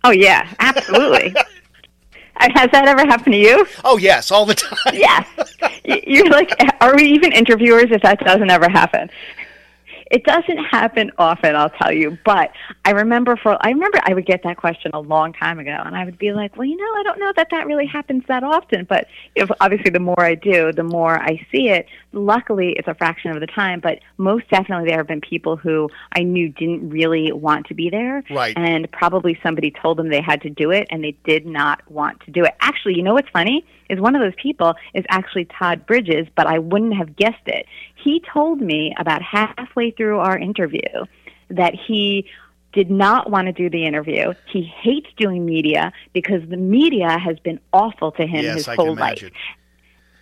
Oh 0.05 0.11
yeah, 0.11 0.53
absolutely. 0.59 1.35
Has 2.37 2.70
that 2.72 2.89
ever 2.89 3.07
happened 3.07 3.32
to 3.32 3.39
you? 3.39 3.66
Oh 3.85 3.97
yes, 3.97 4.30
all 4.30 4.45
the 4.45 4.55
time. 4.55 4.76
yes. 4.93 5.26
You're 5.85 6.28
like, 6.30 6.51
are 6.80 6.95
we 6.97 7.05
even 7.05 7.32
interviewers 7.32 7.87
if 7.91 8.03
that 8.03 8.20
doesn't 8.20 8.51
ever 8.51 8.68
happen? 8.68 9.11
It 10.11 10.24
doesn't 10.24 10.59
happen 10.59 11.11
often, 11.18 11.57
I'll 11.57 11.70
tell 11.70 11.92
you. 11.92 12.18
But 12.24 12.50
I 12.84 12.90
remember 12.90 13.36
for 13.36 13.57
I 13.61 13.70
remember 13.70 13.98
I 14.05 14.14
would 14.14 14.26
get 14.26 14.42
that 14.44 14.57
question 14.57 14.90
a 14.94 15.00
long 15.00 15.32
time 15.32 15.59
ago, 15.59 15.76
and 15.84 15.96
I 15.96 16.05
would 16.05 16.18
be 16.18 16.32
like, 16.32 16.57
well, 16.57 16.66
you 16.66 16.76
know, 16.76 17.00
I 17.00 17.02
don't 17.02 17.18
know 17.18 17.32
that 17.36 17.48
that 17.50 17.66
really 17.66 17.86
happens 17.86 18.24
that 18.28 18.44
often. 18.44 18.84
But 18.84 19.07
know, 19.36 19.50
obviously, 19.61 19.90
the 19.90 20.00
more 20.00 20.20
I 20.20 20.34
do, 20.34 20.72
the 20.72 20.84
more 20.84 21.20
I 21.20 21.46
see 21.50 21.68
it. 21.68 21.86
Luckily, 22.14 22.74
it's 22.76 22.88
a 22.88 22.94
fraction 22.94 23.30
of 23.30 23.40
the 23.40 23.46
time, 23.46 23.80
but 23.80 23.98
most 24.16 24.48
definitely 24.48 24.88
there 24.88 24.98
have 24.98 25.06
been 25.06 25.20
people 25.20 25.56
who 25.56 25.90
I 26.16 26.22
knew 26.22 26.48
didn't 26.48 26.88
really 26.88 27.32
want 27.32 27.66
to 27.66 27.74
be 27.74 27.90
there, 27.90 28.22
right? 28.30 28.56
And 28.56 28.90
probably 28.92 29.38
somebody 29.42 29.70
told 29.70 29.98
them 29.98 30.08
they 30.08 30.22
had 30.22 30.42
to 30.42 30.50
do 30.50 30.70
it, 30.70 30.86
and 30.90 31.02
they 31.02 31.16
did 31.24 31.46
not 31.46 31.88
want 31.90 32.20
to 32.22 32.30
do 32.30 32.44
it. 32.44 32.54
Actually, 32.60 32.94
you 32.94 33.02
know 33.02 33.14
what's 33.14 33.30
funny? 33.30 33.64
is 33.90 34.00
one 34.00 34.14
of 34.14 34.22
those 34.22 34.34
people 34.40 34.74
is 34.94 35.04
actually 35.08 35.46
Todd 35.46 35.86
Bridges, 35.86 36.26
but 36.36 36.46
I 36.46 36.58
wouldn't 36.58 36.96
have 36.96 37.16
guessed 37.16 37.46
it. 37.46 37.66
He 37.94 38.22
told 38.32 38.60
me 38.60 38.94
about 38.98 39.22
halfway 39.22 39.90
through 39.90 40.18
our 40.18 40.38
interview 40.38 41.04
that 41.50 41.74
he 41.74 42.26
did 42.72 42.90
not 42.90 43.30
want 43.30 43.46
to 43.46 43.52
do 43.52 43.70
the 43.70 43.86
interview. 43.86 44.34
He 44.52 44.62
hates 44.62 45.08
doing 45.16 45.46
media 45.46 45.92
because 46.12 46.40
the 46.48 46.56
media 46.56 47.18
has 47.18 47.38
been 47.38 47.60
awful 47.72 48.10
to 48.12 48.26
him 48.26 48.44
yes, 48.44 48.56
his 48.56 48.68
I 48.68 48.74
whole 48.74 48.94
life. 48.94 49.24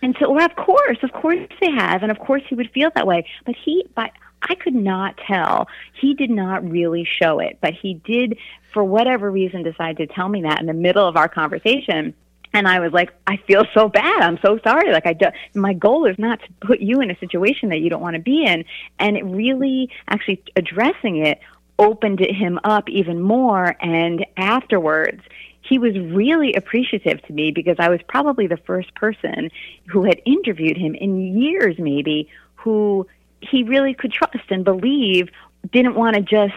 And 0.03 0.15
so, 0.19 0.29
well, 0.29 0.45
of 0.45 0.55
course, 0.55 0.97
of 1.01 1.13
course 1.13 1.39
they 1.61 1.71
have, 1.71 2.03
and 2.03 2.11
of 2.11 2.19
course 2.19 2.43
he 2.47 2.55
would 2.55 2.69
feel 2.71 2.91
that 2.93 3.07
way. 3.07 3.25
But 3.45 3.55
he, 3.55 3.85
but 3.95 4.11
I 4.41 4.55
could 4.55 4.75
not 4.75 5.17
tell. 5.25 5.67
He 5.99 6.13
did 6.13 6.29
not 6.29 6.69
really 6.69 7.07
show 7.21 7.39
it, 7.39 7.57
but 7.61 7.73
he 7.73 7.95
did, 7.95 8.37
for 8.73 8.83
whatever 8.83 9.31
reason, 9.31 9.63
decide 9.63 9.97
to 9.97 10.07
tell 10.07 10.27
me 10.27 10.41
that 10.41 10.59
in 10.59 10.67
the 10.67 10.73
middle 10.73 11.07
of 11.07 11.15
our 11.15 11.29
conversation 11.29 12.13
and 12.53 12.67
I 12.67 12.79
was 12.79 12.93
like, 12.93 13.11
I 13.25 13.37
feel 13.47 13.65
so 13.73 13.89
bad. 13.89 14.21
I'm 14.21 14.37
so 14.45 14.59
sorry. 14.63 14.91
Like 14.91 15.07
I 15.07 15.13
do, 15.13 15.25
my 15.55 15.73
goal 15.73 16.05
is 16.05 16.17
not 16.19 16.39
to 16.41 16.67
put 16.67 16.79
you 16.79 17.01
in 17.01 17.09
a 17.09 17.17
situation 17.17 17.69
that 17.69 17.79
you 17.79 17.89
don't 17.89 18.01
want 18.01 18.15
to 18.15 18.21
be 18.21 18.45
in. 18.45 18.63
And 18.99 19.17
it 19.17 19.25
really 19.25 19.89
actually 20.07 20.43
addressing 20.55 21.25
it 21.25 21.39
opened 21.79 22.19
him 22.19 22.59
up 22.63 22.87
even 22.89 23.19
more. 23.19 23.75
And 23.81 24.25
afterwards, 24.37 25.23
he 25.63 25.79
was 25.79 25.97
really 25.97 26.53
appreciative 26.53 27.21
to 27.23 27.33
me 27.33 27.51
because 27.51 27.77
I 27.79 27.89
was 27.89 27.99
probably 28.07 28.47
the 28.47 28.57
first 28.57 28.93
person 28.95 29.49
who 29.87 30.03
had 30.03 30.21
interviewed 30.25 30.77
him 30.77 30.93
in 30.95 31.37
years, 31.37 31.77
maybe, 31.79 32.29
who 32.55 33.07
he 33.41 33.63
really 33.63 33.93
could 33.93 34.11
trust 34.11 34.49
and 34.49 34.63
believe 34.63 35.29
didn't 35.71 35.95
want 35.95 36.15
to 36.15 36.21
just 36.21 36.53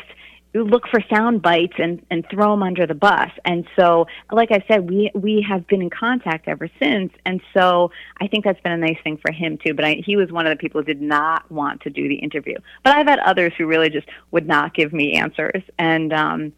look 0.54 0.88
for 0.88 1.00
sound 1.10 1.42
bites 1.42 1.74
and, 1.78 2.04
and 2.10 2.24
throw 2.30 2.52
them 2.52 2.62
under 2.62 2.86
the 2.86 2.94
bus. 2.94 3.30
And 3.44 3.66
so, 3.76 4.06
like 4.30 4.50
I 4.50 4.64
said, 4.66 4.88
we 4.88 5.10
we 5.14 5.44
have 5.46 5.66
been 5.66 5.82
in 5.82 5.90
contact 5.90 6.48
ever 6.48 6.68
since. 6.80 7.12
And 7.24 7.40
so, 7.52 7.90
I 8.20 8.26
think 8.26 8.44
that's 8.44 8.60
been 8.60 8.72
a 8.72 8.76
nice 8.76 8.98
thing 9.04 9.18
for 9.18 9.32
him 9.32 9.58
too. 9.58 9.74
But 9.74 9.84
I, 9.84 10.02
he 10.04 10.16
was 10.16 10.32
one 10.32 10.46
of 10.46 10.50
the 10.50 10.60
people 10.60 10.80
who 10.80 10.86
did 10.86 11.02
not 11.02 11.50
want 11.50 11.82
to 11.82 11.90
do 11.90 12.08
the 12.08 12.16
interview. 12.16 12.56
But 12.82 12.96
I've 12.96 13.06
had 13.06 13.18
others 13.20 13.52
who 13.56 13.66
really 13.66 13.90
just 13.90 14.08
would 14.30 14.46
not 14.46 14.74
give 14.74 14.92
me 14.92 15.14
answers. 15.14 15.62
And 15.78 16.12
um, 16.12 16.52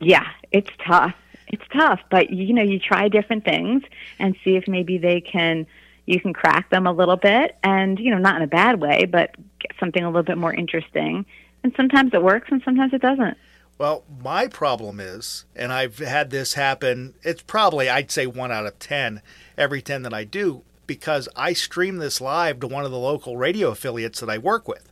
yeah, 0.00 0.26
it's 0.50 0.70
tough. 0.86 1.14
It's 1.48 1.64
tough. 1.72 2.00
But 2.10 2.30
you 2.30 2.54
know, 2.54 2.62
you 2.62 2.78
try 2.78 3.08
different 3.08 3.44
things 3.44 3.82
and 4.18 4.36
see 4.44 4.56
if 4.56 4.66
maybe 4.68 4.98
they 4.98 5.20
can 5.20 5.66
you 6.06 6.20
can 6.20 6.32
crack 6.32 6.68
them 6.70 6.86
a 6.86 6.92
little 6.92 7.16
bit 7.16 7.56
and 7.62 7.98
you 7.98 8.10
know 8.10 8.18
not 8.18 8.36
in 8.36 8.42
a 8.42 8.46
bad 8.46 8.78
way 8.78 9.06
but 9.06 9.34
get 9.58 9.70
something 9.80 10.02
a 10.02 10.06
little 10.06 10.22
bit 10.22 10.36
more 10.36 10.52
interesting 10.52 11.24
and 11.62 11.72
sometimes 11.76 12.12
it 12.12 12.22
works 12.22 12.48
and 12.52 12.62
sometimes 12.62 12.92
it 12.92 13.00
doesn't. 13.00 13.36
Well, 13.76 14.04
my 14.22 14.46
problem 14.46 15.00
is, 15.00 15.46
and 15.56 15.72
I've 15.72 15.98
had 15.98 16.30
this 16.30 16.54
happen, 16.54 17.14
it's 17.22 17.42
probably, 17.42 17.88
I'd 17.88 18.10
say, 18.10 18.26
one 18.26 18.52
out 18.52 18.66
of 18.66 18.78
10 18.78 19.20
every 19.58 19.82
10 19.82 20.02
that 20.02 20.14
I 20.14 20.22
do, 20.22 20.62
because 20.86 21.28
I 21.34 21.54
stream 21.54 21.96
this 21.96 22.20
live 22.20 22.60
to 22.60 22.68
one 22.68 22.84
of 22.84 22.92
the 22.92 22.98
local 22.98 23.36
radio 23.36 23.70
affiliates 23.70 24.20
that 24.20 24.30
I 24.30 24.38
work 24.38 24.68
with. 24.68 24.88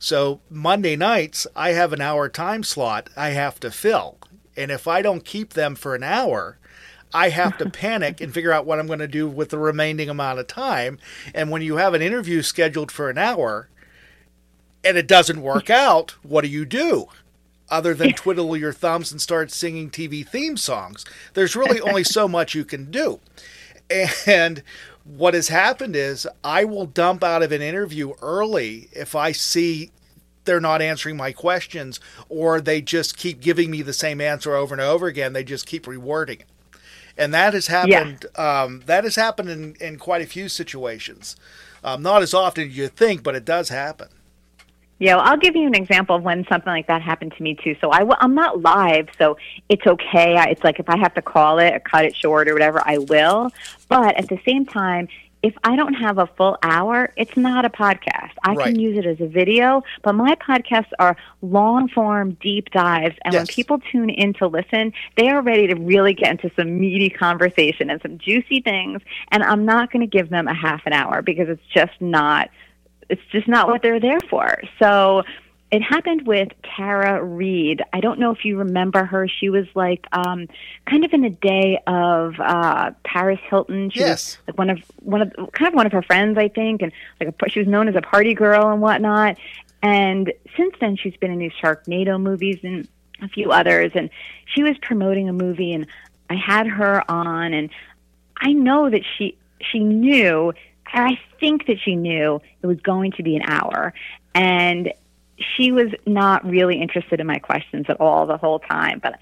So 0.00 0.40
Monday 0.50 0.96
nights, 0.96 1.46
I 1.54 1.70
have 1.70 1.92
an 1.92 2.00
hour 2.00 2.28
time 2.28 2.64
slot 2.64 3.08
I 3.16 3.30
have 3.30 3.60
to 3.60 3.70
fill. 3.70 4.18
And 4.58 4.72
if 4.72 4.88
I 4.88 5.02
don't 5.02 5.24
keep 5.24 5.54
them 5.54 5.76
for 5.76 5.94
an 5.94 6.02
hour, 6.02 6.58
I 7.14 7.28
have 7.30 7.56
to 7.58 7.70
panic 7.70 8.20
and 8.20 8.34
figure 8.34 8.52
out 8.52 8.66
what 8.66 8.78
I'm 8.78 8.88
going 8.88 8.98
to 8.98 9.08
do 9.08 9.28
with 9.28 9.50
the 9.50 9.58
remaining 9.58 10.10
amount 10.10 10.40
of 10.40 10.48
time. 10.48 10.98
And 11.32 11.50
when 11.50 11.62
you 11.62 11.76
have 11.76 11.94
an 11.94 12.02
interview 12.02 12.42
scheduled 12.42 12.90
for 12.90 13.08
an 13.08 13.16
hour, 13.16 13.68
and 14.84 14.98
it 14.98 15.06
doesn't 15.06 15.40
work 15.40 15.70
out, 15.88 16.16
what 16.22 16.42
do 16.42 16.48
you 16.48 16.64
do? 16.64 17.06
Other 17.70 17.94
than 17.94 18.14
twiddle 18.14 18.56
your 18.56 18.72
thumbs 18.72 19.12
and 19.12 19.20
start 19.20 19.50
singing 19.52 19.90
TV 19.90 20.26
theme 20.26 20.56
songs. 20.56 21.04
There's 21.34 21.54
really 21.54 21.80
only 21.88 22.04
so 22.04 22.26
much 22.26 22.54
you 22.54 22.64
can 22.64 22.90
do. 22.90 23.20
And 24.26 24.62
what 25.04 25.34
has 25.34 25.48
happened 25.48 25.96
is 25.96 26.26
I 26.42 26.64
will 26.64 26.84
dump 26.84 27.22
out 27.22 27.42
of 27.42 27.52
an 27.52 27.62
interview 27.62 28.12
early 28.20 28.88
if 28.92 29.14
I 29.14 29.32
see 29.32 29.90
they're 30.48 30.60
not 30.60 30.80
answering 30.80 31.16
my 31.16 31.30
questions 31.30 32.00
or 32.28 32.60
they 32.60 32.80
just 32.80 33.16
keep 33.16 33.40
giving 33.40 33.70
me 33.70 33.82
the 33.82 33.92
same 33.92 34.20
answer 34.20 34.54
over 34.54 34.74
and 34.74 34.80
over 34.80 35.06
again. 35.06 35.34
They 35.34 35.44
just 35.44 35.66
keep 35.66 35.84
rewording 35.84 36.40
it. 36.40 36.46
And 37.18 37.34
that 37.34 37.52
has 37.52 37.66
happened. 37.66 38.24
Yeah. 38.34 38.62
Um, 38.62 38.82
that 38.86 39.04
has 39.04 39.16
happened 39.16 39.50
in, 39.50 39.74
in 39.74 39.98
quite 39.98 40.22
a 40.22 40.26
few 40.26 40.48
situations. 40.48 41.36
Um, 41.84 42.02
not 42.02 42.22
as 42.22 42.32
often 42.32 42.68
as 42.68 42.76
you 42.76 42.88
think, 42.88 43.22
but 43.22 43.34
it 43.34 43.44
does 43.44 43.68
happen. 43.68 44.08
Yeah, 45.00 45.16
well, 45.16 45.26
I'll 45.26 45.36
give 45.36 45.54
you 45.54 45.66
an 45.66 45.76
example 45.76 46.16
of 46.16 46.22
when 46.22 46.44
something 46.48 46.72
like 46.72 46.88
that 46.88 47.02
happened 47.02 47.34
to 47.36 47.42
me 47.42 47.56
too. 47.62 47.76
So 47.80 47.92
I, 47.92 48.04
I'm 48.18 48.34
not 48.34 48.62
live, 48.62 49.08
so 49.16 49.36
it's 49.68 49.86
okay. 49.86 50.36
I, 50.36 50.44
it's 50.46 50.64
like 50.64 50.80
if 50.80 50.88
I 50.88 50.96
have 50.96 51.14
to 51.14 51.22
call 51.22 51.58
it 51.60 51.72
or 51.72 51.80
cut 51.80 52.04
it 52.04 52.16
short 52.16 52.48
or 52.48 52.52
whatever, 52.54 52.82
I 52.84 52.98
will. 52.98 53.52
But 53.88 54.16
at 54.16 54.28
the 54.28 54.40
same 54.44 54.66
time, 54.66 55.08
if 55.42 55.54
I 55.62 55.76
don't 55.76 55.94
have 55.94 56.18
a 56.18 56.26
full 56.26 56.58
hour, 56.62 57.12
it's 57.16 57.36
not 57.36 57.64
a 57.64 57.70
podcast. 57.70 58.32
I 58.42 58.54
right. 58.54 58.66
can 58.66 58.80
use 58.80 58.98
it 58.98 59.06
as 59.06 59.20
a 59.20 59.26
video, 59.26 59.82
but 60.02 60.14
my 60.14 60.34
podcasts 60.34 60.90
are 60.98 61.16
long 61.42 61.88
form, 61.88 62.36
deep 62.40 62.70
dives. 62.70 63.16
And 63.24 63.34
yes. 63.34 63.40
when 63.40 63.46
people 63.46 63.78
tune 63.78 64.10
in 64.10 64.32
to 64.34 64.48
listen, 64.48 64.92
they 65.16 65.28
are 65.28 65.40
ready 65.40 65.68
to 65.68 65.74
really 65.74 66.12
get 66.12 66.32
into 66.32 66.50
some 66.56 66.80
meaty 66.80 67.10
conversation 67.10 67.88
and 67.88 68.02
some 68.02 68.18
juicy 68.18 68.60
things. 68.60 69.00
And 69.30 69.42
I'm 69.42 69.64
not 69.64 69.92
going 69.92 70.00
to 70.00 70.06
give 70.06 70.28
them 70.30 70.48
a 70.48 70.54
half 70.54 70.82
an 70.86 70.92
hour 70.92 71.22
because 71.22 71.48
it's 71.48 71.62
just 71.72 72.00
not 72.00 72.50
it's 73.08 73.22
just 73.32 73.48
not 73.48 73.68
what 73.68 73.80
they're 73.82 74.00
there 74.00 74.20
for. 74.28 74.60
So 74.78 75.22
it 75.70 75.82
happened 75.82 76.26
with 76.26 76.48
Tara 76.62 77.22
Reid. 77.22 77.82
I 77.92 78.00
don't 78.00 78.18
know 78.18 78.30
if 78.30 78.44
you 78.44 78.58
remember 78.58 79.04
her. 79.04 79.28
She 79.28 79.50
was 79.50 79.66
like 79.74 80.06
um, 80.12 80.48
kind 80.86 81.04
of 81.04 81.12
in 81.12 81.20
the 81.20 81.30
day 81.30 81.78
of 81.86 82.34
uh, 82.40 82.92
Paris 83.04 83.40
Hilton. 83.48 83.90
She 83.90 84.00
yes. 84.00 84.38
was 84.38 84.48
like 84.48 84.58
one 84.58 84.70
of 84.70 84.78
one 85.02 85.22
of 85.22 85.52
kind 85.52 85.68
of 85.68 85.74
one 85.74 85.86
of 85.86 85.92
her 85.92 86.02
friends, 86.02 86.38
I 86.38 86.48
think, 86.48 86.80
and 86.80 86.92
like 87.20 87.28
a, 87.28 87.50
she 87.50 87.58
was 87.58 87.68
known 87.68 87.88
as 87.88 87.96
a 87.96 88.00
party 88.00 88.34
girl 88.34 88.70
and 88.70 88.80
whatnot. 88.80 89.36
And 89.82 90.32
since 90.56 90.74
then, 90.80 90.96
she's 90.96 91.16
been 91.16 91.30
in 91.30 91.38
these 91.38 91.52
Sharknado 91.62 92.20
movies 92.20 92.58
and 92.62 92.88
a 93.20 93.28
few 93.28 93.50
others. 93.50 93.92
And 93.94 94.10
she 94.46 94.62
was 94.62 94.76
promoting 94.78 95.28
a 95.28 95.32
movie, 95.32 95.72
and 95.72 95.86
I 96.30 96.34
had 96.34 96.66
her 96.66 97.08
on, 97.10 97.52
and 97.52 97.68
I 98.38 98.54
know 98.54 98.88
that 98.88 99.02
she 99.16 99.36
she 99.60 99.80
knew 99.80 100.52
and 100.92 101.04
I 101.04 101.20
think 101.38 101.66
that 101.66 101.78
she 101.80 101.96
knew 101.96 102.40
it 102.62 102.66
was 102.66 102.80
going 102.80 103.12
to 103.12 103.22
be 103.22 103.36
an 103.36 103.42
hour. 103.42 103.92
And 104.34 104.92
she 105.56 105.72
was 105.72 105.88
not 106.06 106.44
really 106.44 106.80
interested 106.80 107.20
in 107.20 107.26
my 107.26 107.38
questions 107.38 107.86
at 107.88 108.00
all 108.00 108.26
the 108.26 108.36
whole 108.36 108.58
time. 108.58 109.00
But 109.02 109.18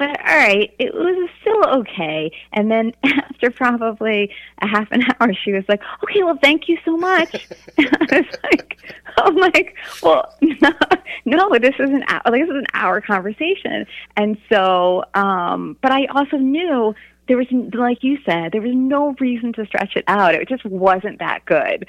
but 0.00 0.18
all 0.26 0.34
right, 0.34 0.74
it 0.78 0.94
was 0.94 1.28
still 1.42 1.62
okay. 1.80 2.32
And 2.54 2.70
then 2.70 2.94
after 3.04 3.50
probably 3.50 4.30
a 4.62 4.66
half 4.66 4.90
an 4.92 5.02
hour, 5.20 5.34
she 5.34 5.52
was 5.52 5.64
like, 5.68 5.82
"Okay, 6.02 6.22
well, 6.22 6.38
thank 6.42 6.68
you 6.68 6.78
so 6.84 6.96
much." 6.96 7.34
and 7.76 7.88
I 8.10 8.20
was 8.20 8.38
like, 8.42 8.78
"I'm 9.18 9.36
like, 9.36 9.76
well, 10.02 10.34
no, 10.40 10.72
no, 11.26 11.58
this 11.58 11.74
is 11.78 11.90
an 11.90 12.04
hour, 12.08 12.22
like 12.24 12.40
this 12.40 12.50
is 12.50 12.56
an 12.56 12.66
hour 12.72 13.02
conversation." 13.02 13.86
And 14.16 14.38
so, 14.50 15.04
um, 15.12 15.76
but 15.82 15.92
I 15.92 16.06
also 16.06 16.38
knew 16.38 16.94
there 17.28 17.36
was, 17.36 17.46
like 17.74 18.02
you 18.02 18.18
said, 18.24 18.52
there 18.52 18.62
was 18.62 18.74
no 18.74 19.14
reason 19.20 19.52
to 19.52 19.66
stretch 19.66 19.96
it 19.96 20.04
out. 20.08 20.34
It 20.34 20.48
just 20.48 20.64
wasn't 20.64 21.18
that 21.18 21.44
good. 21.44 21.86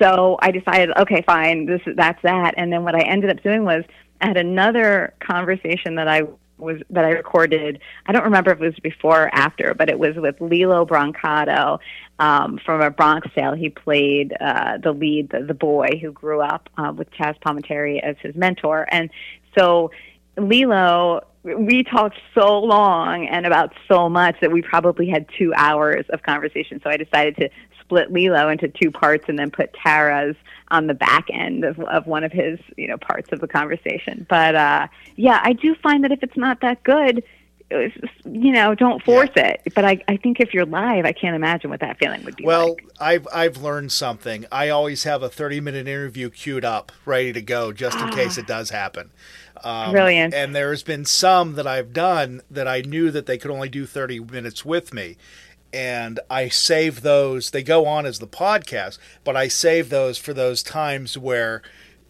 So 0.00 0.38
I 0.40 0.50
decided, 0.50 0.96
okay, 0.96 1.22
fine, 1.22 1.66
this 1.66 1.82
that's 1.94 2.20
that. 2.22 2.54
And 2.56 2.72
then 2.72 2.84
what 2.84 2.94
I 2.94 3.02
ended 3.02 3.30
up 3.30 3.42
doing 3.42 3.64
was 3.64 3.84
I 4.20 4.28
had 4.28 4.36
another 4.36 5.14
conversation 5.20 5.96
that 5.96 6.08
I 6.08 6.22
was 6.56 6.80
that 6.90 7.04
I 7.04 7.10
recorded. 7.10 7.80
I 8.06 8.12
don't 8.12 8.24
remember 8.24 8.50
if 8.50 8.60
it 8.60 8.64
was 8.64 8.78
before 8.82 9.24
or 9.24 9.34
after, 9.34 9.74
but 9.74 9.88
it 9.88 9.98
was 9.98 10.16
with 10.16 10.40
Lillo 10.40 10.84
Brancato 10.84 11.78
um, 12.18 12.58
from 12.64 12.80
a 12.80 12.90
Bronx 12.90 13.28
Tale. 13.34 13.54
He 13.54 13.70
played 13.70 14.34
uh, 14.40 14.78
the 14.78 14.92
lead, 14.92 15.30
the, 15.30 15.40
the 15.40 15.54
boy 15.54 15.98
who 16.00 16.12
grew 16.12 16.40
up 16.40 16.68
uh, 16.76 16.92
with 16.94 17.10
Chazz 17.12 17.38
Palminteri 17.40 18.00
as 18.02 18.16
his 18.20 18.34
mentor, 18.34 18.86
and 18.90 19.10
so 19.56 19.90
Lillo. 20.36 21.26
We 21.42 21.84
talked 21.84 22.18
so 22.34 22.58
long 22.58 23.26
and 23.26 23.46
about 23.46 23.72
so 23.88 24.10
much 24.10 24.36
that 24.42 24.52
we 24.52 24.60
probably 24.60 25.08
had 25.08 25.24
two 25.38 25.54
hours 25.56 26.04
of 26.10 26.22
conversation. 26.22 26.82
So 26.84 26.90
I 26.90 26.98
decided 26.98 27.36
to 27.36 27.48
split 27.90 28.12
Lillo 28.12 28.48
into 28.48 28.68
two 28.68 28.92
parts 28.92 29.24
and 29.26 29.36
then 29.36 29.50
put 29.50 29.74
Tara's 29.74 30.36
on 30.68 30.86
the 30.86 30.94
back 30.94 31.26
end 31.32 31.64
of, 31.64 31.80
of 31.80 32.06
one 32.06 32.22
of 32.22 32.30
his 32.30 32.60
you 32.76 32.86
know 32.86 32.96
parts 32.96 33.32
of 33.32 33.40
the 33.40 33.48
conversation. 33.48 34.24
But 34.28 34.54
uh, 34.54 34.86
yeah, 35.16 35.40
I 35.42 35.52
do 35.52 35.74
find 35.74 36.04
that 36.04 36.12
if 36.12 36.22
it's 36.22 36.36
not 36.36 36.60
that 36.60 36.84
good, 36.84 37.24
was, 37.70 37.90
you 38.24 38.52
know, 38.52 38.74
don't 38.74 39.02
force 39.02 39.30
yeah. 39.36 39.48
it. 39.48 39.72
But 39.74 39.84
I, 39.84 40.02
I 40.06 40.16
think 40.16 40.38
if 40.38 40.54
you're 40.54 40.66
live, 40.66 41.04
I 41.04 41.12
can't 41.12 41.34
imagine 41.34 41.70
what 41.70 41.80
that 41.80 41.98
feeling 41.98 42.24
would 42.24 42.36
be. 42.36 42.44
Well, 42.44 42.68
like. 42.68 42.86
I've 43.00 43.28
I've 43.32 43.56
learned 43.56 43.90
something. 43.90 44.46
I 44.52 44.68
always 44.68 45.02
have 45.04 45.22
a 45.22 45.28
30 45.28 45.60
minute 45.60 45.88
interview 45.88 46.30
queued 46.30 46.64
up, 46.64 46.92
ready 47.04 47.32
to 47.32 47.42
go, 47.42 47.72
just 47.72 47.98
in 47.98 48.10
case 48.10 48.38
it 48.38 48.46
does 48.46 48.70
happen. 48.70 49.10
Um, 49.62 49.92
Brilliant. 49.92 50.32
And 50.32 50.54
there's 50.54 50.82
been 50.82 51.04
some 51.04 51.54
that 51.56 51.66
I've 51.66 51.92
done 51.92 52.40
that 52.50 52.66
I 52.66 52.80
knew 52.80 53.10
that 53.10 53.26
they 53.26 53.36
could 53.36 53.50
only 53.50 53.68
do 53.68 53.84
30 53.84 54.20
minutes 54.20 54.64
with 54.64 54.94
me, 54.94 55.16
and 55.72 56.20
I 56.28 56.48
save 56.48 57.02
those. 57.02 57.50
They 57.50 57.62
go 57.62 57.86
on 57.86 58.06
as 58.06 58.18
the 58.18 58.26
podcast, 58.26 58.98
but 59.24 59.36
I 59.36 59.48
save 59.48 59.88
those 59.88 60.18
for 60.18 60.32
those 60.32 60.62
times 60.62 61.16
where 61.16 61.62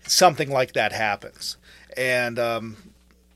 something 0.07 0.51
like 0.51 0.73
that 0.73 0.93
happens. 0.93 1.57
And 1.97 2.39
um, 2.39 2.77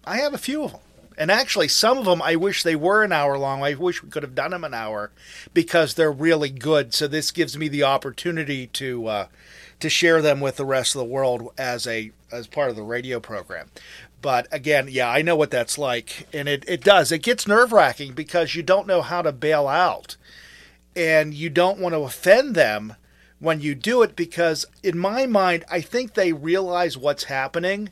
I 0.05 0.17
have 0.19 0.35
a 0.35 0.39
few 0.39 0.65
of 0.65 0.73
them. 0.73 0.81
And 1.17 1.31
actually, 1.31 1.69
some 1.69 1.99
of 1.99 2.07
them 2.07 2.21
I 2.21 2.35
wish 2.35 2.63
they 2.63 2.75
were 2.75 3.05
an 3.05 3.13
hour 3.13 3.39
long. 3.39 3.63
I 3.63 3.75
wish 3.75 4.03
we 4.03 4.11
could 4.11 4.25
have 4.25 4.35
done 4.35 4.51
them 4.51 4.65
an 4.65 4.75
hour 4.75 5.13
because 5.53 5.95
they're 5.95 6.11
really 6.11 6.51
good. 6.51 6.93
So 6.93 7.07
this 7.07 7.31
gives 7.31 7.57
me 7.57 7.69
the 7.69 7.85
opportunity 7.85 8.67
to 8.69 9.07
uh, 9.07 9.27
to 9.79 9.89
share 9.89 10.21
them 10.21 10.41
with 10.41 10.57
the 10.57 10.65
rest 10.65 10.97
of 10.97 10.99
the 10.99 11.05
world 11.05 11.53
as 11.57 11.87
a 11.87 12.11
as 12.33 12.49
part 12.49 12.71
of 12.71 12.77
the 12.77 12.83
radio 12.83 13.21
program. 13.21 13.71
But 14.25 14.49
again, 14.51 14.89
yeah, 14.91 15.11
I 15.11 15.21
know 15.21 15.37
what 15.37 15.51
that's 15.51 15.77
like. 15.77 16.27
And 16.33 16.49
it, 16.49 16.65
it 16.67 16.83
does. 16.83 17.13
It 17.13 17.19
gets 17.19 17.47
nerve 17.47 17.73
wracking 17.73 18.15
because 18.15 18.55
you 18.55 18.63
don't 18.63 18.87
know 18.87 19.03
how 19.03 19.21
to 19.21 19.33
bail 19.33 19.69
out. 19.69 20.17
And 20.97 21.35
you 21.35 21.51
don't 21.51 21.79
want 21.79 21.95
to 21.95 22.01
offend 22.01 22.55
them 22.55 22.97
when 23.39 23.61
you 23.61 23.75
do 23.75 24.01
it 24.01 24.17
because, 24.17 24.65
in 24.83 24.97
my 24.97 25.27
mind, 25.27 25.67
I 25.71 25.83
think 25.83 26.15
they 26.15 26.33
realize 26.33 26.97
what's 26.97 27.25
happening. 27.25 27.91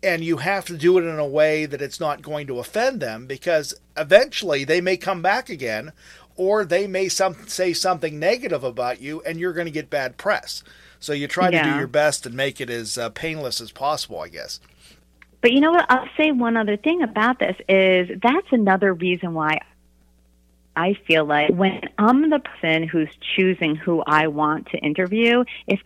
And 0.00 0.22
you 0.22 0.36
have 0.36 0.64
to 0.66 0.76
do 0.76 0.96
it 0.96 1.02
in 1.02 1.18
a 1.18 1.26
way 1.26 1.66
that 1.66 1.82
it's 1.82 1.98
not 1.98 2.22
going 2.22 2.46
to 2.46 2.60
offend 2.60 3.00
them 3.00 3.26
because 3.26 3.74
eventually 3.96 4.62
they 4.62 4.80
may 4.80 4.96
come 4.96 5.22
back 5.22 5.48
again 5.48 5.90
or 6.36 6.64
they 6.64 6.86
may 6.86 7.08
some, 7.08 7.48
say 7.48 7.72
something 7.72 8.20
negative 8.20 8.62
about 8.62 9.00
you 9.00 9.22
and 9.22 9.40
you're 9.40 9.52
going 9.52 9.66
to 9.66 9.72
get 9.72 9.90
bad 9.90 10.18
press. 10.18 10.62
So 11.00 11.12
you 11.12 11.26
try 11.26 11.48
yeah. 11.48 11.64
to 11.64 11.70
do 11.72 11.78
your 11.78 11.88
best 11.88 12.26
and 12.26 12.36
make 12.36 12.60
it 12.60 12.70
as 12.70 12.96
uh, 12.96 13.08
painless 13.10 13.60
as 13.60 13.72
possible, 13.72 14.20
I 14.20 14.28
guess. 14.28 14.60
But 15.40 15.52
you 15.52 15.60
know 15.60 15.72
what? 15.72 15.86
I'll 15.88 16.08
say 16.16 16.32
one 16.32 16.56
other 16.56 16.76
thing 16.76 17.02
about 17.02 17.38
this 17.38 17.56
is 17.68 18.10
that's 18.22 18.48
another 18.50 18.92
reason 18.92 19.34
why 19.34 19.60
I 20.74 20.94
feel 21.06 21.24
like 21.24 21.50
when 21.50 21.80
I'm 21.98 22.30
the 22.30 22.38
person 22.38 22.86
who's 22.86 23.10
choosing 23.36 23.74
who 23.76 24.02
I 24.06 24.28
want 24.28 24.68
to 24.70 24.78
interview, 24.78 25.44
if 25.66 25.80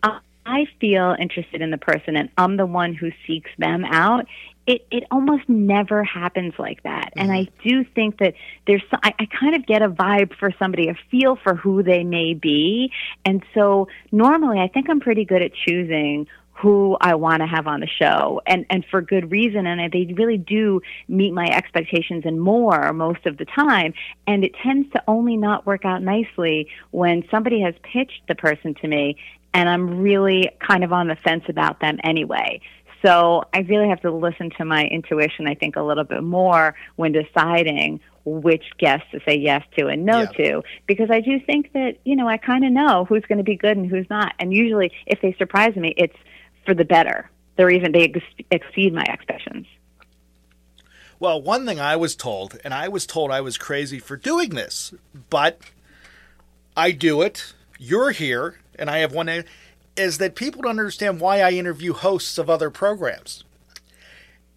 I 0.45 0.67
feel 0.79 1.15
interested 1.19 1.61
in 1.61 1.71
the 1.71 1.77
person 1.77 2.15
and 2.15 2.29
I'm 2.37 2.57
the 2.57 2.65
one 2.65 2.93
who 2.93 3.11
seeks 3.25 3.49
them 3.57 3.85
out, 3.85 4.27
it, 4.65 4.85
it 4.91 5.03
almost 5.11 5.47
never 5.49 6.03
happens 6.03 6.53
like 6.57 6.83
that. 6.83 7.11
Mm-hmm. 7.11 7.19
And 7.19 7.31
I 7.31 7.47
do 7.63 7.83
think 7.83 8.19
that 8.19 8.35
there's, 8.67 8.83
I, 8.91 9.13
I 9.19 9.25
kind 9.25 9.55
of 9.55 9.65
get 9.65 9.81
a 9.81 9.89
vibe 9.89 10.35
for 10.37 10.51
somebody, 10.57 10.89
a 10.89 10.95
feel 11.11 11.35
for 11.35 11.55
who 11.55 11.83
they 11.83 12.03
may 12.03 12.33
be. 12.33 12.91
And 13.25 13.43
so 13.53 13.87
normally 14.11 14.59
I 14.59 14.67
think 14.67 14.89
I'm 14.89 14.99
pretty 14.99 15.25
good 15.25 15.41
at 15.41 15.53
choosing 15.53 16.27
who 16.53 16.95
I 17.01 17.15
want 17.15 17.41
to 17.41 17.47
have 17.47 17.67
on 17.67 17.79
the 17.79 17.87
show 17.87 18.41
and 18.45 18.65
and 18.69 18.85
for 18.89 19.01
good 19.01 19.31
reason 19.31 19.65
and 19.65 19.91
they 19.91 20.13
really 20.13 20.37
do 20.37 20.81
meet 21.07 21.33
my 21.33 21.47
expectations 21.47 22.23
and 22.25 22.39
more 22.39 22.93
most 22.93 23.25
of 23.25 23.37
the 23.37 23.45
time 23.45 23.93
and 24.27 24.43
it 24.43 24.53
tends 24.63 24.91
to 24.91 25.03
only 25.07 25.35
not 25.35 25.65
work 25.65 25.83
out 25.83 26.03
nicely 26.03 26.67
when 26.91 27.23
somebody 27.31 27.61
has 27.61 27.73
pitched 27.83 28.21
the 28.27 28.35
person 28.35 28.75
to 28.75 28.87
me 28.87 29.17
and 29.53 29.69
I'm 29.69 29.99
really 29.99 30.49
kind 30.59 30.83
of 30.83 30.93
on 30.93 31.07
the 31.07 31.15
fence 31.15 31.43
about 31.47 31.79
them 31.79 31.99
anyway. 32.03 32.61
So 33.05 33.43
I 33.53 33.59
really 33.59 33.89
have 33.89 34.01
to 34.01 34.11
listen 34.11 34.49
to 34.57 34.65
my 34.65 34.85
intuition 34.85 35.47
I 35.47 35.55
think 35.55 35.75
a 35.75 35.81
little 35.81 36.05
bit 36.05 36.23
more 36.23 36.75
when 36.95 37.11
deciding 37.11 37.99
which 38.25 38.63
guests 38.77 39.07
to 39.11 39.19
say 39.27 39.35
yes 39.35 39.63
to 39.77 39.87
and 39.87 40.05
no 40.05 40.21
yeah. 40.21 40.27
to 40.27 40.63
because 40.87 41.09
I 41.11 41.19
do 41.19 41.39
think 41.45 41.73
that, 41.73 41.97
you 42.05 42.15
know, 42.15 42.27
I 42.27 42.37
kind 42.37 42.63
of 42.63 42.71
know 42.71 43.05
who's 43.05 43.23
going 43.27 43.39
to 43.39 43.43
be 43.43 43.57
good 43.57 43.75
and 43.75 43.85
who's 43.85 44.09
not. 44.09 44.33
And 44.39 44.53
usually 44.53 44.91
if 45.05 45.19
they 45.21 45.33
surprise 45.37 45.75
me, 45.75 45.93
it's 45.97 46.15
for 46.65 46.73
the 46.73 46.85
better. 46.85 47.29
They're 47.55 47.69
even 47.69 47.91
they 47.91 48.05
ex- 48.05 48.45
exceed 48.51 48.93
my 48.93 49.03
expectations. 49.03 49.67
Well, 51.19 51.41
one 51.41 51.65
thing 51.65 51.79
I 51.79 51.95
was 51.95 52.15
told, 52.15 52.59
and 52.63 52.73
I 52.73 52.87
was 52.89 53.05
told 53.05 53.31
I 53.31 53.41
was 53.41 53.57
crazy 53.57 53.99
for 53.99 54.17
doing 54.17 54.49
this, 54.49 54.93
but 55.29 55.61
I 56.75 56.91
do 56.91 57.21
it. 57.21 57.53
You're 57.79 58.11
here, 58.11 58.59
and 58.77 58.89
I 58.89 58.97
have 58.97 59.13
one. 59.13 59.45
Is 59.95 60.17
that 60.17 60.35
people 60.35 60.63
don't 60.63 60.71
understand 60.71 61.19
why 61.19 61.41
I 61.41 61.51
interview 61.51 61.93
hosts 61.93 62.37
of 62.37 62.49
other 62.49 62.69
programs? 62.69 63.43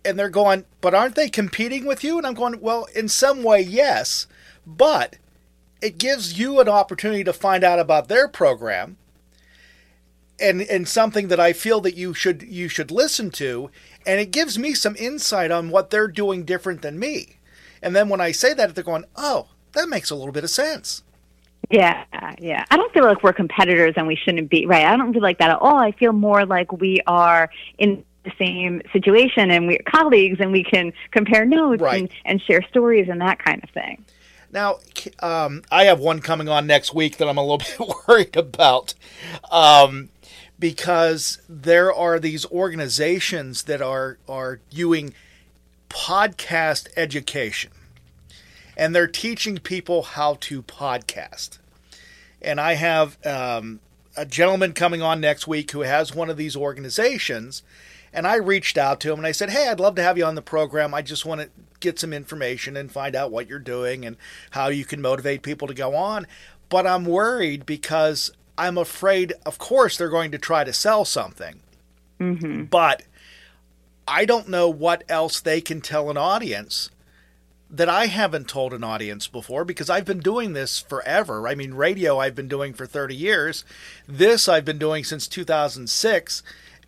And 0.05 0.19
they're 0.19 0.29
going, 0.29 0.65
but 0.81 0.95
aren't 0.95 1.15
they 1.15 1.29
competing 1.29 1.85
with 1.85 2.03
you? 2.03 2.17
And 2.17 2.27
I'm 2.27 2.35
going, 2.35 2.61
well, 2.61 2.87
in 2.95 3.09
some 3.09 3.43
way, 3.43 3.61
yes, 3.61 4.27
but 4.67 5.17
it 5.83 5.99
gives 5.99 6.39
you 6.39 6.61
an 6.61 6.69
opportunity 6.69 7.23
to 7.25 7.33
find 7.33 7.63
out 7.63 7.79
about 7.79 8.09
their 8.09 8.29
program 8.29 8.97
and 10.41 10.63
and 10.63 10.89
something 10.89 11.29
that 11.29 11.41
I 11.41 11.53
feel 11.53 11.81
that 11.81 11.97
you 11.97 12.15
should 12.15 12.43
you 12.43 12.69
should 12.69 12.91
listen 12.91 13.31
to 13.33 13.71
and 14.05 14.21
it 14.21 14.31
gives 14.31 14.59
me 14.59 14.75
some 14.75 14.97
insight 14.97 15.51
on 15.51 15.71
what 15.71 15.91
they're 15.91 16.09
doing 16.09 16.45
different 16.45 16.83
than 16.83 16.99
me. 16.99 17.39
And 17.83 17.95
then 17.95 18.09
when 18.09 18.21
I 18.21 18.33
say 18.33 18.55
that 18.55 18.75
they're 18.75 18.85
going, 18.85 19.05
"Oh, 19.17 19.49
that 19.73 19.89
makes 19.89 20.11
a 20.11 20.15
little 20.15 20.33
bit 20.33 20.45
of 20.45 20.51
sense." 20.51 21.03
Yeah, 21.71 22.05
yeah. 22.39 22.65
I 22.71 22.77
don't 22.77 22.93
feel 22.93 23.05
like 23.05 23.23
we're 23.23 23.33
competitors 23.33 23.95
and 23.97 24.07
we 24.07 24.17
shouldn't 24.17 24.49
be, 24.49 24.67
right? 24.67 24.85
I 24.85 24.97
don't 24.97 25.13
feel 25.13 25.23
like 25.23 25.39
that 25.39 25.51
at 25.51 25.59
all. 25.59 25.77
I 25.77 25.91
feel 25.93 26.13
more 26.13 26.47
like 26.47 26.71
we 26.73 27.01
are 27.07 27.51
in 27.79 28.05
the 28.25 28.33
same 28.39 28.83
situation 28.93 29.51
and 29.51 29.67
we're 29.67 29.81
colleagues 29.87 30.39
and 30.41 30.53
we 30.53 30.63
can 30.63 30.93
compare 31.11 31.45
notes 31.45 31.83
right. 31.83 32.03
and, 32.03 32.11
and 32.25 32.43
share 32.43 32.63
stories 32.69 33.09
and 33.09 33.21
that 33.21 33.39
kind 33.39 33.63
of 33.65 33.71
thing. 33.71 34.05
Now, 34.53 34.79
um, 35.21 35.63
I 35.71 35.85
have 35.85 35.99
one 35.99 36.21
coming 36.21 36.49
on 36.49 36.67
next 36.67 36.95
week 36.95 37.17
that 37.17 37.29
I'm 37.29 37.37
a 37.37 37.43
little 37.43 37.59
bit 37.87 37.97
worried 38.09 38.37
about. 38.37 38.95
Um, 39.51 40.09
because 40.59 41.39
there 41.49 41.93
are 41.93 42.19
these 42.19 42.47
organizations 42.47 43.65
that 43.65 43.83
are 43.83 44.19
are 44.29 44.61
doing 44.71 45.15
podcast 45.89 46.89
education 46.97 47.71
and 48.77 48.95
they're 48.95 49.07
teaching 49.07 49.59
people 49.59 50.03
how 50.03 50.35
to 50.41 50.63
podcast. 50.63 51.59
And 52.43 52.61
i 52.61 52.75
have 52.75 53.25
um, 53.27 53.81
a 54.17 54.25
gentleman 54.27 54.73
coming 54.73 55.03
on 55.03 55.21
next 55.21 55.47
week 55.47 55.71
who 55.73 55.81
has 55.81 56.15
one 56.15 56.31
of 56.31 56.37
these 56.37 56.57
organizations 56.57 57.63
and 58.13 58.27
i 58.27 58.37
reached 58.37 58.79
out 58.79 59.01
to 59.01 59.13
him 59.13 59.19
and 59.19 59.27
i 59.27 59.33
said 59.33 59.51
hey 59.51 59.69
i'd 59.69 59.81
love 59.81 59.95
to 59.97 60.03
have 60.03 60.17
you 60.17 60.25
on 60.25 60.35
the 60.35 60.43
program. 60.43 60.95
I 60.95 61.03
just 61.03 61.27
want 61.27 61.41
to 61.43 61.51
get 61.81 61.99
some 61.99 62.13
information 62.13 62.77
and 62.77 62.91
find 62.91 63.15
out 63.15 63.31
what 63.31 63.49
you're 63.49 63.59
doing 63.59 64.07
and 64.07 64.17
how 64.51 64.69
you 64.69 64.85
can 64.85 65.03
motivate 65.03 65.43
people 65.43 65.69
to 65.69 65.75
go 65.75 65.95
on. 65.95 66.27
But 66.69 66.87
i'm 66.87 67.05
worried 67.05 67.67
because 67.67 68.33
I'm 68.59 68.79
afraid, 68.79 69.35
of 69.45 69.59
course, 69.59 69.97
they're 69.97 70.09
going 70.09 70.33
to 70.33 70.39
try 70.39 70.65
to 70.65 70.73
sell 70.73 71.05
something. 71.05 71.61
Mm-hmm. 72.21 72.65
But 72.65 73.03
I 74.09 74.25
don't 74.25 74.49
know 74.49 74.69
what 74.69 75.05
else 75.09 75.41
they 75.41 75.61
can 75.61 75.81
tell 75.81 76.11
an 76.11 76.17
audience 76.17 76.91
that 77.69 77.89
I 77.89 78.07
haven't 78.07 78.49
told 78.49 78.73
an 78.73 78.85
audience 78.85 79.27
before 79.27 79.65
because 79.65 79.91
I've 79.91 80.05
been 80.05 80.21
doing 80.21 80.53
this 80.53 80.79
forever. 80.81 81.49
I 81.49 81.55
mean, 81.57 81.75
radio 81.75 82.19
I've 82.19 82.37
been 82.37 82.49
doing 82.49 82.73
for 82.73 82.87
30 82.87 83.15
years. 83.17 83.65
This 84.07 84.49
I've 84.49 84.65
been 84.65 84.79
doing 84.79 85.03
since 85.03 85.27
2006. 85.27 86.43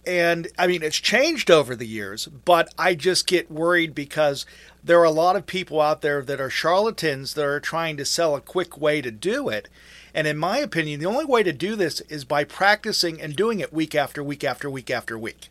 and 0.07 0.49
I 0.57 0.67
mean, 0.67 0.83
it's 0.83 0.97
changed 0.97 1.51
over 1.51 1.75
the 1.75 1.87
years, 1.87 2.27
but 2.27 2.73
I 2.79 2.95
just 2.95 3.27
get 3.27 3.51
worried 3.51 3.95
because 3.95 4.47
there 4.83 5.01
are 5.01 5.05
a 5.05 5.11
lot 5.11 5.37
of 5.37 5.47
people 5.47 5.81
out 5.81 6.01
there 6.01 6.23
that 6.23 6.41
are 6.41 6.49
charlatans 6.49 7.35
that 7.35 7.45
are 7.45 7.61
trying 7.61 7.97
to 7.97 8.05
sell 8.05 8.37
a 8.37 8.41
quick 8.41 8.79
way 8.79 9.03
to 9.03 9.11
do 9.11 9.49
it. 9.49 9.69
And 10.15 10.27
in 10.27 10.37
my 10.37 10.59
opinion, 10.59 11.01
the 11.01 11.07
only 11.07 11.25
way 11.25 11.43
to 11.43 11.53
do 11.53 11.77
this 11.77 12.01
is 12.03 12.25
by 12.25 12.45
practicing 12.45 13.21
and 13.21 13.37
doing 13.37 13.61
it 13.61 13.73
week 13.73 13.95
after 13.95 14.23
week 14.23 14.45
after 14.45 14.71
week 14.71 14.91
after 14.91 15.19
week. 15.19 15.49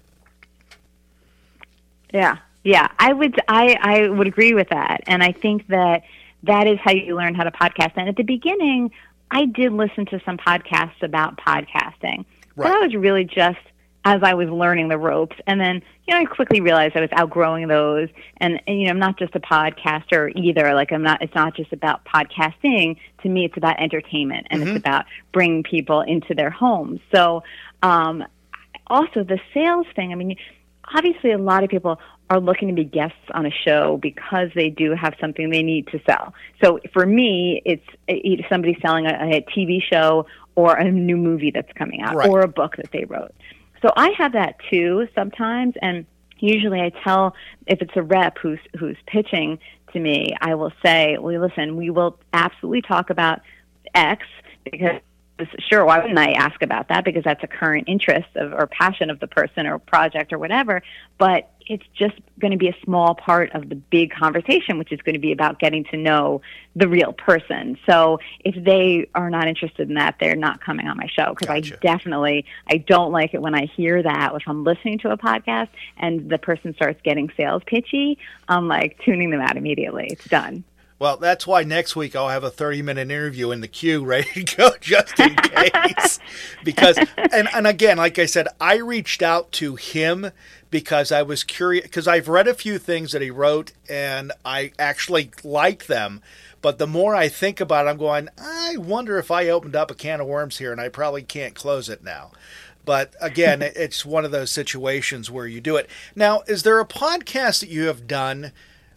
Yeah, 2.13 2.37
yeah, 2.63 2.87
I 2.99 3.13
would 3.13 3.39
I 3.47 3.77
I 3.81 4.09
would 4.09 4.27
agree 4.27 4.53
with 4.53 4.69
that, 4.69 5.01
and 5.07 5.23
I 5.23 5.31
think 5.31 5.67
that 5.67 6.03
that 6.43 6.67
is 6.67 6.79
how 6.79 6.91
you 6.91 7.15
learn 7.15 7.35
how 7.35 7.43
to 7.43 7.51
podcast. 7.51 7.93
And 7.95 8.07
at 8.07 8.15
the 8.15 8.23
beginning, 8.23 8.91
I 9.31 9.45
did 9.45 9.73
listen 9.73 10.05
to 10.07 10.21
some 10.25 10.37
podcasts 10.37 11.01
about 11.01 11.37
podcasting, 11.37 12.17
right. 12.17 12.25
but 12.55 12.67
I 12.67 12.79
was 12.79 12.95
really 12.95 13.25
just 13.25 13.59
as 14.07 14.21
I 14.23 14.35
was 14.35 14.47
learning 14.47 14.87
the 14.87 14.97
ropes. 14.97 15.35
And 15.47 15.59
then, 15.59 15.81
you 16.07 16.13
know, 16.13 16.21
I 16.21 16.23
quickly 16.23 16.61
realized 16.61 16.95
I 16.95 17.01
was 17.01 17.09
outgrowing 17.11 17.67
those. 17.67 18.07
And, 18.37 18.61
and, 18.65 18.79
you 18.79 18.85
know, 18.85 18.91
I'm 18.91 18.99
not 18.99 19.19
just 19.19 19.35
a 19.35 19.39
podcaster 19.41 20.31
either. 20.33 20.73
Like, 20.73 20.93
I'm 20.93 21.03
not, 21.03 21.21
it's 21.21 21.35
not 21.35 21.57
just 21.57 21.73
about 21.73 22.05
podcasting. 22.05 22.95
To 23.23 23.29
me, 23.29 23.43
it's 23.43 23.57
about 23.57 23.81
entertainment 23.81 24.47
and 24.49 24.61
mm-hmm. 24.61 24.69
it's 24.69 24.79
about 24.79 25.05
bringing 25.33 25.61
people 25.61 26.01
into 26.01 26.33
their 26.33 26.49
homes. 26.49 27.01
So, 27.13 27.43
um, 27.83 28.23
also 28.87 29.25
the 29.25 29.39
sales 29.53 29.87
thing, 29.93 30.13
I 30.13 30.15
mean, 30.15 30.37
obviously 30.95 31.33
a 31.33 31.37
lot 31.37 31.65
of 31.65 31.69
people 31.69 31.99
are 32.29 32.39
looking 32.39 32.69
to 32.69 32.73
be 32.73 32.85
guests 32.85 33.17
on 33.33 33.45
a 33.45 33.51
show 33.51 33.99
because 34.01 34.49
they 34.55 34.69
do 34.69 34.95
have 34.95 35.15
something 35.19 35.49
they 35.49 35.63
need 35.63 35.87
to 35.87 35.99
sell. 36.09 36.33
So 36.63 36.79
for 36.93 37.05
me, 37.05 37.61
it's 37.65 38.47
somebody 38.49 38.77
selling 38.81 39.05
a, 39.05 39.37
a 39.37 39.41
TV 39.41 39.81
show 39.83 40.27
or 40.55 40.75
a 40.75 40.89
new 40.89 41.17
movie 41.17 41.51
that's 41.51 41.71
coming 41.73 42.01
out 42.01 42.15
right. 42.15 42.29
or 42.29 42.41
a 42.41 42.47
book 42.47 42.77
that 42.77 42.91
they 42.91 43.05
wrote. 43.05 43.33
So 43.81 43.91
I 43.95 44.09
have 44.17 44.33
that 44.33 44.55
too 44.69 45.07
sometimes, 45.15 45.75
and 45.81 46.05
usually 46.39 46.81
I 46.81 46.91
tell 47.03 47.35
if 47.67 47.81
it's 47.81 47.95
a 47.95 48.03
rep 48.03 48.37
who's 48.37 48.59
who's 48.79 48.97
pitching 49.07 49.59
to 49.93 49.99
me, 49.99 50.35
I 50.41 50.55
will 50.55 50.73
say, 50.83 51.17
"Well, 51.19 51.39
listen, 51.39 51.75
we 51.75 51.89
will 51.89 52.19
absolutely 52.33 52.81
talk 52.81 53.09
about 53.09 53.41
X 53.93 54.25
because 54.63 55.01
sure, 55.59 55.85
why 55.85 55.99
wouldn't 55.99 56.17
I 56.17 56.31
ask 56.33 56.61
about 56.61 56.89
that? 56.89 57.05
Because 57.05 57.23
that's 57.23 57.43
a 57.43 57.47
current 57.47 57.87
interest 57.87 58.29
of, 58.35 58.53
or 58.53 58.67
passion 58.67 59.09
of 59.09 59.19
the 59.19 59.27
person 59.27 59.67
or 59.67 59.79
project 59.79 60.33
or 60.33 60.39
whatever. 60.39 60.81
But 61.17 61.51
it's 61.69 61.83
just 61.93 62.15
going 62.39 62.51
to 62.51 62.57
be 62.57 62.69
a 62.69 62.75
small 62.83 63.13
part 63.13 63.51
of 63.53 63.69
the 63.69 63.75
big 63.75 64.11
conversation, 64.11 64.77
which 64.77 64.91
is 64.91 65.01
going 65.01 65.13
to 65.13 65.19
be 65.19 65.31
about 65.31 65.59
getting 65.59 65.83
to 65.85 65.97
know 65.97 66.41
the 66.75 66.87
real 66.87 67.13
person. 67.13 67.77
So 67.85 68.19
if 68.43 68.55
they 68.63 69.09
are 69.13 69.29
not 69.29 69.47
interested 69.47 69.89
in 69.89 69.95
that, 69.95 70.15
they're 70.19 70.35
not 70.35 70.61
coming 70.61 70.87
on 70.87 70.97
my 70.97 71.07
show 71.07 71.33
because 71.33 71.47
gotcha. 71.47 71.75
I 71.75 71.79
definitely 71.79 72.45
I 72.69 72.77
don't 72.77 73.11
like 73.11 73.33
it 73.33 73.41
when 73.41 73.53
I 73.53 73.65
hear 73.65 74.01
that 74.01 74.33
if 74.33 74.43
I'm 74.47 74.63
listening 74.63 74.99
to 74.99 75.11
a 75.11 75.17
podcast 75.17 75.69
and 75.97 76.29
the 76.29 76.37
person 76.37 76.73
starts 76.75 77.01
getting 77.03 77.29
sales 77.35 77.63
pitchy. 77.65 78.17
I'm 78.47 78.67
like 78.67 78.99
tuning 79.03 79.29
them 79.29 79.41
out 79.41 79.57
immediately. 79.57 80.07
It's 80.09 80.25
done. 80.25 80.63
Well, 80.99 81.17
that's 81.17 81.45
why 81.45 81.63
next 81.63 81.95
week 81.95 82.15
I'll 82.15 82.29
have 82.29 82.43
a 82.43 82.49
30 82.49 82.81
minute 82.81 83.11
interview 83.11 83.51
in 83.51 83.61
the 83.61 83.67
queue 83.67 84.03
ready 84.03 84.43
to 84.43 84.55
go 84.55 84.71
just 84.81 85.19
in 85.19 85.35
case. 85.35 86.19
because, 86.63 86.97
and, 87.15 87.47
and 87.53 87.67
again, 87.67 87.97
like 87.97 88.17
I 88.17 88.25
said, 88.25 88.47
I 88.59 88.77
reached 88.77 89.21
out 89.21 89.51
to 89.53 89.75
him 89.75 90.31
because 90.71 91.11
I 91.11 91.21
was 91.21 91.43
curious, 91.43 91.83
because 91.83 92.07
I've 92.07 92.27
read 92.27 92.47
a 92.47 92.53
few 92.55 92.79
things 92.79 93.11
that 93.11 93.21
he 93.21 93.29
wrote 93.29 93.73
and 93.87 94.31
I 94.43 94.71
actually 94.79 95.29
like 95.43 95.85
them. 95.85 96.21
But 96.63 96.79
the 96.79 96.87
more 96.87 97.15
I 97.15 97.27
think 97.27 97.61
about 97.61 97.85
it, 97.85 97.89
I'm 97.89 97.97
going, 97.97 98.29
I 98.37 98.77
wonder 98.77 99.19
if 99.19 99.29
I 99.29 99.49
opened 99.49 99.75
up 99.75 99.91
a 99.91 99.95
can 99.95 100.19
of 100.19 100.27
worms 100.27 100.57
here 100.57 100.71
and 100.71 100.81
I 100.81 100.89
probably 100.89 101.21
can't 101.21 101.53
close 101.53 101.89
it 101.89 102.03
now. 102.03 102.31
But 102.85 103.13
again, 103.21 103.61
it's 103.75 104.03
one 104.03 104.25
of 104.25 104.31
those 104.31 104.49
situations 104.49 105.29
where 105.29 105.45
you 105.45 105.61
do 105.61 105.75
it. 105.75 105.87
Now, 106.15 106.41
is 106.47 106.63
there 106.63 106.79
a 106.79 106.87
podcast 106.87 107.59
that 107.59 107.69
you 107.69 107.85
have 107.85 108.07
done 108.07 108.51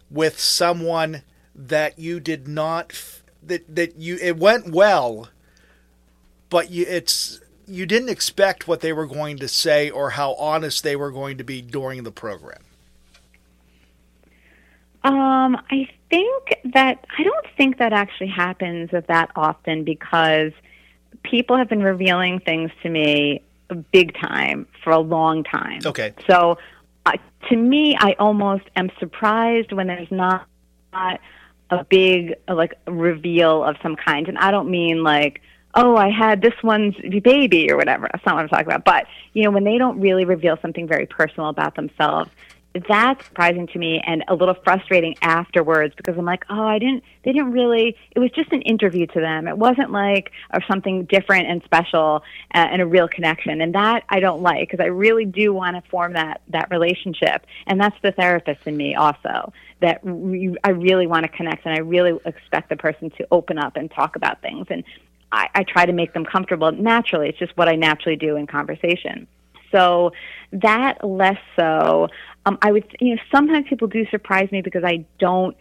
with 0.09 0.39
someone 0.39 1.21
that 1.55 1.99
you 1.99 2.19
did 2.19 2.47
not 2.47 3.19
that 3.43 3.75
that 3.75 3.97
you 3.97 4.17
it 4.21 4.37
went 4.37 4.71
well, 4.71 5.29
but 6.49 6.71
you 6.71 6.85
it's 6.87 7.41
you 7.67 7.85
didn't 7.85 8.09
expect 8.09 8.67
what 8.67 8.81
they 8.81 8.93
were 8.93 9.05
going 9.05 9.37
to 9.37 9.47
say 9.47 9.89
or 9.89 10.11
how 10.11 10.33
honest 10.35 10.83
they 10.83 10.95
were 10.95 11.11
going 11.11 11.37
to 11.37 11.43
be 11.43 11.61
during 11.61 12.03
the 12.03 12.11
program. 12.11 12.63
Um, 15.03 15.55
I 15.71 15.89
think 16.09 16.59
that 16.73 17.05
I 17.17 17.23
don't 17.23 17.47
think 17.57 17.77
that 17.79 17.93
actually 17.93 18.27
happens 18.27 18.91
that 18.91 19.31
often 19.35 19.83
because 19.83 20.51
people 21.23 21.57
have 21.57 21.69
been 21.69 21.81
revealing 21.81 22.39
things 22.39 22.71
to 22.83 22.89
me 22.89 23.41
big 23.91 24.13
time 24.15 24.67
for 24.83 24.91
a 24.91 24.99
long 24.99 25.43
time. 25.43 25.81
Okay. 25.85 26.13
So 26.27 26.57
uh, 27.05 27.13
to 27.49 27.55
me, 27.55 27.95
I 27.99 28.15
almost 28.19 28.63
am 28.75 28.91
surprised 28.99 29.71
when 29.71 29.87
there's 29.87 30.11
not, 30.11 30.45
not 30.93 31.19
a 31.71 31.83
big 31.85 32.35
uh, 32.47 32.55
like 32.55 32.75
reveal 32.85 33.63
of 33.63 33.77
some 33.81 33.95
kind, 33.95 34.27
and 34.27 34.37
I 34.37 34.51
don't 34.51 34.69
mean 34.69 35.03
like 35.03 35.41
oh, 35.75 35.95
I 35.95 36.09
had 36.09 36.41
this 36.41 36.53
one's 36.63 36.95
baby 37.23 37.71
or 37.71 37.77
whatever. 37.77 38.09
That's 38.11 38.25
not 38.25 38.35
what 38.35 38.43
I'm 38.43 38.49
talking 38.49 38.67
about. 38.67 38.85
But, 38.85 39.07
you 39.33 39.43
know, 39.43 39.51
when 39.51 39.63
they 39.63 39.77
don't 39.77 39.99
really 39.99 40.25
reveal 40.25 40.57
something 40.61 40.87
very 40.87 41.05
personal 41.05 41.49
about 41.49 41.75
themselves, 41.75 42.29
that's 42.87 43.25
surprising 43.25 43.67
to 43.67 43.79
me 43.79 44.01
and 44.05 44.23
a 44.29 44.35
little 44.35 44.55
frustrating 44.63 45.15
afterwards 45.21 45.93
because 45.95 46.17
I'm 46.17 46.25
like, 46.25 46.45
oh, 46.49 46.63
I 46.63 46.79
didn't, 46.79 47.03
they 47.25 47.33
didn't 47.33 47.51
really, 47.51 47.97
it 48.11 48.19
was 48.19 48.31
just 48.31 48.51
an 48.53 48.61
interview 48.61 49.07
to 49.07 49.19
them. 49.19 49.47
It 49.47 49.57
wasn't 49.57 49.91
like 49.91 50.31
or 50.53 50.61
something 50.69 51.03
different 51.05 51.47
and 51.47 51.61
special 51.63 52.23
uh, 52.55 52.67
and 52.71 52.81
a 52.81 52.85
real 52.85 53.09
connection. 53.09 53.59
And 53.59 53.75
that 53.75 54.03
I 54.07 54.21
don't 54.21 54.41
like 54.41 54.69
because 54.69 54.83
I 54.83 54.87
really 54.87 55.25
do 55.25 55.53
want 55.53 55.75
to 55.75 55.89
form 55.89 56.13
that, 56.13 56.41
that 56.49 56.71
relationship. 56.71 57.45
And 57.67 57.79
that's 57.79 57.97
the 58.01 58.13
therapist 58.13 58.61
in 58.65 58.77
me 58.77 58.95
also 58.95 59.51
that 59.81 59.99
re- 60.03 60.55
I 60.63 60.69
really 60.69 61.07
want 61.07 61.23
to 61.23 61.29
connect 61.29 61.65
and 61.65 61.73
I 61.73 61.79
really 61.79 62.17
expect 62.25 62.69
the 62.69 62.77
person 62.77 63.09
to 63.17 63.27
open 63.31 63.57
up 63.57 63.75
and 63.75 63.91
talk 63.91 64.15
about 64.15 64.41
things. 64.41 64.67
And 64.69 64.85
I, 65.33 65.49
I 65.55 65.63
try 65.63 65.85
to 65.85 65.93
make 65.93 66.13
them 66.13 66.23
comfortable 66.23 66.71
naturally. 66.71 67.29
It's 67.29 67.39
just 67.39 67.57
what 67.57 67.67
I 67.67 67.75
naturally 67.75 68.17
do 68.17 68.37
in 68.37 68.47
conversation. 68.47 69.27
So 69.71 70.11
that 70.51 71.03
less 71.07 71.39
so. 71.55 72.09
Um, 72.45 72.57
I 72.61 72.71
would, 72.71 72.85
you 72.99 73.15
know, 73.15 73.21
sometimes 73.33 73.67
people 73.67 73.87
do 73.87 74.05
surprise 74.09 74.51
me 74.51 74.61
because 74.61 74.83
I 74.83 75.05
don't. 75.19 75.55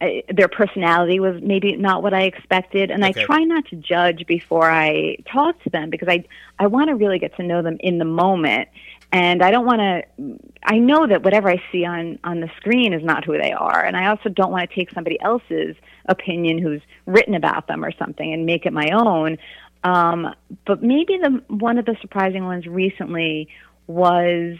I, 0.00 0.22
their 0.32 0.46
personality 0.46 1.18
was 1.18 1.42
maybe 1.42 1.74
not 1.74 2.04
what 2.04 2.14
I 2.14 2.22
expected, 2.22 2.90
and 2.92 3.02
okay. 3.02 3.20
I 3.20 3.24
try 3.24 3.42
not 3.42 3.66
to 3.70 3.76
judge 3.76 4.26
before 4.26 4.70
I 4.70 5.16
talk 5.32 5.60
to 5.64 5.70
them 5.70 5.90
because 5.90 6.08
I 6.08 6.24
I 6.58 6.68
want 6.68 6.88
to 6.88 6.94
really 6.94 7.18
get 7.18 7.34
to 7.36 7.42
know 7.42 7.62
them 7.62 7.78
in 7.80 7.98
the 7.98 8.04
moment, 8.04 8.68
and 9.10 9.42
I 9.42 9.50
don't 9.50 9.66
want 9.66 9.80
to. 9.80 10.38
I 10.62 10.78
know 10.78 11.06
that 11.06 11.24
whatever 11.24 11.48
I 11.48 11.62
see 11.72 11.84
on 11.84 12.18
on 12.22 12.40
the 12.40 12.50
screen 12.58 12.92
is 12.92 13.02
not 13.02 13.24
who 13.24 13.38
they 13.38 13.52
are, 13.52 13.84
and 13.84 13.96
I 13.96 14.06
also 14.06 14.28
don't 14.28 14.52
want 14.52 14.68
to 14.68 14.74
take 14.74 14.92
somebody 14.92 15.20
else's 15.20 15.74
opinion 16.04 16.58
who's 16.58 16.82
written 17.06 17.34
about 17.34 17.66
them 17.66 17.84
or 17.84 17.90
something 17.92 18.32
and 18.32 18.46
make 18.46 18.66
it 18.66 18.72
my 18.72 18.90
own. 18.90 19.38
Um, 19.84 20.34
but 20.66 20.82
maybe 20.82 21.18
the 21.18 21.42
one 21.48 21.78
of 21.78 21.86
the 21.86 21.96
surprising 22.00 22.44
ones 22.44 22.66
recently 22.66 23.48
was 23.86 24.58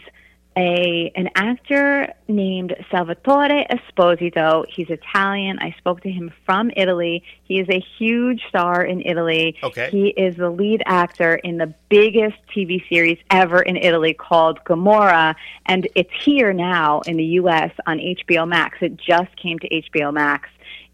a 0.59 1.09
an 1.15 1.29
actor 1.35 2.13
named 2.27 2.75
Salvatore 2.91 3.65
Esposito. 3.71 4.65
He's 4.67 4.89
Italian. 4.89 5.57
I 5.59 5.73
spoke 5.77 6.01
to 6.01 6.11
him 6.11 6.31
from 6.45 6.69
Italy. 6.75 7.23
He 7.43 7.61
is 7.61 7.67
a 7.69 7.81
huge 7.97 8.41
star 8.49 8.83
in 8.83 9.01
Italy. 9.05 9.57
Okay. 9.63 9.89
He 9.89 10.09
is 10.09 10.35
the 10.35 10.49
lead 10.49 10.83
actor 10.85 11.35
in 11.35 11.57
the 11.57 11.73
biggest 11.87 12.35
TV 12.53 12.87
series 12.89 13.17
ever 13.31 13.61
in 13.61 13.77
Italy 13.77 14.13
called 14.13 14.59
Gomorrah, 14.65 15.35
and 15.65 15.87
it's 15.95 16.11
here 16.23 16.51
now 16.51 16.99
in 17.07 17.15
the 17.15 17.25
U.S. 17.41 17.71
on 17.87 17.97
HBO 17.97 18.45
Max. 18.47 18.79
It 18.81 18.97
just 18.97 19.33
came 19.37 19.59
to 19.59 19.69
HBO 19.69 20.13
Max. 20.13 20.49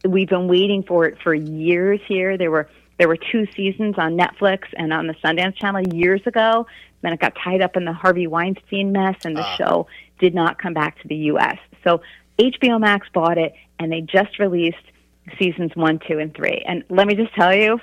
We've 0.07 0.29
been 0.29 0.47
waiting 0.47 0.83
for 0.83 1.05
it 1.05 1.17
for 1.23 1.33
years 1.33 1.99
here. 2.07 2.37
There 2.37 2.51
were 2.51 2.69
there 2.97 3.07
were 3.07 3.17
two 3.17 3.45
seasons 3.55 3.95
on 3.97 4.17
Netflix 4.17 4.67
and 4.77 4.93
on 4.93 5.07
the 5.07 5.15
Sundance 5.15 5.55
Channel 5.57 5.93
years 5.93 6.21
ago. 6.25 6.65
Then 7.01 7.13
it 7.13 7.19
got 7.19 7.33
tied 7.35 7.61
up 7.61 7.75
in 7.75 7.85
the 7.85 7.93
Harvey 7.93 8.27
Weinstein 8.27 8.91
mess, 8.91 9.17
and 9.23 9.35
the 9.35 9.41
uh. 9.41 9.55
show 9.57 9.87
did 10.19 10.33
not 10.33 10.57
come 10.57 10.73
back 10.73 10.99
to 11.01 11.07
the 11.07 11.15
U.S. 11.15 11.57
So 11.83 12.01
HBO 12.39 12.79
Max 12.79 13.07
bought 13.13 13.37
it, 13.37 13.53
and 13.79 13.91
they 13.91 14.01
just 14.01 14.39
released 14.39 14.77
seasons 15.39 15.71
one, 15.75 15.99
two, 16.07 16.19
and 16.19 16.33
three. 16.33 16.63
And 16.67 16.83
let 16.89 17.07
me 17.07 17.15
just 17.15 17.33
tell 17.33 17.53
you, 17.55 17.79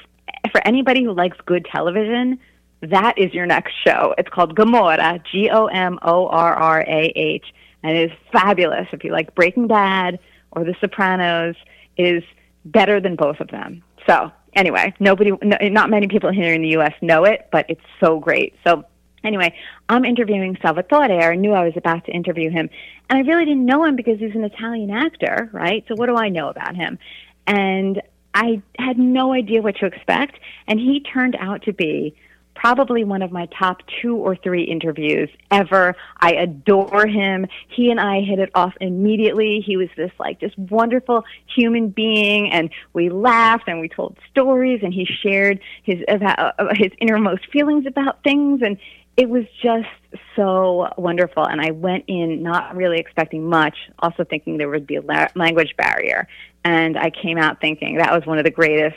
for 0.50 0.66
anybody 0.66 1.04
who 1.04 1.12
likes 1.12 1.36
good 1.44 1.66
television, 1.70 2.38
that 2.82 3.16
is 3.16 3.32
your 3.32 3.46
next 3.46 3.72
show. 3.86 4.14
It's 4.18 4.28
called 4.28 4.54
Gomorrah, 4.54 5.22
G 5.30 5.50
O 5.50 5.66
M 5.66 5.98
O 6.02 6.26
R 6.28 6.54
R 6.54 6.80
A 6.80 7.12
H, 7.14 7.46
and 7.82 7.96
it 7.96 8.10
is 8.10 8.18
fabulous. 8.32 8.88
If 8.92 9.04
you 9.04 9.12
like 9.12 9.34
Breaking 9.34 9.66
Bad 9.66 10.18
or 10.50 10.64
The 10.64 10.74
Sopranos, 10.80 11.56
is 11.96 12.22
better 12.64 13.00
than 13.00 13.16
both 13.16 13.40
of 13.40 13.48
them. 13.48 13.82
So 14.08 14.32
anyway, 14.54 14.94
nobody, 14.98 15.32
no, 15.42 15.56
not 15.62 15.90
many 15.90 16.08
people 16.08 16.30
here 16.32 16.52
in 16.54 16.62
the 16.62 16.68
U.S. 16.68 16.94
know 17.00 17.24
it, 17.24 17.48
but 17.52 17.66
it's 17.68 17.82
so 18.00 18.18
great. 18.18 18.54
So 18.64 18.84
anyway, 19.24 19.54
I'm 19.88 20.04
interviewing 20.04 20.56
Salvatore. 20.62 21.30
I 21.32 21.34
knew 21.34 21.52
I 21.52 21.64
was 21.64 21.76
about 21.76 22.04
to 22.06 22.12
interview 22.12 22.50
him, 22.50 22.68
and 23.08 23.18
I 23.18 23.22
really 23.22 23.44
didn't 23.44 23.66
know 23.66 23.84
him 23.84 23.96
because 23.96 24.18
he's 24.18 24.34
an 24.34 24.44
Italian 24.44 24.90
actor, 24.90 25.50
right? 25.52 25.84
So 25.88 25.94
what 25.94 26.06
do 26.06 26.16
I 26.16 26.28
know 26.28 26.48
about 26.48 26.76
him? 26.76 26.98
And 27.46 28.02
I 28.34 28.62
had 28.78 28.98
no 28.98 29.32
idea 29.32 29.62
what 29.62 29.76
to 29.76 29.86
expect, 29.86 30.38
and 30.66 30.78
he 30.78 31.00
turned 31.00 31.36
out 31.38 31.62
to 31.62 31.72
be 31.72 32.14
probably 32.54 33.02
one 33.02 33.22
of 33.22 33.32
my 33.32 33.46
top 33.46 33.78
two 34.00 34.16
or 34.16 34.36
three 34.36 34.64
interviews 34.64 35.28
ever. 35.50 35.96
I 36.18 36.32
adore 36.34 37.06
him. 37.06 37.46
He 37.68 37.90
and 37.90 37.98
I 37.98 38.20
hit 38.20 38.38
it 38.38 38.50
off 38.54 38.74
immediately. 38.80 39.62
He 39.64 39.76
was 39.76 39.88
this 39.96 40.12
like 40.18 40.40
just 40.40 40.56
wonderful 40.58 41.24
human 41.46 41.88
being, 41.88 42.50
and 42.52 42.70
we 42.92 43.08
laughed 43.08 43.64
and 43.68 43.80
we 43.80 43.88
told 43.88 44.16
stories, 44.30 44.80
and 44.82 44.92
he 44.92 45.04
shared 45.04 45.60
his 45.82 46.04
about 46.08 46.54
uh, 46.58 46.68
his 46.74 46.92
innermost 47.00 47.50
feelings 47.50 47.86
about 47.86 48.22
things, 48.22 48.60
and 48.62 48.78
it 49.16 49.28
was 49.28 49.44
just 49.62 49.88
so 50.34 50.88
wonderful. 50.96 51.44
And 51.44 51.60
I 51.60 51.70
went 51.70 52.04
in 52.06 52.42
not 52.42 52.74
really 52.74 52.98
expecting 52.98 53.48
much, 53.48 53.76
also 53.98 54.24
thinking 54.24 54.58
there 54.58 54.68
would 54.68 54.86
be 54.86 54.96
a 54.96 55.02
la- 55.02 55.28
language 55.34 55.74
barrier, 55.76 56.28
and 56.64 56.98
I 56.98 57.10
came 57.10 57.38
out 57.38 57.60
thinking 57.60 57.98
that 57.98 58.12
was 58.12 58.24
one 58.26 58.38
of 58.38 58.44
the 58.44 58.50
greatest 58.50 58.96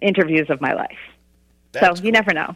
interviews 0.00 0.50
of 0.50 0.60
my 0.60 0.74
life. 0.74 0.98
That's 1.72 2.00
so 2.00 2.04
you 2.04 2.12
never 2.12 2.34
know. 2.34 2.54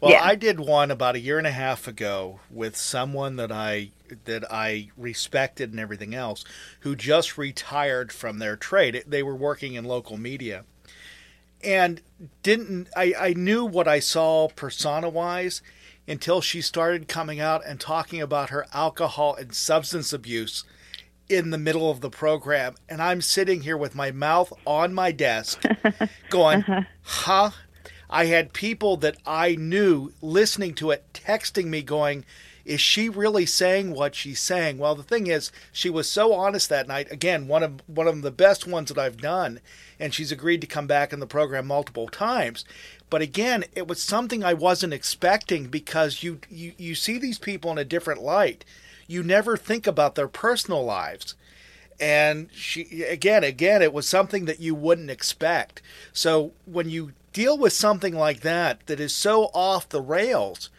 Well, 0.00 0.10
Yeah. 0.10 0.24
I 0.24 0.34
did 0.34 0.58
one 0.58 0.90
about 0.90 1.14
a 1.14 1.20
year 1.20 1.38
and 1.38 1.46
a 1.46 1.52
half 1.52 1.86
ago 1.86 2.40
with 2.50 2.76
someone 2.76 3.36
that 3.36 3.52
I 3.52 3.90
that 4.24 4.44
I 4.52 4.88
respected 4.96 5.70
and 5.70 5.80
everything 5.80 6.14
else, 6.14 6.44
who 6.80 6.96
just 6.96 7.38
retired 7.38 8.12
from 8.12 8.38
their 8.38 8.56
trade. 8.56 9.04
They 9.06 9.22
were 9.22 9.36
working 9.36 9.74
in 9.74 9.84
local 9.84 10.16
media, 10.16 10.64
and 11.62 12.00
didn't 12.42 12.88
I? 12.96 13.14
I 13.18 13.34
knew 13.34 13.64
what 13.64 13.86
I 13.86 14.00
saw 14.00 14.48
persona 14.48 15.08
wise 15.08 15.62
until 16.08 16.40
she 16.40 16.60
started 16.60 17.08
coming 17.08 17.40
out 17.40 17.64
and 17.66 17.80
talking 17.80 18.20
about 18.20 18.50
her 18.50 18.66
alcohol 18.72 19.34
and 19.34 19.54
substance 19.54 20.12
abuse 20.12 20.64
in 21.28 21.50
the 21.50 21.58
middle 21.58 21.90
of 21.90 22.00
the 22.00 22.10
program, 22.10 22.74
and 22.88 23.02
I'm 23.02 23.20
sitting 23.20 23.62
here 23.62 23.76
with 23.76 23.94
my 23.94 24.10
mouth 24.10 24.52
on 24.64 24.94
my 24.94 25.10
desk, 25.12 25.62
going, 26.30 26.62
uh-huh. 26.62 26.82
"Huh." 27.02 27.50
I 28.08 28.26
had 28.26 28.52
people 28.52 28.96
that 28.98 29.16
I 29.26 29.56
knew 29.56 30.12
listening 30.22 30.74
to 30.74 30.92
it 30.92 31.04
texting 31.12 31.66
me 31.66 31.82
going, 31.82 32.24
is 32.66 32.80
she 32.80 33.08
really 33.08 33.46
saying 33.46 33.92
what 33.92 34.14
she's 34.14 34.40
saying? 34.40 34.78
Well, 34.78 34.96
the 34.96 35.02
thing 35.04 35.28
is, 35.28 35.52
she 35.72 35.88
was 35.88 36.10
so 36.10 36.32
honest 36.32 36.68
that 36.68 36.88
night. 36.88 37.10
Again, 37.12 37.46
one 37.46 37.62
of 37.62 37.80
one 37.86 38.08
of 38.08 38.22
the 38.22 38.32
best 38.32 38.66
ones 38.66 38.88
that 38.88 38.98
I've 38.98 39.18
done, 39.18 39.60
and 40.00 40.12
she's 40.12 40.32
agreed 40.32 40.60
to 40.62 40.66
come 40.66 40.88
back 40.88 41.12
in 41.12 41.20
the 41.20 41.26
program 41.28 41.66
multiple 41.66 42.08
times. 42.08 42.64
But 43.08 43.22
again, 43.22 43.64
it 43.74 43.86
was 43.86 44.02
something 44.02 44.42
I 44.42 44.54
wasn't 44.54 44.92
expecting 44.92 45.68
because 45.68 46.22
you 46.22 46.40
you, 46.48 46.72
you 46.76 46.94
see 46.94 47.18
these 47.18 47.38
people 47.38 47.70
in 47.70 47.78
a 47.78 47.84
different 47.84 48.22
light. 48.22 48.64
You 49.06 49.22
never 49.22 49.56
think 49.56 49.86
about 49.86 50.16
their 50.16 50.28
personal 50.28 50.84
lives. 50.84 51.34
And 52.00 52.48
she 52.52 53.04
again 53.04 53.44
again 53.44 53.80
it 53.80 53.92
was 53.92 54.08
something 54.08 54.44
that 54.46 54.60
you 54.60 54.74
wouldn't 54.74 55.10
expect. 55.10 55.80
So 56.12 56.52
when 56.64 56.90
you 56.90 57.12
deal 57.32 57.56
with 57.56 57.72
something 57.72 58.16
like 58.16 58.40
that 58.40 58.86
that 58.86 58.98
is 58.98 59.14
so 59.14 59.44
off 59.54 59.88
the 59.88 60.00
rails 60.00 60.70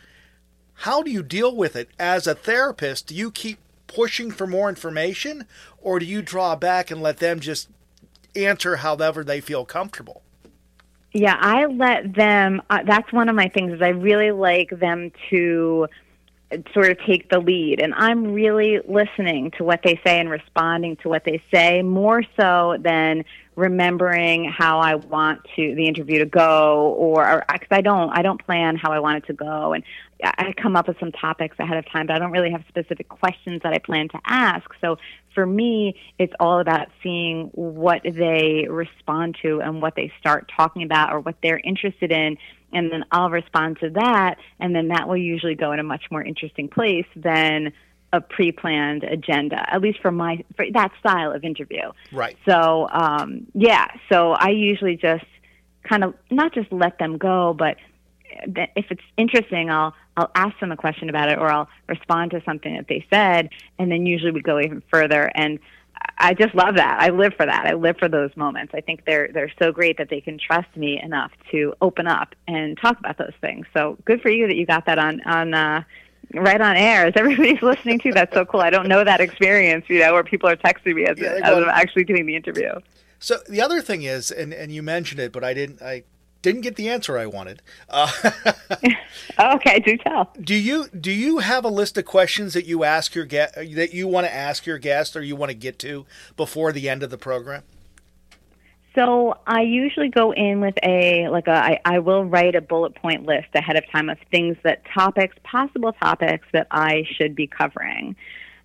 how 0.82 1.02
do 1.02 1.10
you 1.10 1.24
deal 1.24 1.56
with 1.56 1.76
it? 1.76 1.90
As 1.98 2.28
a 2.28 2.36
therapist 2.36 3.08
do 3.08 3.16
you 3.16 3.32
keep 3.32 3.60
pushing 3.88 4.32
for 4.32 4.46
more 4.46 4.70
information 4.70 5.46
or 5.82 5.98
do 5.98 6.06
you 6.06 6.22
draw 6.22 6.56
back 6.56 6.92
and 6.92 7.02
let 7.02 7.18
them 7.18 7.40
just 7.40 7.70
answer 8.36 8.78
however 8.78 9.24
they 9.24 9.42
feel 9.42 9.66
comfortable 9.66 10.22
Yeah, 11.20 11.36
I 11.36 11.66
let 11.66 12.14
them. 12.14 12.62
Uh, 12.70 12.84
that's 12.86 13.12
one 13.12 13.28
of 13.28 13.36
my 13.36 13.50
things. 13.50 13.74
Is 13.74 13.82
I 13.82 13.88
really 13.88 14.30
like 14.30 14.70
them 14.70 15.12
to 15.32 15.88
sort 16.76 16.92
of 16.92 17.00
take 17.08 17.32
the 17.32 17.40
lead, 17.40 17.82
and 17.82 17.92
I'm 17.96 18.34
really 18.34 18.80
listening 18.88 19.50
to 19.58 19.64
what 19.64 19.82
they 19.84 20.00
say 20.06 20.20
and 20.20 20.30
responding 20.30 20.96
to 20.98 21.10
what 21.10 21.24
they 21.26 21.42
say 21.52 21.82
more 21.82 22.22
so 22.40 22.78
than 22.80 23.26
remembering 23.56 24.46
how 24.46 24.78
I 24.80 24.94
want 24.94 25.42
to 25.56 25.74
the 25.74 25.88
interview 25.88 26.20
to 26.20 26.28
go, 26.28 26.94
or 27.00 27.44
because 27.52 27.68
I 27.72 27.82
don't, 27.82 28.12
I 28.16 28.22
don't 28.22 28.46
plan 28.46 28.76
how 28.76 28.92
I 28.92 29.00
want 29.00 29.24
it 29.24 29.28
to 29.28 29.34
go, 29.34 29.74
and 29.74 29.84
I 30.24 30.34
I 30.38 30.54
come 30.54 30.76
up 30.76 30.88
with 30.88 31.00
some 31.00 31.12
topics 31.12 31.56
ahead 31.58 31.78
of 31.78 31.92
time, 31.92 32.06
but 32.06 32.16
I 32.16 32.20
don't 32.20 32.32
really 32.32 32.52
have 32.52 32.64
specific 32.68 33.10
questions 33.10 33.62
that 33.64 33.74
I 33.74 33.80
plan 33.80 34.08
to 34.10 34.20
ask. 34.24 34.70
So 34.82 35.00
for 35.38 35.46
me, 35.46 35.94
it's 36.18 36.34
all 36.40 36.60
about 36.60 36.88
seeing 37.04 37.52
what 37.54 38.02
they 38.04 38.66
respond 38.68 39.38
to 39.44 39.62
and 39.62 39.84
what 39.84 39.94
they 39.96 40.12
start 40.20 40.50
talking 40.58 40.82
about 40.82 41.14
or 41.14 41.20
what 41.20 41.36
they're 41.44 41.60
interested 41.64 42.12
in. 42.12 42.38
And 42.74 42.92
then 42.92 43.06
I'll 43.12 43.30
respond 43.30 43.78
to 43.82 43.92
that. 43.92 44.38
And 44.60 44.76
then 44.76 44.88
that 44.88 45.08
will 45.08 45.16
usually 45.16 45.54
go 45.54 45.74
in 45.74 45.80
a 45.80 45.84
much 45.84 46.06
more 46.10 46.24
interesting 46.24 46.70
place 46.70 47.06
than 47.16 47.72
a 48.12 48.20
pre 48.20 48.52
planned 48.52 49.04
agenda, 49.04 49.64
at 49.72 49.80
least 49.80 50.00
for 50.02 50.10
my, 50.10 50.44
for 50.56 50.66
that 50.74 50.92
style 51.00 51.32
of 51.32 51.44
interview. 51.44 51.92
right 52.12 52.36
So, 52.48 52.90
um, 52.92 53.46
yeah, 53.54 53.86
so 54.12 54.32
I 54.32 54.50
usually 54.50 54.96
just 54.96 55.26
kind 55.88 56.04
of 56.04 56.16
not 56.32 56.52
just 56.52 56.72
let 56.72 56.98
them 56.98 57.20
go, 57.20 57.54
but 57.54 57.78
if 58.76 58.86
it's 58.90 59.04
interesting, 59.18 59.70
I'll 59.70 59.94
I'll 60.18 60.32
ask 60.34 60.60
them 60.60 60.72
a 60.72 60.78
question 60.78 61.10
about 61.10 61.30
it, 61.30 61.38
or 61.38 61.50
I'll 61.50 61.70
respond 61.88 62.32
to 62.32 62.42
something 62.44 62.76
that 62.76 62.88
they 62.88 63.06
said, 63.10 63.50
and 63.78 63.92
then 63.92 64.06
usually 64.06 64.32
we 64.32 64.42
go 64.42 64.60
even 64.60 64.82
further. 64.92 65.32
And 65.36 65.60
I 66.18 66.34
just 66.34 66.56
love 66.56 66.76
that. 66.76 67.00
I 67.00 67.10
live 67.10 67.34
for 67.36 67.46
that. 67.46 67.68
I 67.68 67.74
live 67.74 67.98
for 67.98 68.10
those 68.10 68.36
moments. 68.36 68.74
I 68.76 68.82
think 68.82 69.06
they're 69.06 69.30
they're 69.32 69.52
so 69.60 69.72
great 69.72 69.98
that 70.00 70.10
they 70.10 70.20
can 70.20 70.40
trust 70.40 70.76
me 70.76 71.00
enough 71.02 71.32
to 71.52 71.74
open 71.82 72.08
up 72.08 72.36
and 72.48 72.78
talk 72.78 73.00
about 73.00 73.18
those 73.18 73.34
things. 73.40 73.68
So 73.76 73.98
good 74.06 74.22
for 74.22 74.30
you 74.30 74.48
that 74.48 74.56
you 74.56 74.66
got 74.66 74.88
that 74.88 75.00
on 75.00 75.22
on. 75.22 75.54
Uh, 75.54 75.84
Right 76.34 76.60
on 76.60 76.76
air, 76.76 77.06
as 77.06 77.14
everybody's 77.16 77.62
listening 77.62 78.00
to. 78.00 78.12
That's 78.12 78.34
so 78.34 78.44
cool. 78.44 78.60
I 78.60 78.70
don't 78.70 78.90
know 78.90 79.02
that 79.02 79.22
experience, 79.22 79.86
you 79.88 80.00
know, 80.00 80.12
where 80.12 80.26
people 80.26 80.50
are 80.50 80.58
texting 80.58 80.94
me 80.96 81.06
as, 81.06 81.18
Yeah, 81.18 81.40
as 81.42 81.54
I'm 81.54 81.70
actually 81.70 82.04
doing 82.04 82.26
the 82.26 82.36
interview. 82.36 82.74
So 83.20 83.38
the 83.48 83.62
other 83.62 83.82
thing 83.82 84.04
is, 84.04 84.30
and, 84.30 84.54
and 84.54 84.70
you 84.70 84.84
mentioned 84.84 85.22
it, 85.22 85.32
but 85.32 85.46
I 85.46 85.54
didn't 85.54 85.82
I 85.82 86.04
didn't 86.42 86.62
get 86.62 86.76
the 86.76 86.90
answer 86.90 87.18
I 87.18 87.26
wanted. 87.26 87.62
Uh, 89.38 89.56
okay, 89.56 89.80
do 89.80 89.98
tell. 89.98 90.32
Do 90.42 90.56
you 90.56 90.88
do 90.90 91.12
you 91.12 91.40
have 91.40 91.64
a 91.64 91.70
list 91.70 91.98
of 91.98 92.06
questions 92.06 92.54
that 92.54 92.66
you 92.66 92.84
ask 92.84 93.14
your 93.14 93.26
guest 93.26 93.56
that 93.56 93.94
you 93.94 94.08
want 94.08 94.26
to 94.26 94.34
ask 94.34 94.66
your 94.66 94.78
guest 94.78 95.16
or 95.16 95.22
you 95.22 95.36
want 95.36 95.52
to 95.52 95.56
get 95.56 95.78
to 95.80 96.06
before 96.36 96.72
the 96.72 96.90
end 96.90 97.04
of 97.04 97.12
the 97.12 97.18
program? 97.18 97.64
So 98.98 99.38
I 99.46 99.62
usually 99.62 100.10
go 100.10 100.34
in 100.34 100.60
with 100.60 100.74
a 100.82 101.28
like 101.30 101.48
a 101.48 101.52
I, 101.52 101.80
I 101.86 102.00
will 102.00 102.26
write 102.26 102.56
a 102.56 102.62
bullet 102.62 102.96
point 102.96 103.28
list 103.28 103.50
ahead 103.54 103.76
of 103.76 103.84
time 103.92 104.10
of 104.10 104.18
things 104.32 104.58
that 104.64 104.82
topics 104.92 105.36
possible 105.44 105.94
topics 105.94 106.48
that 106.52 106.66
I 106.72 107.04
should 107.16 107.36
be 107.36 107.46
covering, 107.46 108.16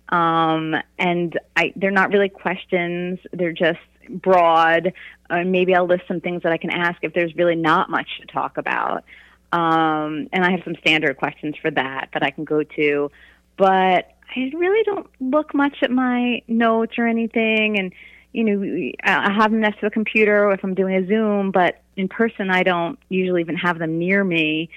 um, 0.09 0.75
and 0.97 1.39
I 1.55 1.71
they're 1.75 1.91
not 1.91 2.09
really 2.11 2.29
questions 2.29 3.19
they're 3.31 3.53
just 3.53 3.79
broad. 4.09 4.93
Uh, 5.33 5.43
maybe 5.43 5.73
I'll 5.73 5.87
list 5.87 6.03
some 6.07 6.21
things 6.21 6.43
that 6.43 6.51
I 6.51 6.57
can 6.57 6.69
ask 6.69 6.99
if 7.01 7.13
there's 7.13 7.35
really 7.35 7.55
not 7.55 7.89
much 7.89 8.07
to 8.21 8.27
talk 8.27 8.57
about, 8.57 9.03
um, 9.51 10.27
and 10.31 10.43
I 10.43 10.51
have 10.51 10.61
some 10.63 10.75
standard 10.75 11.17
questions 11.17 11.55
for 11.61 11.71
that 11.71 12.09
that 12.13 12.23
I 12.23 12.29
can 12.29 12.43
go 12.43 12.63
to, 12.63 13.11
but 13.57 14.11
I 14.35 14.51
really 14.53 14.83
don't 14.83 15.07
look 15.19 15.53
much 15.53 15.77
at 15.81 15.91
my 15.91 16.41
notes 16.47 16.93
or 16.97 17.07
anything 17.07 17.77
and 17.77 17.93
you 18.33 18.43
know, 18.43 18.91
I 19.03 19.31
have 19.31 19.51
them 19.51 19.61
next 19.61 19.79
to 19.79 19.85
the 19.85 19.91
computer 19.91 20.51
if 20.51 20.63
I'm 20.63 20.73
doing 20.73 20.95
a 20.95 21.07
Zoom, 21.07 21.51
but 21.51 21.81
in 21.95 22.07
person, 22.07 22.49
I 22.49 22.63
don't 22.63 22.97
usually 23.09 23.41
even 23.41 23.55
have 23.55 23.77
them 23.77 23.99
near 23.99 24.23
me. 24.23 24.69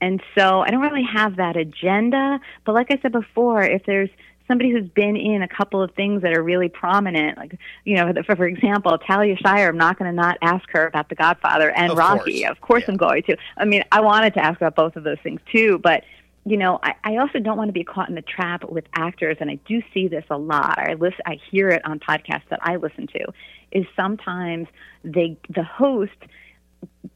And 0.00 0.20
so 0.36 0.60
I 0.60 0.70
don't 0.70 0.82
really 0.82 1.06
have 1.14 1.36
that 1.36 1.56
agenda. 1.56 2.40
But 2.64 2.74
like 2.74 2.90
I 2.90 2.98
said 3.00 3.12
before, 3.12 3.62
if 3.62 3.86
there's 3.86 4.10
somebody 4.46 4.70
who's 4.70 4.88
been 4.88 5.16
in 5.16 5.42
a 5.42 5.48
couple 5.48 5.82
of 5.82 5.90
things 5.92 6.22
that 6.22 6.36
are 6.36 6.42
really 6.42 6.68
prominent, 6.68 7.38
like, 7.38 7.58
you 7.84 7.96
know, 7.96 8.12
for, 8.26 8.36
for 8.36 8.46
example, 8.46 8.96
Talia 8.98 9.36
Shire, 9.36 9.68
I'm 9.68 9.78
not 9.78 9.98
going 9.98 10.10
to 10.10 10.14
not 10.14 10.38
ask 10.42 10.68
her 10.70 10.86
about 10.86 11.08
The 11.08 11.14
Godfather 11.14 11.70
and 11.70 11.92
Of 11.92 11.98
Rocky. 11.98 12.42
course. 12.42 12.50
Of 12.50 12.60
course 12.60 12.84
I'm 12.88 12.96
going 12.96 13.22
to. 13.24 13.36
I 13.56 13.64
mean, 13.64 13.84
I 13.90 14.00
wanted 14.00 14.34
to 14.34 14.44
ask 14.44 14.56
about 14.60 14.74
both 14.74 14.96
of 14.96 15.04
those 15.04 15.18
things 15.22 15.40
too, 15.50 15.78
but 15.78 16.04
you 16.46 16.58
know, 16.58 16.78
I, 16.82 16.94
I 17.02 17.16
also 17.16 17.38
don't 17.38 17.56
want 17.56 17.68
to 17.68 17.72
be 17.72 17.84
caught 17.84 18.10
in 18.10 18.14
the 18.14 18.22
trap 18.22 18.64
with 18.68 18.84
actors, 18.94 19.38
and 19.40 19.50
I 19.50 19.54
do 19.66 19.82
see 19.94 20.08
this 20.08 20.24
a 20.28 20.36
lot. 20.36 20.78
I 20.78 20.92
listen, 20.92 21.20
I 21.24 21.38
hear 21.50 21.68
it 21.70 21.82
on 21.86 22.00
podcasts 22.00 22.48
that 22.50 22.60
I 22.62 22.76
listen 22.76 23.06
to. 23.06 23.32
Is 23.72 23.86
sometimes 23.96 24.68
they 25.02 25.38
the 25.48 25.64
host 25.64 26.12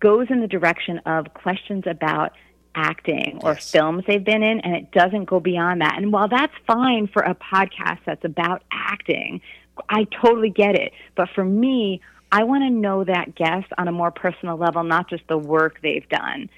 goes 0.00 0.28
in 0.30 0.40
the 0.40 0.46
direction 0.48 0.98
of 1.04 1.34
questions 1.34 1.84
about 1.86 2.32
acting 2.78 3.40
or 3.42 3.56
films 3.56 4.04
they've 4.06 4.24
been 4.24 4.42
in, 4.42 4.60
and 4.60 4.74
it 4.76 4.92
doesn't 4.92 5.24
go 5.24 5.40
beyond 5.40 5.80
that. 5.80 5.96
And 5.96 6.12
while 6.12 6.28
that's 6.28 6.52
fine 6.66 7.08
for 7.08 7.22
a 7.22 7.34
podcast 7.34 7.98
that's 8.06 8.24
about 8.24 8.62
acting, 8.70 9.40
I 9.88 10.04
totally 10.04 10.50
get 10.50 10.76
it. 10.76 10.92
But 11.16 11.28
for 11.34 11.44
me, 11.44 12.00
I 12.30 12.44
want 12.44 12.62
to 12.62 12.70
know 12.70 13.04
that 13.04 13.34
guest 13.34 13.66
on 13.76 13.88
a 13.88 13.92
more 13.92 14.10
personal 14.10 14.56
level, 14.56 14.84
not 14.84 15.10
just 15.10 15.26
the 15.28 15.38
work 15.38 15.80
they've 15.82 16.08
done. 16.08 16.50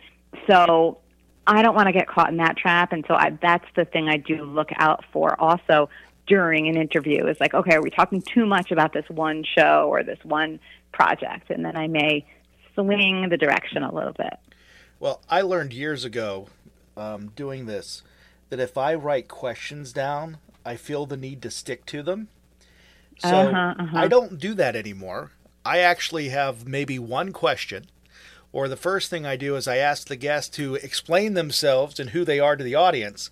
So 0.47 0.99
I 1.47 1.63
don't 1.63 1.75
want 1.75 1.87
to 1.87 1.93
get 1.93 2.07
caught 2.07 2.29
in 2.31 2.37
that 2.37 2.57
trap, 2.57 2.93
and 2.93 3.05
so 3.09 3.15
I, 3.15 3.31
that's 3.41 3.67
the 3.75 3.85
thing 3.85 4.09
I 4.09 4.19
do 4.19 4.45
look 4.45 4.71
out 4.77 5.05
for. 5.13 5.41
Also, 5.41 5.89
during 6.27 6.69
an 6.69 6.77
interview, 6.77 7.27
is 7.27 7.39
like, 7.41 7.55
okay, 7.55 7.75
are 7.77 7.83
we 7.83 7.91
talking 7.91 8.21
too 8.21 8.47
much 8.47 8.71
about 8.71 8.93
this 8.93 9.09
one 9.09 9.43
show 9.43 9.89
or 9.91 10.03
this 10.03 10.19
one 10.23 10.61
project? 10.93 11.51
And 11.51 11.65
then 11.65 11.77
I 11.77 11.89
may 11.89 12.27
swing 12.75 13.29
the 13.31 13.37
direction 13.37 13.83
a 13.83 13.93
little 13.93 14.13
bit. 14.13 14.35
Well, 15.01 15.23
I 15.31 15.41
learned 15.41 15.73
years 15.73 16.05
ago 16.05 16.49
um, 16.97 17.33
doing 17.35 17.67
this 17.67 18.03
that 18.51 18.61
if 18.61 18.77
I 18.77 18.95
write 18.95 19.29
questions 19.29 19.93
down, 19.93 20.37
I 20.65 20.77
feel 20.77 21.07
the 21.07 21.17
need 21.17 21.41
to 21.43 21.51
stick 21.51 21.87
to 21.87 22.03
them. 22.03 22.29
So 23.19 23.29
Uh-huh, 23.29 23.75
uh-huh. 23.79 23.99
I 23.99 24.09
don't 24.09 24.39
do 24.39 24.55
that 24.55 24.77
anymore. 24.77 25.33
I 25.65 25.79
actually 25.79 26.29
have 26.29 26.67
maybe 26.67 26.99
one 26.99 27.33
question, 27.33 27.87
or 28.53 28.69
the 28.69 28.77
first 28.77 29.09
thing 29.11 29.25
I 29.25 29.37
do 29.37 29.57
is 29.57 29.67
I 29.69 29.77
ask 29.77 30.09
the 30.09 30.17
guest 30.17 30.53
to 30.55 30.75
explain 30.77 31.35
themselves 31.35 31.99
and 32.01 32.11
who 32.11 32.25
they 32.25 32.41
are 32.41 32.57
to 32.57 32.65
the 32.65 32.75
audience. 32.75 33.31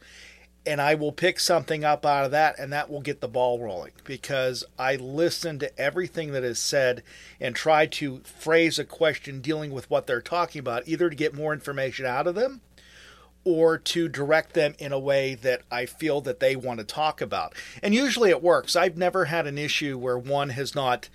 And 0.69 0.83
I 0.83 0.95
will 0.95 1.13
pick 1.13 1.41
something 1.41 1.83
up 1.83 2.05
out 2.05 2.27
of 2.27 2.31
that, 2.33 2.59
and 2.59 2.71
that 2.75 2.91
will 2.91 3.01
get 3.01 3.23
the 3.23 3.27
ball 3.27 3.59
rolling 3.59 3.93
because 4.05 4.65
I 4.79 4.97
listen 4.97 5.59
to 5.61 5.81
everything 5.81 6.33
that 6.33 6.45
is 6.45 6.59
said 6.59 7.03
and 7.41 7.57
try 7.57 7.87
to 7.87 8.21
phrase 8.25 8.79
a 8.79 8.85
question 8.85 9.41
dealing 9.41 9.73
with 9.73 9.89
what 9.89 10.07
they're 10.07 10.21
talking 10.21 10.61
about, 10.61 10.87
either 10.87 11.09
to 11.09 11.17
get 11.17 11.35
more 11.35 11.55
information 11.55 12.05
out 12.05 12.27
of 12.27 12.35
them 12.35 12.61
or 13.45 13.79
to 13.79 14.11
direct 14.11 14.53
them 14.53 14.75
in 14.79 14.93
a 14.93 14.99
way 14.99 15.35
that 15.35 15.63
I 15.71 15.87
feel 15.87 16.21
that 16.21 16.39
they 16.39 16.55
want 16.55 16.81
to 16.81 16.85
talk 16.85 17.23
about. 17.23 17.55
And 17.83 17.95
usually 17.95 18.29
it 18.29 18.43
works. 18.43 18.77
I've 18.77 18.99
never 18.99 19.25
had 19.25 19.47
an 19.47 19.57
issue 19.57 19.97
where 19.97 20.19
one 20.19 20.51
has 20.51 20.75
not 20.75 21.09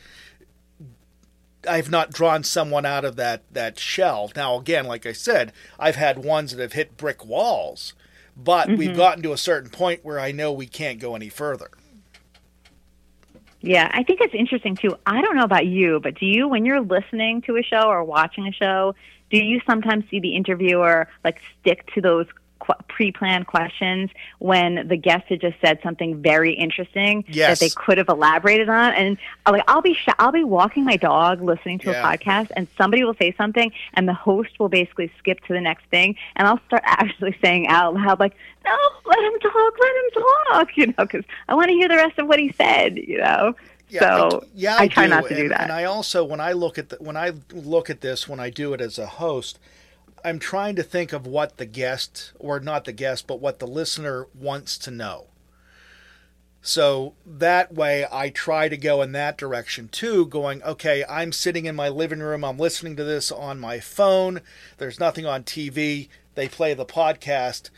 I've 1.70 1.92
not 1.92 2.12
drawn 2.12 2.44
someone 2.44 2.86
out 2.86 3.06
of 3.06 3.18
that 3.18 3.44
that 3.52 3.78
shell. 3.78 4.32
Now 4.36 4.58
again, 4.58 4.86
like 4.86 5.06
I 5.06 5.14
said, 5.14 5.54
I've 5.78 5.96
had 5.96 6.26
ones 6.26 6.56
that 6.56 6.62
have 6.62 6.74
hit 6.74 6.98
brick 6.98 7.24
walls, 7.24 7.94
but 8.36 8.68
mm-hmm. 8.68 8.78
we've 8.78 8.96
gotten 8.96 9.24
to 9.24 9.34
a 9.34 9.38
certain 9.38 9.70
point 9.70 10.04
where 10.04 10.20
I 10.20 10.32
know 10.32 10.52
we 10.52 10.68
can't 10.68 11.00
go 11.00 11.16
any 11.16 11.30
further. 11.30 11.70
Yeah, 13.62 13.90
I 13.94 14.04
think 14.04 14.20
it's 14.20 14.34
interesting 14.34 14.76
too. 14.76 14.98
I 15.06 15.22
don't 15.22 15.38
know 15.38 15.44
about 15.44 15.66
you, 15.66 16.02
but 16.02 16.16
do 16.16 16.26
you 16.26 16.50
when 16.50 16.66
you're 16.66 16.82
listening 16.82 17.42
to 17.44 17.56
a 17.56 17.64
show 17.64 17.88
or 17.88 18.04
watching 18.04 18.46
a 18.46 18.52
show, 18.52 18.94
do 19.30 19.38
you 19.38 19.62
sometimes 19.66 20.04
see 20.10 20.20
the 20.20 20.36
interviewer 20.36 21.08
like 21.24 21.40
stick 21.60 21.88
to 21.94 22.02
those 22.02 22.28
pre-planned 22.88 23.48
questions 23.48 24.10
when 24.40 24.88
the 24.88 24.98
guest 24.98 25.26
had 25.28 25.42
just 25.42 25.56
said 25.62 25.80
something 25.84 26.22
very 26.22 26.54
interesting 26.54 27.24
yes. 27.28 27.60
that 27.60 27.66
they 27.66 27.70
could 27.70 27.98
have 27.98 28.10
elaborated 28.10 28.70
on. 28.70 28.94
And 28.94 29.18
uh, 29.46 29.52
like 29.52 29.64
I'll 29.68 29.82
be 29.82 29.94
sh- 29.94 30.14
I'll 30.20 30.32
be 30.32 30.44
walking 30.44 30.84
my 30.84 30.98
dog 30.98 31.42
listening 31.42 31.80
to 31.80 31.92
yeah. 31.92 32.02
a 32.02 32.18
podcast, 32.18 32.52
and 32.56 32.68
somebody 32.78 33.04
will 33.04 33.16
say 33.16 33.34
something, 33.38 33.72
and 33.94 34.08
the 34.08 34.14
host 34.14 34.60
will 34.60 34.70
basically 34.70 35.12
skip 35.18 35.44
to 35.46 35.54
the 35.54 35.62
next 35.62 35.86
thing, 35.88 36.16
and 36.36 36.48
I'll 36.48 36.62
start 36.68 36.84
actually 36.86 37.38
saying 37.44 37.68
out 37.68 37.94
loud 37.94 38.20
like, 38.20 38.36
"No, 38.66 38.78
let 39.06 39.20
him 39.20 39.40
talk, 39.40 39.74
let 39.80 39.96
him 39.96 40.24
talk," 40.52 40.70
you 40.78 40.88
know, 40.88 41.06
because 41.06 41.26
I 41.48 41.56
want 41.56 41.70
to 41.70 41.74
hear 41.74 41.90
the 41.90 41.96
rest 41.96 42.20
of 42.20 42.28
what 42.28 42.40
he 42.40 42.52
said, 42.54 42.98
you 42.98 43.18
know. 43.18 43.56
Yeah, 43.90 44.00
so 44.00 44.42
I, 44.42 44.48
yeah, 44.56 44.76
I, 44.76 44.84
I 44.84 44.88
try 44.88 45.04
do. 45.04 45.10
not 45.10 45.24
to 45.26 45.30
and, 45.30 45.38
do 45.38 45.50
that. 45.50 45.62
And 45.62 45.72
I 45.72 45.84
also, 45.84 46.24
when 46.24 46.40
I 46.40 46.54
look 46.54 46.80
at 46.80 46.90
the, 46.90 46.96
when 46.96 47.16
I 47.16 47.34
look 47.52 47.90
at 47.90 48.02
this, 48.02 48.28
when 48.28 48.40
I 48.40 48.50
do 48.50 48.74
it 48.74 48.82
as 48.82 48.98
a 48.98 49.06
host, 49.06 49.60
I'm 50.24 50.40
trying 50.40 50.76
to 50.78 50.84
think 50.84 51.12
of 51.12 51.28
what 51.28 51.58
the 51.58 51.66
guest, 51.66 52.32
or 52.40 52.60
not 52.60 52.86
the 52.86 52.94
guest, 52.94 53.28
but 53.28 53.42
what 53.42 53.60
the 53.60 53.68
listener 53.68 54.28
wants 54.34 54.78
to 54.80 54.92
know. 54.92 55.28
So 56.66 57.16
that 57.26 57.74
way, 57.74 58.08
I 58.10 58.30
try 58.30 58.70
to 58.70 58.78
go 58.78 59.02
in 59.02 59.12
that 59.12 59.38
direction 59.38 59.90
too, 59.90 60.26
going, 60.28 60.64
okay, 60.64 61.04
I'm 61.10 61.34
sitting 61.34 61.66
in 61.66 61.76
my 61.76 61.90
living 61.90 62.22
room, 62.22 62.46
I'm 62.46 62.58
listening 62.58 62.96
to 62.96 63.04
this 63.04 63.34
on 63.34 63.60
my 63.60 63.82
phone, 63.82 64.40
there's 64.78 64.98
nothing 64.98 65.26
on 65.26 65.44
TV, 65.44 66.08
they 66.36 66.48
play 66.48 66.74
the 66.74 66.86
podcast. 66.86 67.70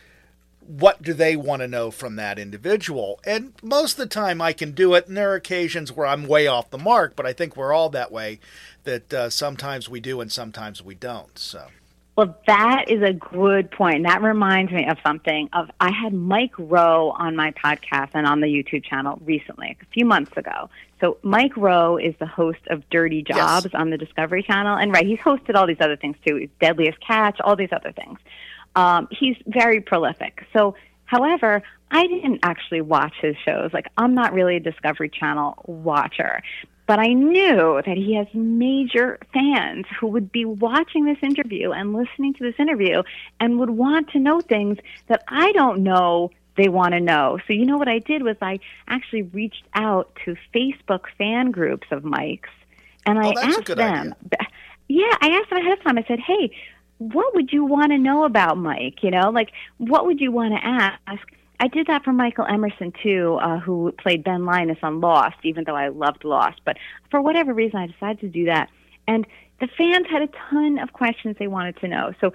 What 0.60 1.02
do 1.02 1.14
they 1.14 1.36
want 1.36 1.62
to 1.62 1.68
know 1.68 1.90
from 1.90 2.16
that 2.16 2.38
individual? 2.38 3.20
And 3.26 3.54
most 3.64 3.94
of 3.94 3.98
the 3.98 4.06
time, 4.06 4.40
I 4.40 4.54
can 4.54 4.72
do 4.72 4.94
it, 4.94 5.08
and 5.08 5.18
there 5.18 5.32
are 5.32 5.36
occasions 5.36 5.92
where 5.92 6.08
I'm 6.08 6.28
way 6.28 6.46
off 6.46 6.70
the 6.70 6.78
mark, 6.78 7.16
but 7.16 7.26
I 7.26 7.34
think 7.34 7.56
we're 7.56 7.74
all 7.74 7.90
that 7.90 8.12
way 8.12 8.40
that 8.84 9.12
uh, 9.12 9.30
sometimes 9.32 9.90
we 9.90 10.00
do 10.00 10.22
and 10.22 10.32
sometimes 10.32 10.84
we 10.84 10.94
don't. 10.94 11.38
So. 11.40 11.70
Well, 12.16 12.38
that 12.48 12.86
is 12.90 13.02
a 13.04 13.12
good 13.12 13.72
point. 13.72 14.06
That 14.06 14.22
reminds 14.22 14.72
me 14.72 14.88
of 14.88 14.98
something. 15.06 15.50
Of 15.52 15.70
I 15.82 15.92
had 15.92 16.14
Mike 16.14 16.54
Rowe 16.58 17.12
on 17.12 17.36
my 17.36 17.52
podcast 17.52 18.12
and 18.14 18.26
on 18.26 18.40
the 18.40 18.48
YouTube 18.48 18.86
channel 18.86 19.20
recently, 19.26 19.78
a 19.82 19.86
few 19.94 20.06
months 20.06 20.32
ago. 20.38 20.70
So 21.02 21.18
Mike 21.24 21.58
Rowe 21.58 21.98
is 21.98 22.16
the 22.20 22.26
host 22.26 22.62
of 22.68 22.90
Dirty 22.90 23.22
Jobs 23.22 23.66
yes. 23.66 23.76
on 23.76 23.90
the 23.90 23.98
Discovery 23.98 24.44
Channel, 24.44 24.78
and 24.78 24.94
right, 24.94 25.06
he's 25.06 25.20
hosted 25.20 25.56
all 25.56 25.68
these 25.68 25.82
other 25.82 25.98
things 25.98 26.16
too. 26.26 26.48
Deadliest 26.62 27.00
Catch, 27.06 27.42
all 27.42 27.58
these 27.58 27.74
other 27.74 27.92
things. 27.92 28.18
Um, 28.78 29.10
he's 29.12 29.36
very 29.46 29.82
prolific. 29.82 30.46
So, 30.54 30.76
however, 31.04 31.64
I 31.92 32.08
didn't 32.08 32.40
actually 32.44 32.82
watch 32.82 33.14
his 33.22 33.36
shows. 33.44 33.72
Like, 33.74 33.88
I'm 33.98 34.16
not 34.16 34.34
really 34.34 34.56
a 34.56 34.60
Discovery 34.62 35.10
Channel 35.10 35.62
watcher. 35.68 36.42
But 36.88 37.00
I 37.00 37.14
knew 37.14 37.82
that 37.86 37.98
he 37.98 38.16
has 38.16 38.28
major 38.34 39.18
fans 39.34 39.86
who 40.00 40.08
would 40.08 40.32
be 40.32 40.46
watching 40.46 41.06
this 41.06 41.18
interview 41.22 41.72
and 41.72 41.94
listening 41.94 42.34
to 42.36 42.44
this 42.44 42.56
interview 42.60 43.02
and 43.40 43.60
would 43.60 43.72
want 43.72 44.12
to 44.12 44.20
know 44.20 44.40
things 44.42 44.78
that 45.08 45.24
I 45.28 45.52
don't 45.54 45.84
know 45.84 46.32
they 46.58 46.70
want 46.70 46.94
to 46.94 47.02
know. 47.02 47.40
So, 47.48 47.54
you 47.54 47.66
know 47.66 47.78
what 47.78 47.90
I 47.90 48.00
did 48.00 48.24
was 48.24 48.38
I 48.42 48.60
actually 48.88 49.24
reached 49.24 49.66
out 49.74 50.18
to 50.24 50.38
Facebook 50.54 51.06
fan 51.18 51.52
groups 51.52 51.88
of 51.92 52.06
Mike's 52.06 52.50
and 53.06 53.20
I 53.20 53.30
oh, 53.30 53.40
asked 53.42 53.76
them. 53.76 54.16
Idea. 54.26 54.48
Yeah, 54.88 55.14
I 55.22 55.30
asked 55.30 55.50
them 55.50 55.60
ahead 55.60 55.78
of 55.78 55.84
time. 55.84 55.98
I 55.98 56.06
said, 56.08 56.20
hey, 56.20 56.52
what 56.98 57.36
would 57.36 57.52
you 57.52 57.66
want 57.66 57.92
to 57.92 57.98
know 57.98 58.24
about 58.24 58.58
Mike? 58.58 59.04
You 59.04 59.12
know, 59.12 59.30
like, 59.30 59.52
what 59.78 60.06
would 60.06 60.22
you 60.22 60.32
want 60.32 60.54
to 60.54 60.66
ask? 60.66 61.28
I 61.60 61.68
did 61.68 61.88
that 61.88 62.04
for 62.04 62.14
Michael 62.14 62.46
Emerson 62.46 62.94
too, 63.04 63.38
uh, 63.42 63.60
who 63.60 63.92
played 63.98 64.24
Ben 64.24 64.46
Linus 64.46 64.78
on 64.84 65.00
Lost, 65.00 65.38
even 65.44 65.64
though 65.66 65.76
I 65.76 65.90
loved 65.90 66.24
Lost. 66.24 66.60
But 66.66 66.78
for 67.10 67.22
whatever 67.22 67.54
reason, 67.54 67.80
I 67.80 67.88
decided 67.88 68.20
to 68.22 68.30
do 68.30 68.46
that. 68.46 68.70
And 69.08 69.26
the 69.60 69.68
fans 69.78 70.08
had 70.10 70.22
a 70.22 70.30
ton 70.50 70.80
of 70.80 70.94
questions 70.94 71.38
they 71.40 71.48
wanted 71.48 71.78
to 71.78 71.88
know. 71.88 72.14
So 72.20 72.34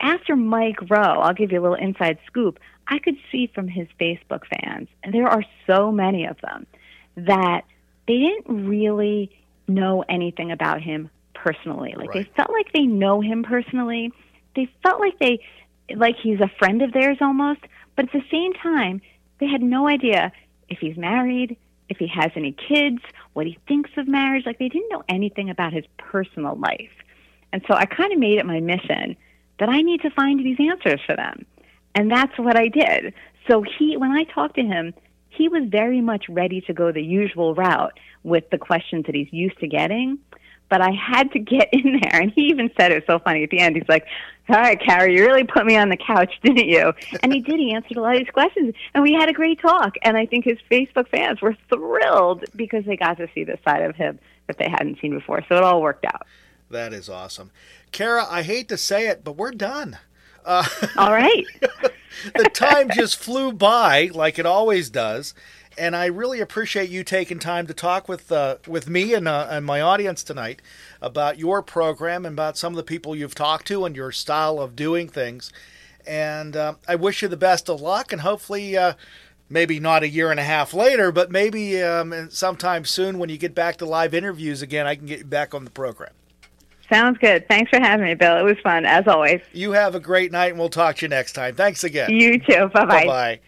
after 0.00 0.36
Mike 0.36 0.90
Rowe, 0.90 1.20
I'll 1.20 1.34
give 1.34 1.52
you 1.52 1.60
a 1.60 1.62
little 1.62 1.76
inside 1.76 2.18
scoop. 2.26 2.58
I 2.86 2.98
could 2.98 3.16
see 3.30 3.50
from 3.54 3.68
his 3.68 3.86
Facebook 4.00 4.42
fans, 4.46 4.88
and 5.02 5.12
there 5.12 5.28
are 5.28 5.44
so 5.66 5.90
many 5.92 6.26
of 6.26 6.40
them, 6.40 6.66
that 7.16 7.62
they 8.06 8.18
didn't 8.18 8.68
really 8.68 9.30
know 9.66 10.04
anything 10.08 10.50
about 10.52 10.80
him 10.80 11.10
personally. 11.34 11.94
Like 11.96 12.14
right. 12.14 12.26
they 12.26 12.32
felt 12.34 12.50
like 12.50 12.72
they 12.72 12.86
know 12.86 13.20
him 13.20 13.42
personally. 13.42 14.12
They 14.56 14.70
felt 14.82 15.00
like 15.00 15.18
they 15.18 15.40
like 15.94 16.16
he's 16.22 16.40
a 16.40 16.50
friend 16.58 16.82
of 16.82 16.92
theirs 16.92 17.18
almost, 17.20 17.60
but 17.98 18.04
at 18.04 18.12
the 18.12 18.30
same 18.30 18.52
time, 18.52 19.00
they 19.40 19.48
had 19.48 19.60
no 19.60 19.88
idea 19.88 20.30
if 20.68 20.78
he's 20.78 20.96
married, 20.96 21.56
if 21.88 21.96
he 21.96 22.06
has 22.06 22.30
any 22.36 22.52
kids, 22.52 23.00
what 23.32 23.44
he 23.44 23.58
thinks 23.66 23.90
of 23.96 24.06
marriage. 24.06 24.46
Like 24.46 24.60
they 24.60 24.68
didn't 24.68 24.88
know 24.88 25.02
anything 25.08 25.50
about 25.50 25.72
his 25.72 25.84
personal 25.96 26.54
life. 26.54 26.92
And 27.52 27.60
so 27.66 27.74
I 27.74 27.86
kind 27.86 28.12
of 28.12 28.20
made 28.20 28.38
it 28.38 28.46
my 28.46 28.60
mission 28.60 29.16
that 29.58 29.68
I 29.68 29.82
need 29.82 30.02
to 30.02 30.10
find 30.10 30.38
these 30.38 30.60
answers 30.60 31.00
for 31.04 31.16
them. 31.16 31.44
And 31.96 32.08
that's 32.08 32.38
what 32.38 32.56
I 32.56 32.68
did. 32.68 33.14
So 33.50 33.62
he 33.62 33.96
when 33.96 34.12
I 34.12 34.22
talked 34.22 34.54
to 34.54 34.62
him, 34.62 34.94
he 35.28 35.48
was 35.48 35.64
very 35.66 36.00
much 36.00 36.26
ready 36.28 36.60
to 36.68 36.72
go 36.72 36.92
the 36.92 37.02
usual 37.02 37.56
route 37.56 37.98
with 38.22 38.48
the 38.50 38.58
questions 38.58 39.06
that 39.06 39.16
he's 39.16 39.32
used 39.32 39.58
to 39.58 39.66
getting 39.66 40.20
but 40.68 40.80
I 40.80 40.90
had 40.90 41.32
to 41.32 41.38
get 41.38 41.68
in 41.72 42.00
there. 42.00 42.20
And 42.20 42.32
he 42.32 42.42
even 42.42 42.70
said 42.78 42.92
it 42.92 42.96
was 42.96 43.04
so 43.06 43.18
funny 43.18 43.44
at 43.44 43.50
the 43.50 43.60
end. 43.60 43.76
He's 43.76 43.88
like, 43.88 44.06
All 44.48 44.56
right, 44.56 44.80
Carrie, 44.80 45.16
you 45.16 45.24
really 45.24 45.44
put 45.44 45.66
me 45.66 45.76
on 45.76 45.88
the 45.88 45.96
couch, 45.96 46.32
didn't 46.42 46.68
you? 46.68 46.92
And 47.22 47.32
he 47.32 47.40
did. 47.40 47.58
He 47.58 47.72
answered 47.72 47.96
a 47.96 48.00
lot 48.00 48.14
of 48.14 48.20
these 48.20 48.32
questions. 48.32 48.74
And 48.94 49.02
we 49.02 49.12
had 49.12 49.28
a 49.28 49.32
great 49.32 49.60
talk. 49.60 49.94
And 50.02 50.16
I 50.16 50.26
think 50.26 50.44
his 50.44 50.58
Facebook 50.70 51.08
fans 51.08 51.40
were 51.40 51.56
thrilled 51.68 52.44
because 52.56 52.84
they 52.84 52.96
got 52.96 53.18
to 53.18 53.28
see 53.34 53.44
this 53.44 53.60
side 53.64 53.82
of 53.82 53.96
him 53.96 54.18
that 54.46 54.58
they 54.58 54.68
hadn't 54.68 55.00
seen 55.00 55.12
before. 55.12 55.44
So 55.48 55.56
it 55.56 55.62
all 55.62 55.82
worked 55.82 56.04
out. 56.04 56.26
That 56.70 56.92
is 56.92 57.08
awesome. 57.08 57.50
Kara, 57.92 58.26
I 58.28 58.42
hate 58.42 58.68
to 58.68 58.76
say 58.76 59.08
it, 59.08 59.24
but 59.24 59.36
we're 59.36 59.52
done. 59.52 59.98
Uh, 60.44 60.66
all 60.96 61.12
right. 61.12 61.44
the 62.34 62.50
time 62.52 62.90
just 62.90 63.16
flew 63.16 63.52
by 63.52 64.10
like 64.12 64.38
it 64.38 64.46
always 64.46 64.90
does 64.90 65.34
and 65.78 65.96
I 65.96 66.06
really 66.06 66.40
appreciate 66.40 66.90
you 66.90 67.04
taking 67.04 67.38
time 67.38 67.66
to 67.66 67.74
talk 67.74 68.08
with 68.08 68.30
uh, 68.30 68.56
with 68.66 68.88
me 68.88 69.14
and, 69.14 69.28
uh, 69.28 69.46
and 69.50 69.64
my 69.64 69.80
audience 69.80 70.22
tonight 70.22 70.60
about 71.00 71.38
your 71.38 71.62
program 71.62 72.26
and 72.26 72.34
about 72.34 72.58
some 72.58 72.72
of 72.72 72.76
the 72.76 72.82
people 72.82 73.14
you've 73.14 73.34
talked 73.34 73.66
to 73.68 73.84
and 73.84 73.96
your 73.96 74.12
style 74.12 74.60
of 74.60 74.76
doing 74.76 75.08
things. 75.08 75.52
And 76.06 76.56
uh, 76.56 76.74
I 76.86 76.94
wish 76.94 77.22
you 77.22 77.28
the 77.28 77.36
best 77.36 77.68
of 77.68 77.80
luck, 77.80 78.12
and 78.12 78.22
hopefully, 78.22 78.76
uh, 78.76 78.94
maybe 79.50 79.78
not 79.78 80.02
a 80.02 80.08
year 80.08 80.30
and 80.30 80.40
a 80.40 80.44
half 80.44 80.72
later, 80.72 81.12
but 81.12 81.30
maybe 81.30 81.82
um, 81.82 82.30
sometime 82.30 82.84
soon 82.84 83.18
when 83.18 83.28
you 83.28 83.38
get 83.38 83.54
back 83.54 83.76
to 83.78 83.84
live 83.84 84.14
interviews 84.14 84.62
again, 84.62 84.86
I 84.86 84.94
can 84.94 85.06
get 85.06 85.18
you 85.20 85.24
back 85.24 85.54
on 85.54 85.64
the 85.64 85.70
program. 85.70 86.12
Sounds 86.90 87.18
good. 87.18 87.46
Thanks 87.48 87.68
for 87.68 87.78
having 87.78 88.06
me, 88.06 88.14
Bill. 88.14 88.38
It 88.38 88.44
was 88.44 88.58
fun, 88.62 88.86
as 88.86 89.06
always. 89.06 89.42
You 89.52 89.72
have 89.72 89.94
a 89.94 90.00
great 90.00 90.32
night, 90.32 90.50
and 90.50 90.58
we'll 90.58 90.70
talk 90.70 90.96
to 90.96 91.04
you 91.04 91.08
next 91.08 91.32
time. 91.32 91.54
Thanks 91.54 91.84
again. 91.84 92.10
You 92.10 92.38
too. 92.38 92.68
Bye 92.68 92.84
bye. 92.86 93.06
Bye. 93.06 93.40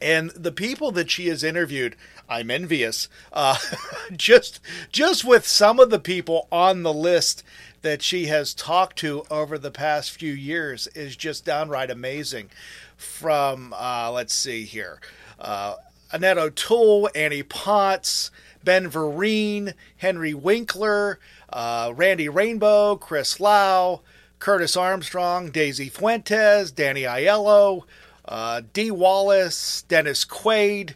And 0.01 0.31
the 0.31 0.51
people 0.51 0.91
that 0.91 1.09
she 1.09 1.27
has 1.27 1.45
interviewed, 1.45 1.95
I'm 2.27 2.51
envious. 2.51 3.07
Uh, 3.31 3.55
just, 4.17 4.59
just 4.91 5.23
with 5.23 5.47
some 5.47 5.79
of 5.79 5.91
the 5.91 5.99
people 5.99 6.49
on 6.51 6.83
the 6.83 6.93
list 6.93 7.41
that 7.81 8.01
she 8.01 8.25
has 8.27 8.53
talked 8.53 8.97
to 8.99 9.23
over 9.31 9.57
the 9.57 9.71
past 9.71 10.11
few 10.11 10.33
years 10.33 10.87
is 10.87 11.15
just 11.15 11.45
downright 11.45 11.89
amazing. 11.89 12.49
From, 12.97 13.73
uh, 13.75 14.11
let's 14.11 14.33
see 14.33 14.63
here, 14.63 14.99
uh, 15.39 15.75
Annette 16.11 16.37
O'Toole, 16.37 17.09
Annie 17.15 17.41
Potts, 17.41 18.29
Ben 18.63 18.89
Vereen, 18.91 19.73
Henry 19.97 20.35
Winkler, 20.35 21.19
uh, 21.51 21.91
Randy 21.95 22.29
Rainbow, 22.29 22.95
Chris 22.95 23.39
Lau, 23.39 24.01
Curtis 24.37 24.75
Armstrong, 24.77 25.49
Daisy 25.49 25.89
Fuentes, 25.89 26.71
Danny 26.71 27.03
Aiello, 27.03 27.83
uh, 28.25 28.61
Dee 28.73 28.91
Wallace, 28.91 29.83
Dennis 29.87 30.25
Quaid, 30.25 30.93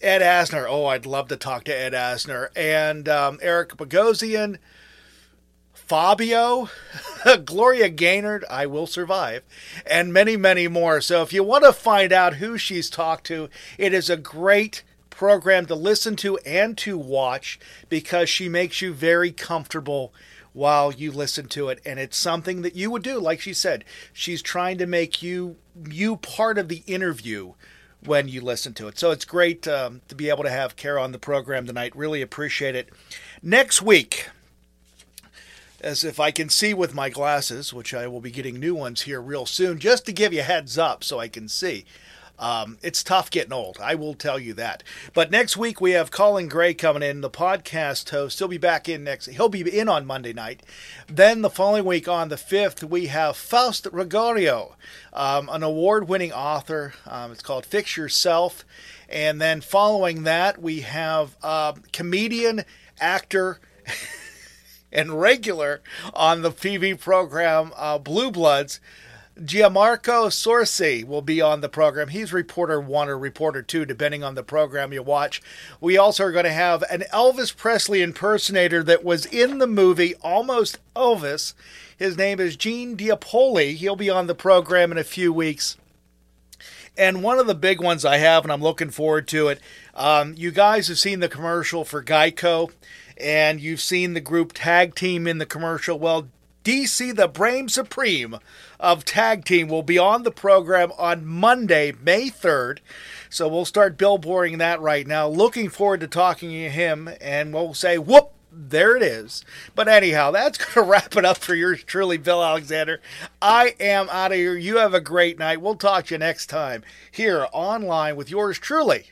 Ed 0.00 0.20
Asner. 0.20 0.66
Oh, 0.68 0.86
I'd 0.86 1.06
love 1.06 1.28
to 1.28 1.36
talk 1.36 1.64
to 1.64 1.76
Ed 1.76 1.92
Asner. 1.92 2.48
And 2.56 3.08
um, 3.08 3.38
Eric 3.42 3.76
Bogosian, 3.76 4.58
Fabio, 5.92 6.70
Gloria 7.44 7.90
Gaynor, 7.90 8.40
I 8.48 8.64
Will 8.64 8.86
Survive, 8.86 9.42
and 9.84 10.10
many, 10.10 10.38
many 10.38 10.66
more. 10.66 11.02
So 11.02 11.20
if 11.20 11.34
you 11.34 11.44
want 11.44 11.64
to 11.64 11.72
find 11.74 12.14
out 12.14 12.36
who 12.36 12.56
she's 12.56 12.88
talked 12.88 13.26
to, 13.26 13.50
it 13.76 13.92
is 13.92 14.08
a 14.08 14.16
great 14.16 14.84
program 15.10 15.66
to 15.66 15.74
listen 15.74 16.16
to 16.16 16.38
and 16.46 16.78
to 16.78 16.96
watch 16.96 17.60
because 17.90 18.30
she 18.30 18.48
makes 18.48 18.80
you 18.80 18.94
very 18.94 19.32
comfortable 19.32 20.14
while 20.54 20.94
you 20.94 21.12
listen 21.12 21.46
to 21.48 21.68
it. 21.68 21.78
And 21.84 22.00
it's 22.00 22.16
something 22.16 22.62
that 22.62 22.74
you 22.74 22.90
would 22.90 23.02
do. 23.02 23.18
Like 23.20 23.42
she 23.42 23.52
said 23.52 23.84
she's 24.14 24.40
trying 24.40 24.78
to 24.78 24.86
make 24.86 25.22
you 25.22 25.56
you 25.90 26.16
part 26.16 26.56
of 26.56 26.68
the 26.68 26.82
interview 26.86 27.52
when 28.02 28.28
you 28.28 28.40
listen 28.40 28.72
to 28.72 28.88
it. 28.88 28.98
So 28.98 29.10
it's 29.10 29.26
great 29.26 29.68
um, 29.68 30.00
to 30.08 30.14
be 30.14 30.30
able 30.30 30.44
to 30.44 30.50
have 30.50 30.74
kara 30.74 31.02
on 31.02 31.12
the 31.12 31.18
program 31.18 31.66
tonight. 31.66 31.94
Really 31.94 32.22
appreciate 32.22 32.74
it. 32.74 32.88
Next 33.42 33.82
week 33.82 34.30
as 35.82 36.04
if 36.04 36.20
I 36.20 36.30
can 36.30 36.48
see 36.48 36.72
with 36.72 36.94
my 36.94 37.10
glasses, 37.10 37.72
which 37.72 37.92
I 37.92 38.06
will 38.06 38.20
be 38.20 38.30
getting 38.30 38.58
new 38.58 38.74
ones 38.74 39.02
here 39.02 39.20
real 39.20 39.46
soon, 39.46 39.78
just 39.78 40.06
to 40.06 40.12
give 40.12 40.32
you 40.32 40.42
heads 40.42 40.78
up 40.78 41.02
so 41.02 41.18
I 41.18 41.28
can 41.28 41.48
see. 41.48 41.84
Um, 42.38 42.78
it's 42.82 43.04
tough 43.04 43.30
getting 43.30 43.52
old. 43.52 43.78
I 43.80 43.94
will 43.94 44.14
tell 44.14 44.38
you 44.38 44.52
that. 44.54 44.82
But 45.14 45.30
next 45.30 45.56
week 45.56 45.80
we 45.80 45.92
have 45.92 46.10
Colin 46.10 46.48
Gray 46.48 46.74
coming 46.74 47.02
in, 47.02 47.20
the 47.20 47.30
podcast 47.30 48.10
host. 48.10 48.38
He'll 48.38 48.48
be 48.48 48.58
back 48.58 48.88
in 48.88 49.04
next. 49.04 49.26
He'll 49.26 49.48
be 49.48 49.60
in 49.60 49.88
on 49.88 50.06
Monday 50.06 50.32
night. 50.32 50.62
Then 51.06 51.42
the 51.42 51.50
following 51.50 51.84
week 51.84 52.08
on 52.08 52.30
the 52.30 52.36
fifth, 52.36 52.82
we 52.82 53.06
have 53.06 53.36
Faust 53.36 53.90
Gregorio, 53.92 54.74
um, 55.12 55.48
an 55.52 55.62
award-winning 55.62 56.32
author. 56.32 56.94
Um, 57.06 57.30
it's 57.30 57.42
called 57.42 57.64
Fix 57.64 57.96
Yourself. 57.96 58.64
And 59.08 59.40
then 59.40 59.60
following 59.60 60.24
that, 60.24 60.60
we 60.60 60.80
have 60.80 61.36
uh, 61.42 61.74
comedian, 61.92 62.64
actor. 62.98 63.60
and 64.92 65.20
regular 65.20 65.80
on 66.14 66.42
the 66.42 66.50
TV 66.50 66.98
program 66.98 67.72
uh, 67.76 67.98
Blue 67.98 68.30
Bloods. 68.30 68.80
Gianmarco 69.40 70.28
Sorsi 70.28 71.04
will 71.04 71.22
be 71.22 71.40
on 71.40 71.62
the 71.62 71.68
program. 71.68 72.08
He's 72.08 72.34
reporter 72.34 72.78
one 72.78 73.08
or 73.08 73.18
reporter 73.18 73.62
two, 73.62 73.86
depending 73.86 74.22
on 74.22 74.34
the 74.34 74.42
program 74.42 74.92
you 74.92 75.02
watch. 75.02 75.40
We 75.80 75.96
also 75.96 76.24
are 76.24 76.32
going 76.32 76.44
to 76.44 76.52
have 76.52 76.82
an 76.90 77.04
Elvis 77.12 77.56
Presley 77.56 78.02
impersonator 78.02 78.82
that 78.82 79.04
was 79.04 79.24
in 79.26 79.58
the 79.58 79.66
movie 79.66 80.14
Almost 80.16 80.78
Elvis. 80.94 81.54
His 81.96 82.16
name 82.18 82.40
is 82.40 82.56
Gene 82.56 82.94
Diapoli. 82.96 83.74
He'll 83.74 83.96
be 83.96 84.10
on 84.10 84.26
the 84.26 84.34
program 84.34 84.92
in 84.92 84.98
a 84.98 85.04
few 85.04 85.32
weeks. 85.32 85.78
And 86.96 87.22
one 87.22 87.38
of 87.38 87.46
the 87.46 87.54
big 87.54 87.80
ones 87.80 88.04
I 88.04 88.18
have, 88.18 88.44
and 88.44 88.52
I'm 88.52 88.60
looking 88.60 88.90
forward 88.90 89.26
to 89.28 89.48
it. 89.48 89.60
Um, 89.94 90.34
you 90.36 90.50
guys 90.50 90.88
have 90.88 90.98
seen 90.98 91.20
the 91.20 91.28
commercial 91.28 91.84
for 91.86 92.02
Geico 92.04 92.70
and 93.16 93.60
you've 93.60 93.80
seen 93.80 94.14
the 94.14 94.20
group 94.20 94.52
tag 94.54 94.94
team 94.94 95.26
in 95.26 95.38
the 95.38 95.46
commercial. 95.46 95.98
Well, 95.98 96.28
DC, 96.64 97.16
the 97.16 97.26
Brain 97.26 97.68
Supreme 97.68 98.38
of 98.78 99.04
Tag 99.04 99.44
Team, 99.44 99.68
will 99.68 99.82
be 99.82 99.98
on 99.98 100.22
the 100.22 100.30
program 100.30 100.92
on 100.96 101.26
Monday, 101.26 101.92
May 102.00 102.30
3rd. 102.30 102.78
So 103.28 103.48
we'll 103.48 103.64
start 103.64 103.98
billboarding 103.98 104.58
that 104.58 104.80
right 104.80 105.06
now. 105.06 105.26
Looking 105.26 105.68
forward 105.68 106.00
to 106.00 106.06
talking 106.06 106.50
to 106.50 106.70
him, 106.70 107.10
and 107.20 107.52
we'll 107.52 107.74
say, 107.74 107.98
whoop, 107.98 108.30
there 108.52 108.96
it 108.96 109.02
is. 109.02 109.44
But 109.74 109.88
anyhow, 109.88 110.30
that's 110.30 110.58
going 110.74 110.86
to 110.86 110.90
wrap 110.90 111.16
it 111.16 111.24
up 111.24 111.38
for 111.38 111.54
yours 111.54 111.82
truly, 111.82 112.18
Bill 112.18 112.44
Alexander. 112.44 113.00
I 113.40 113.74
am 113.80 114.08
out 114.10 114.30
of 114.30 114.38
here. 114.38 114.56
You 114.56 114.76
have 114.76 114.94
a 114.94 115.00
great 115.00 115.38
night. 115.38 115.60
We'll 115.60 115.74
talk 115.74 116.06
to 116.06 116.14
you 116.14 116.18
next 116.18 116.46
time 116.46 116.84
here 117.10 117.46
online 117.52 118.14
with 118.14 118.30
yours 118.30 118.58
truly, 118.58 119.06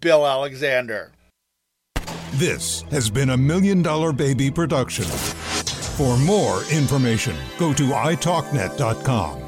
Bill 0.00 0.26
Alexander. 0.26 1.12
This 2.32 2.82
has 2.90 3.08
been 3.08 3.30
a 3.30 3.36
Million 3.36 3.82
Dollar 3.82 4.12
Baby 4.12 4.50
production. 4.50 5.04
For 5.04 6.18
more 6.18 6.62
information, 6.70 7.36
go 7.58 7.72
to 7.72 7.84
italknet.com. 7.84 9.42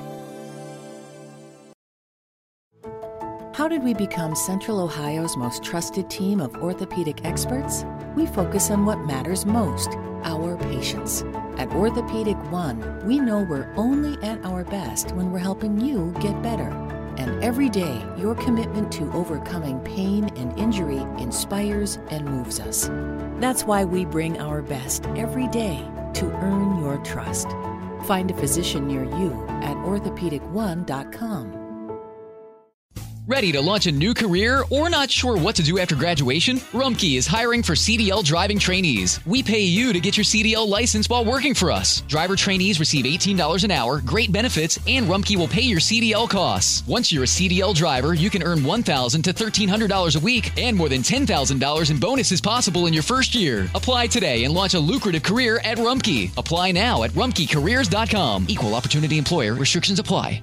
How 3.54 3.66
did 3.66 3.82
we 3.82 3.92
become 3.92 4.34
Central 4.36 4.80
Ohio's 4.80 5.36
most 5.36 5.64
trusted 5.64 6.08
team 6.08 6.40
of 6.40 6.54
orthopedic 6.56 7.24
experts? 7.24 7.84
We 8.14 8.24
focus 8.24 8.70
on 8.70 8.86
what 8.86 9.00
matters 9.00 9.44
most 9.44 9.90
our 10.22 10.56
patients. 10.56 11.24
At 11.56 11.72
Orthopedic 11.72 12.36
One, 12.52 13.04
we 13.04 13.18
know 13.18 13.42
we're 13.42 13.72
only 13.76 14.16
at 14.22 14.44
our 14.44 14.64
best 14.64 15.10
when 15.12 15.32
we're 15.32 15.38
helping 15.38 15.80
you 15.80 16.14
get 16.20 16.40
better. 16.42 16.70
And 17.18 17.42
every 17.42 17.68
day, 17.68 18.02
your 18.16 18.34
commitment 18.36 18.92
to 18.92 19.12
overcoming 19.12 19.80
pain 19.80 20.30
and 20.36 20.56
injury 20.58 20.98
inspires 21.18 21.98
and 22.10 22.24
moves 22.24 22.60
us. 22.60 22.88
That's 23.40 23.64
why 23.64 23.84
we 23.84 24.04
bring 24.04 24.40
our 24.40 24.62
best 24.62 25.04
every 25.16 25.48
day 25.48 25.84
to 26.14 26.26
earn 26.36 26.78
your 26.78 26.98
trust. 26.98 27.48
Find 28.04 28.30
a 28.30 28.34
physician 28.34 28.86
near 28.86 29.04
you 29.04 29.44
at 29.62 29.76
orthopedic1.com. 29.78 31.67
Ready 33.28 33.52
to 33.52 33.60
launch 33.60 33.86
a 33.86 33.92
new 33.92 34.14
career 34.14 34.64
or 34.70 34.88
not 34.88 35.10
sure 35.10 35.36
what 35.36 35.54
to 35.56 35.62
do 35.62 35.78
after 35.78 35.94
graduation? 35.94 36.56
Rumpke 36.72 37.18
is 37.18 37.26
hiring 37.26 37.62
for 37.62 37.74
CDL 37.74 38.24
driving 38.24 38.58
trainees. 38.58 39.20
We 39.26 39.42
pay 39.42 39.60
you 39.60 39.92
to 39.92 40.00
get 40.00 40.16
your 40.16 40.24
CDL 40.24 40.66
license 40.66 41.10
while 41.10 41.26
working 41.26 41.52
for 41.52 41.70
us. 41.70 42.00
Driver 42.08 42.36
trainees 42.36 42.80
receive 42.80 43.04
$18 43.04 43.64
an 43.64 43.70
hour, 43.70 44.00
great 44.00 44.32
benefits, 44.32 44.78
and 44.86 45.04
Rumpke 45.04 45.36
will 45.36 45.46
pay 45.46 45.60
your 45.60 45.78
CDL 45.78 46.26
costs. 46.26 46.82
Once 46.86 47.12
you're 47.12 47.24
a 47.24 47.26
CDL 47.26 47.74
driver, 47.74 48.14
you 48.14 48.30
can 48.30 48.42
earn 48.42 48.60
$1,000 48.60 49.22
to 49.22 49.34
$1,300 49.34 50.16
a 50.16 50.20
week 50.20 50.58
and 50.58 50.74
more 50.74 50.88
than 50.88 51.02
$10,000 51.02 51.90
in 51.90 52.00
bonuses 52.00 52.40
possible 52.40 52.86
in 52.86 52.94
your 52.94 53.02
first 53.02 53.34
year. 53.34 53.70
Apply 53.74 54.06
today 54.06 54.44
and 54.44 54.54
launch 54.54 54.72
a 54.72 54.80
lucrative 54.80 55.22
career 55.22 55.60
at 55.64 55.76
Rumpke. 55.76 56.30
Apply 56.38 56.72
now 56.72 57.02
at 57.02 57.10
rumpkecareers.com. 57.10 58.46
Equal 58.48 58.74
opportunity 58.74 59.18
employer. 59.18 59.52
Restrictions 59.52 59.98
apply. 59.98 60.42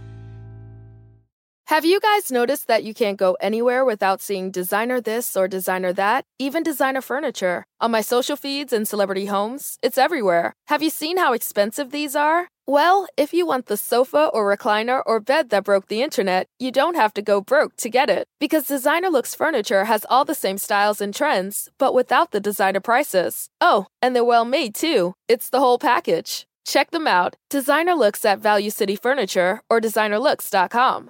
Have 1.70 1.84
you 1.84 2.00
guys 2.00 2.32
noticed 2.32 2.68
that 2.68 2.84
you 2.84 2.94
can't 2.94 3.18
go 3.18 3.36
anywhere 3.42 3.84
without 3.84 4.22
seeing 4.22 4.52
designer 4.52 5.02
this 5.02 5.36
or 5.36 5.48
designer 5.48 5.92
that, 5.94 6.24
even 6.38 6.62
designer 6.62 7.02
furniture? 7.02 7.66
On 7.82 7.90
my 7.90 8.02
social 8.02 8.36
feeds 8.36 8.72
and 8.72 8.88
celebrity 8.88 9.26
homes, 9.26 9.80
it's 9.82 9.98
everywhere. 9.98 10.54
Have 10.68 10.84
you 10.84 10.92
seen 10.92 11.18
how 11.18 11.34
expensive 11.34 11.90
these 11.90 12.16
are? 12.16 12.50
Well, 12.68 13.08
if 13.18 13.34
you 13.34 13.48
want 13.48 13.66
the 13.66 13.78
sofa 13.78 14.30
or 14.32 14.46
recliner 14.56 15.02
or 15.08 15.20
bed 15.20 15.50
that 15.50 15.64
broke 15.64 15.88
the 15.88 16.04
internet, 16.04 16.46
you 16.60 16.72
don't 16.72 16.96
have 16.96 17.16
to 17.16 17.24
go 17.24 17.42
broke 17.42 17.76
to 17.78 17.90
get 17.90 18.12
it. 18.12 18.28
Because 18.40 18.68
Designer 18.68 19.10
Looks 19.10 19.34
Furniture 19.34 19.86
has 19.86 20.06
all 20.08 20.24
the 20.24 20.36
same 20.36 20.60
styles 20.60 21.02
and 21.02 21.16
trends, 21.16 21.68
but 21.80 21.96
without 21.96 22.30
the 22.30 22.40
designer 22.40 22.80
prices. 22.80 23.50
Oh, 23.60 23.88
and 24.04 24.16
they're 24.16 24.24
well 24.24 24.46
made 24.46 24.76
too. 24.76 25.16
It's 25.28 25.50
the 25.50 25.60
whole 25.60 25.80
package. 25.80 26.46
Check 26.64 26.92
them 26.92 27.08
out. 27.08 27.36
Designer 27.50 27.96
Looks 27.96 28.24
at 28.24 28.38
Value 28.38 28.70
City 28.70 28.96
Furniture 28.96 29.62
or 29.68 29.82
designerlooks.com. 29.82 31.10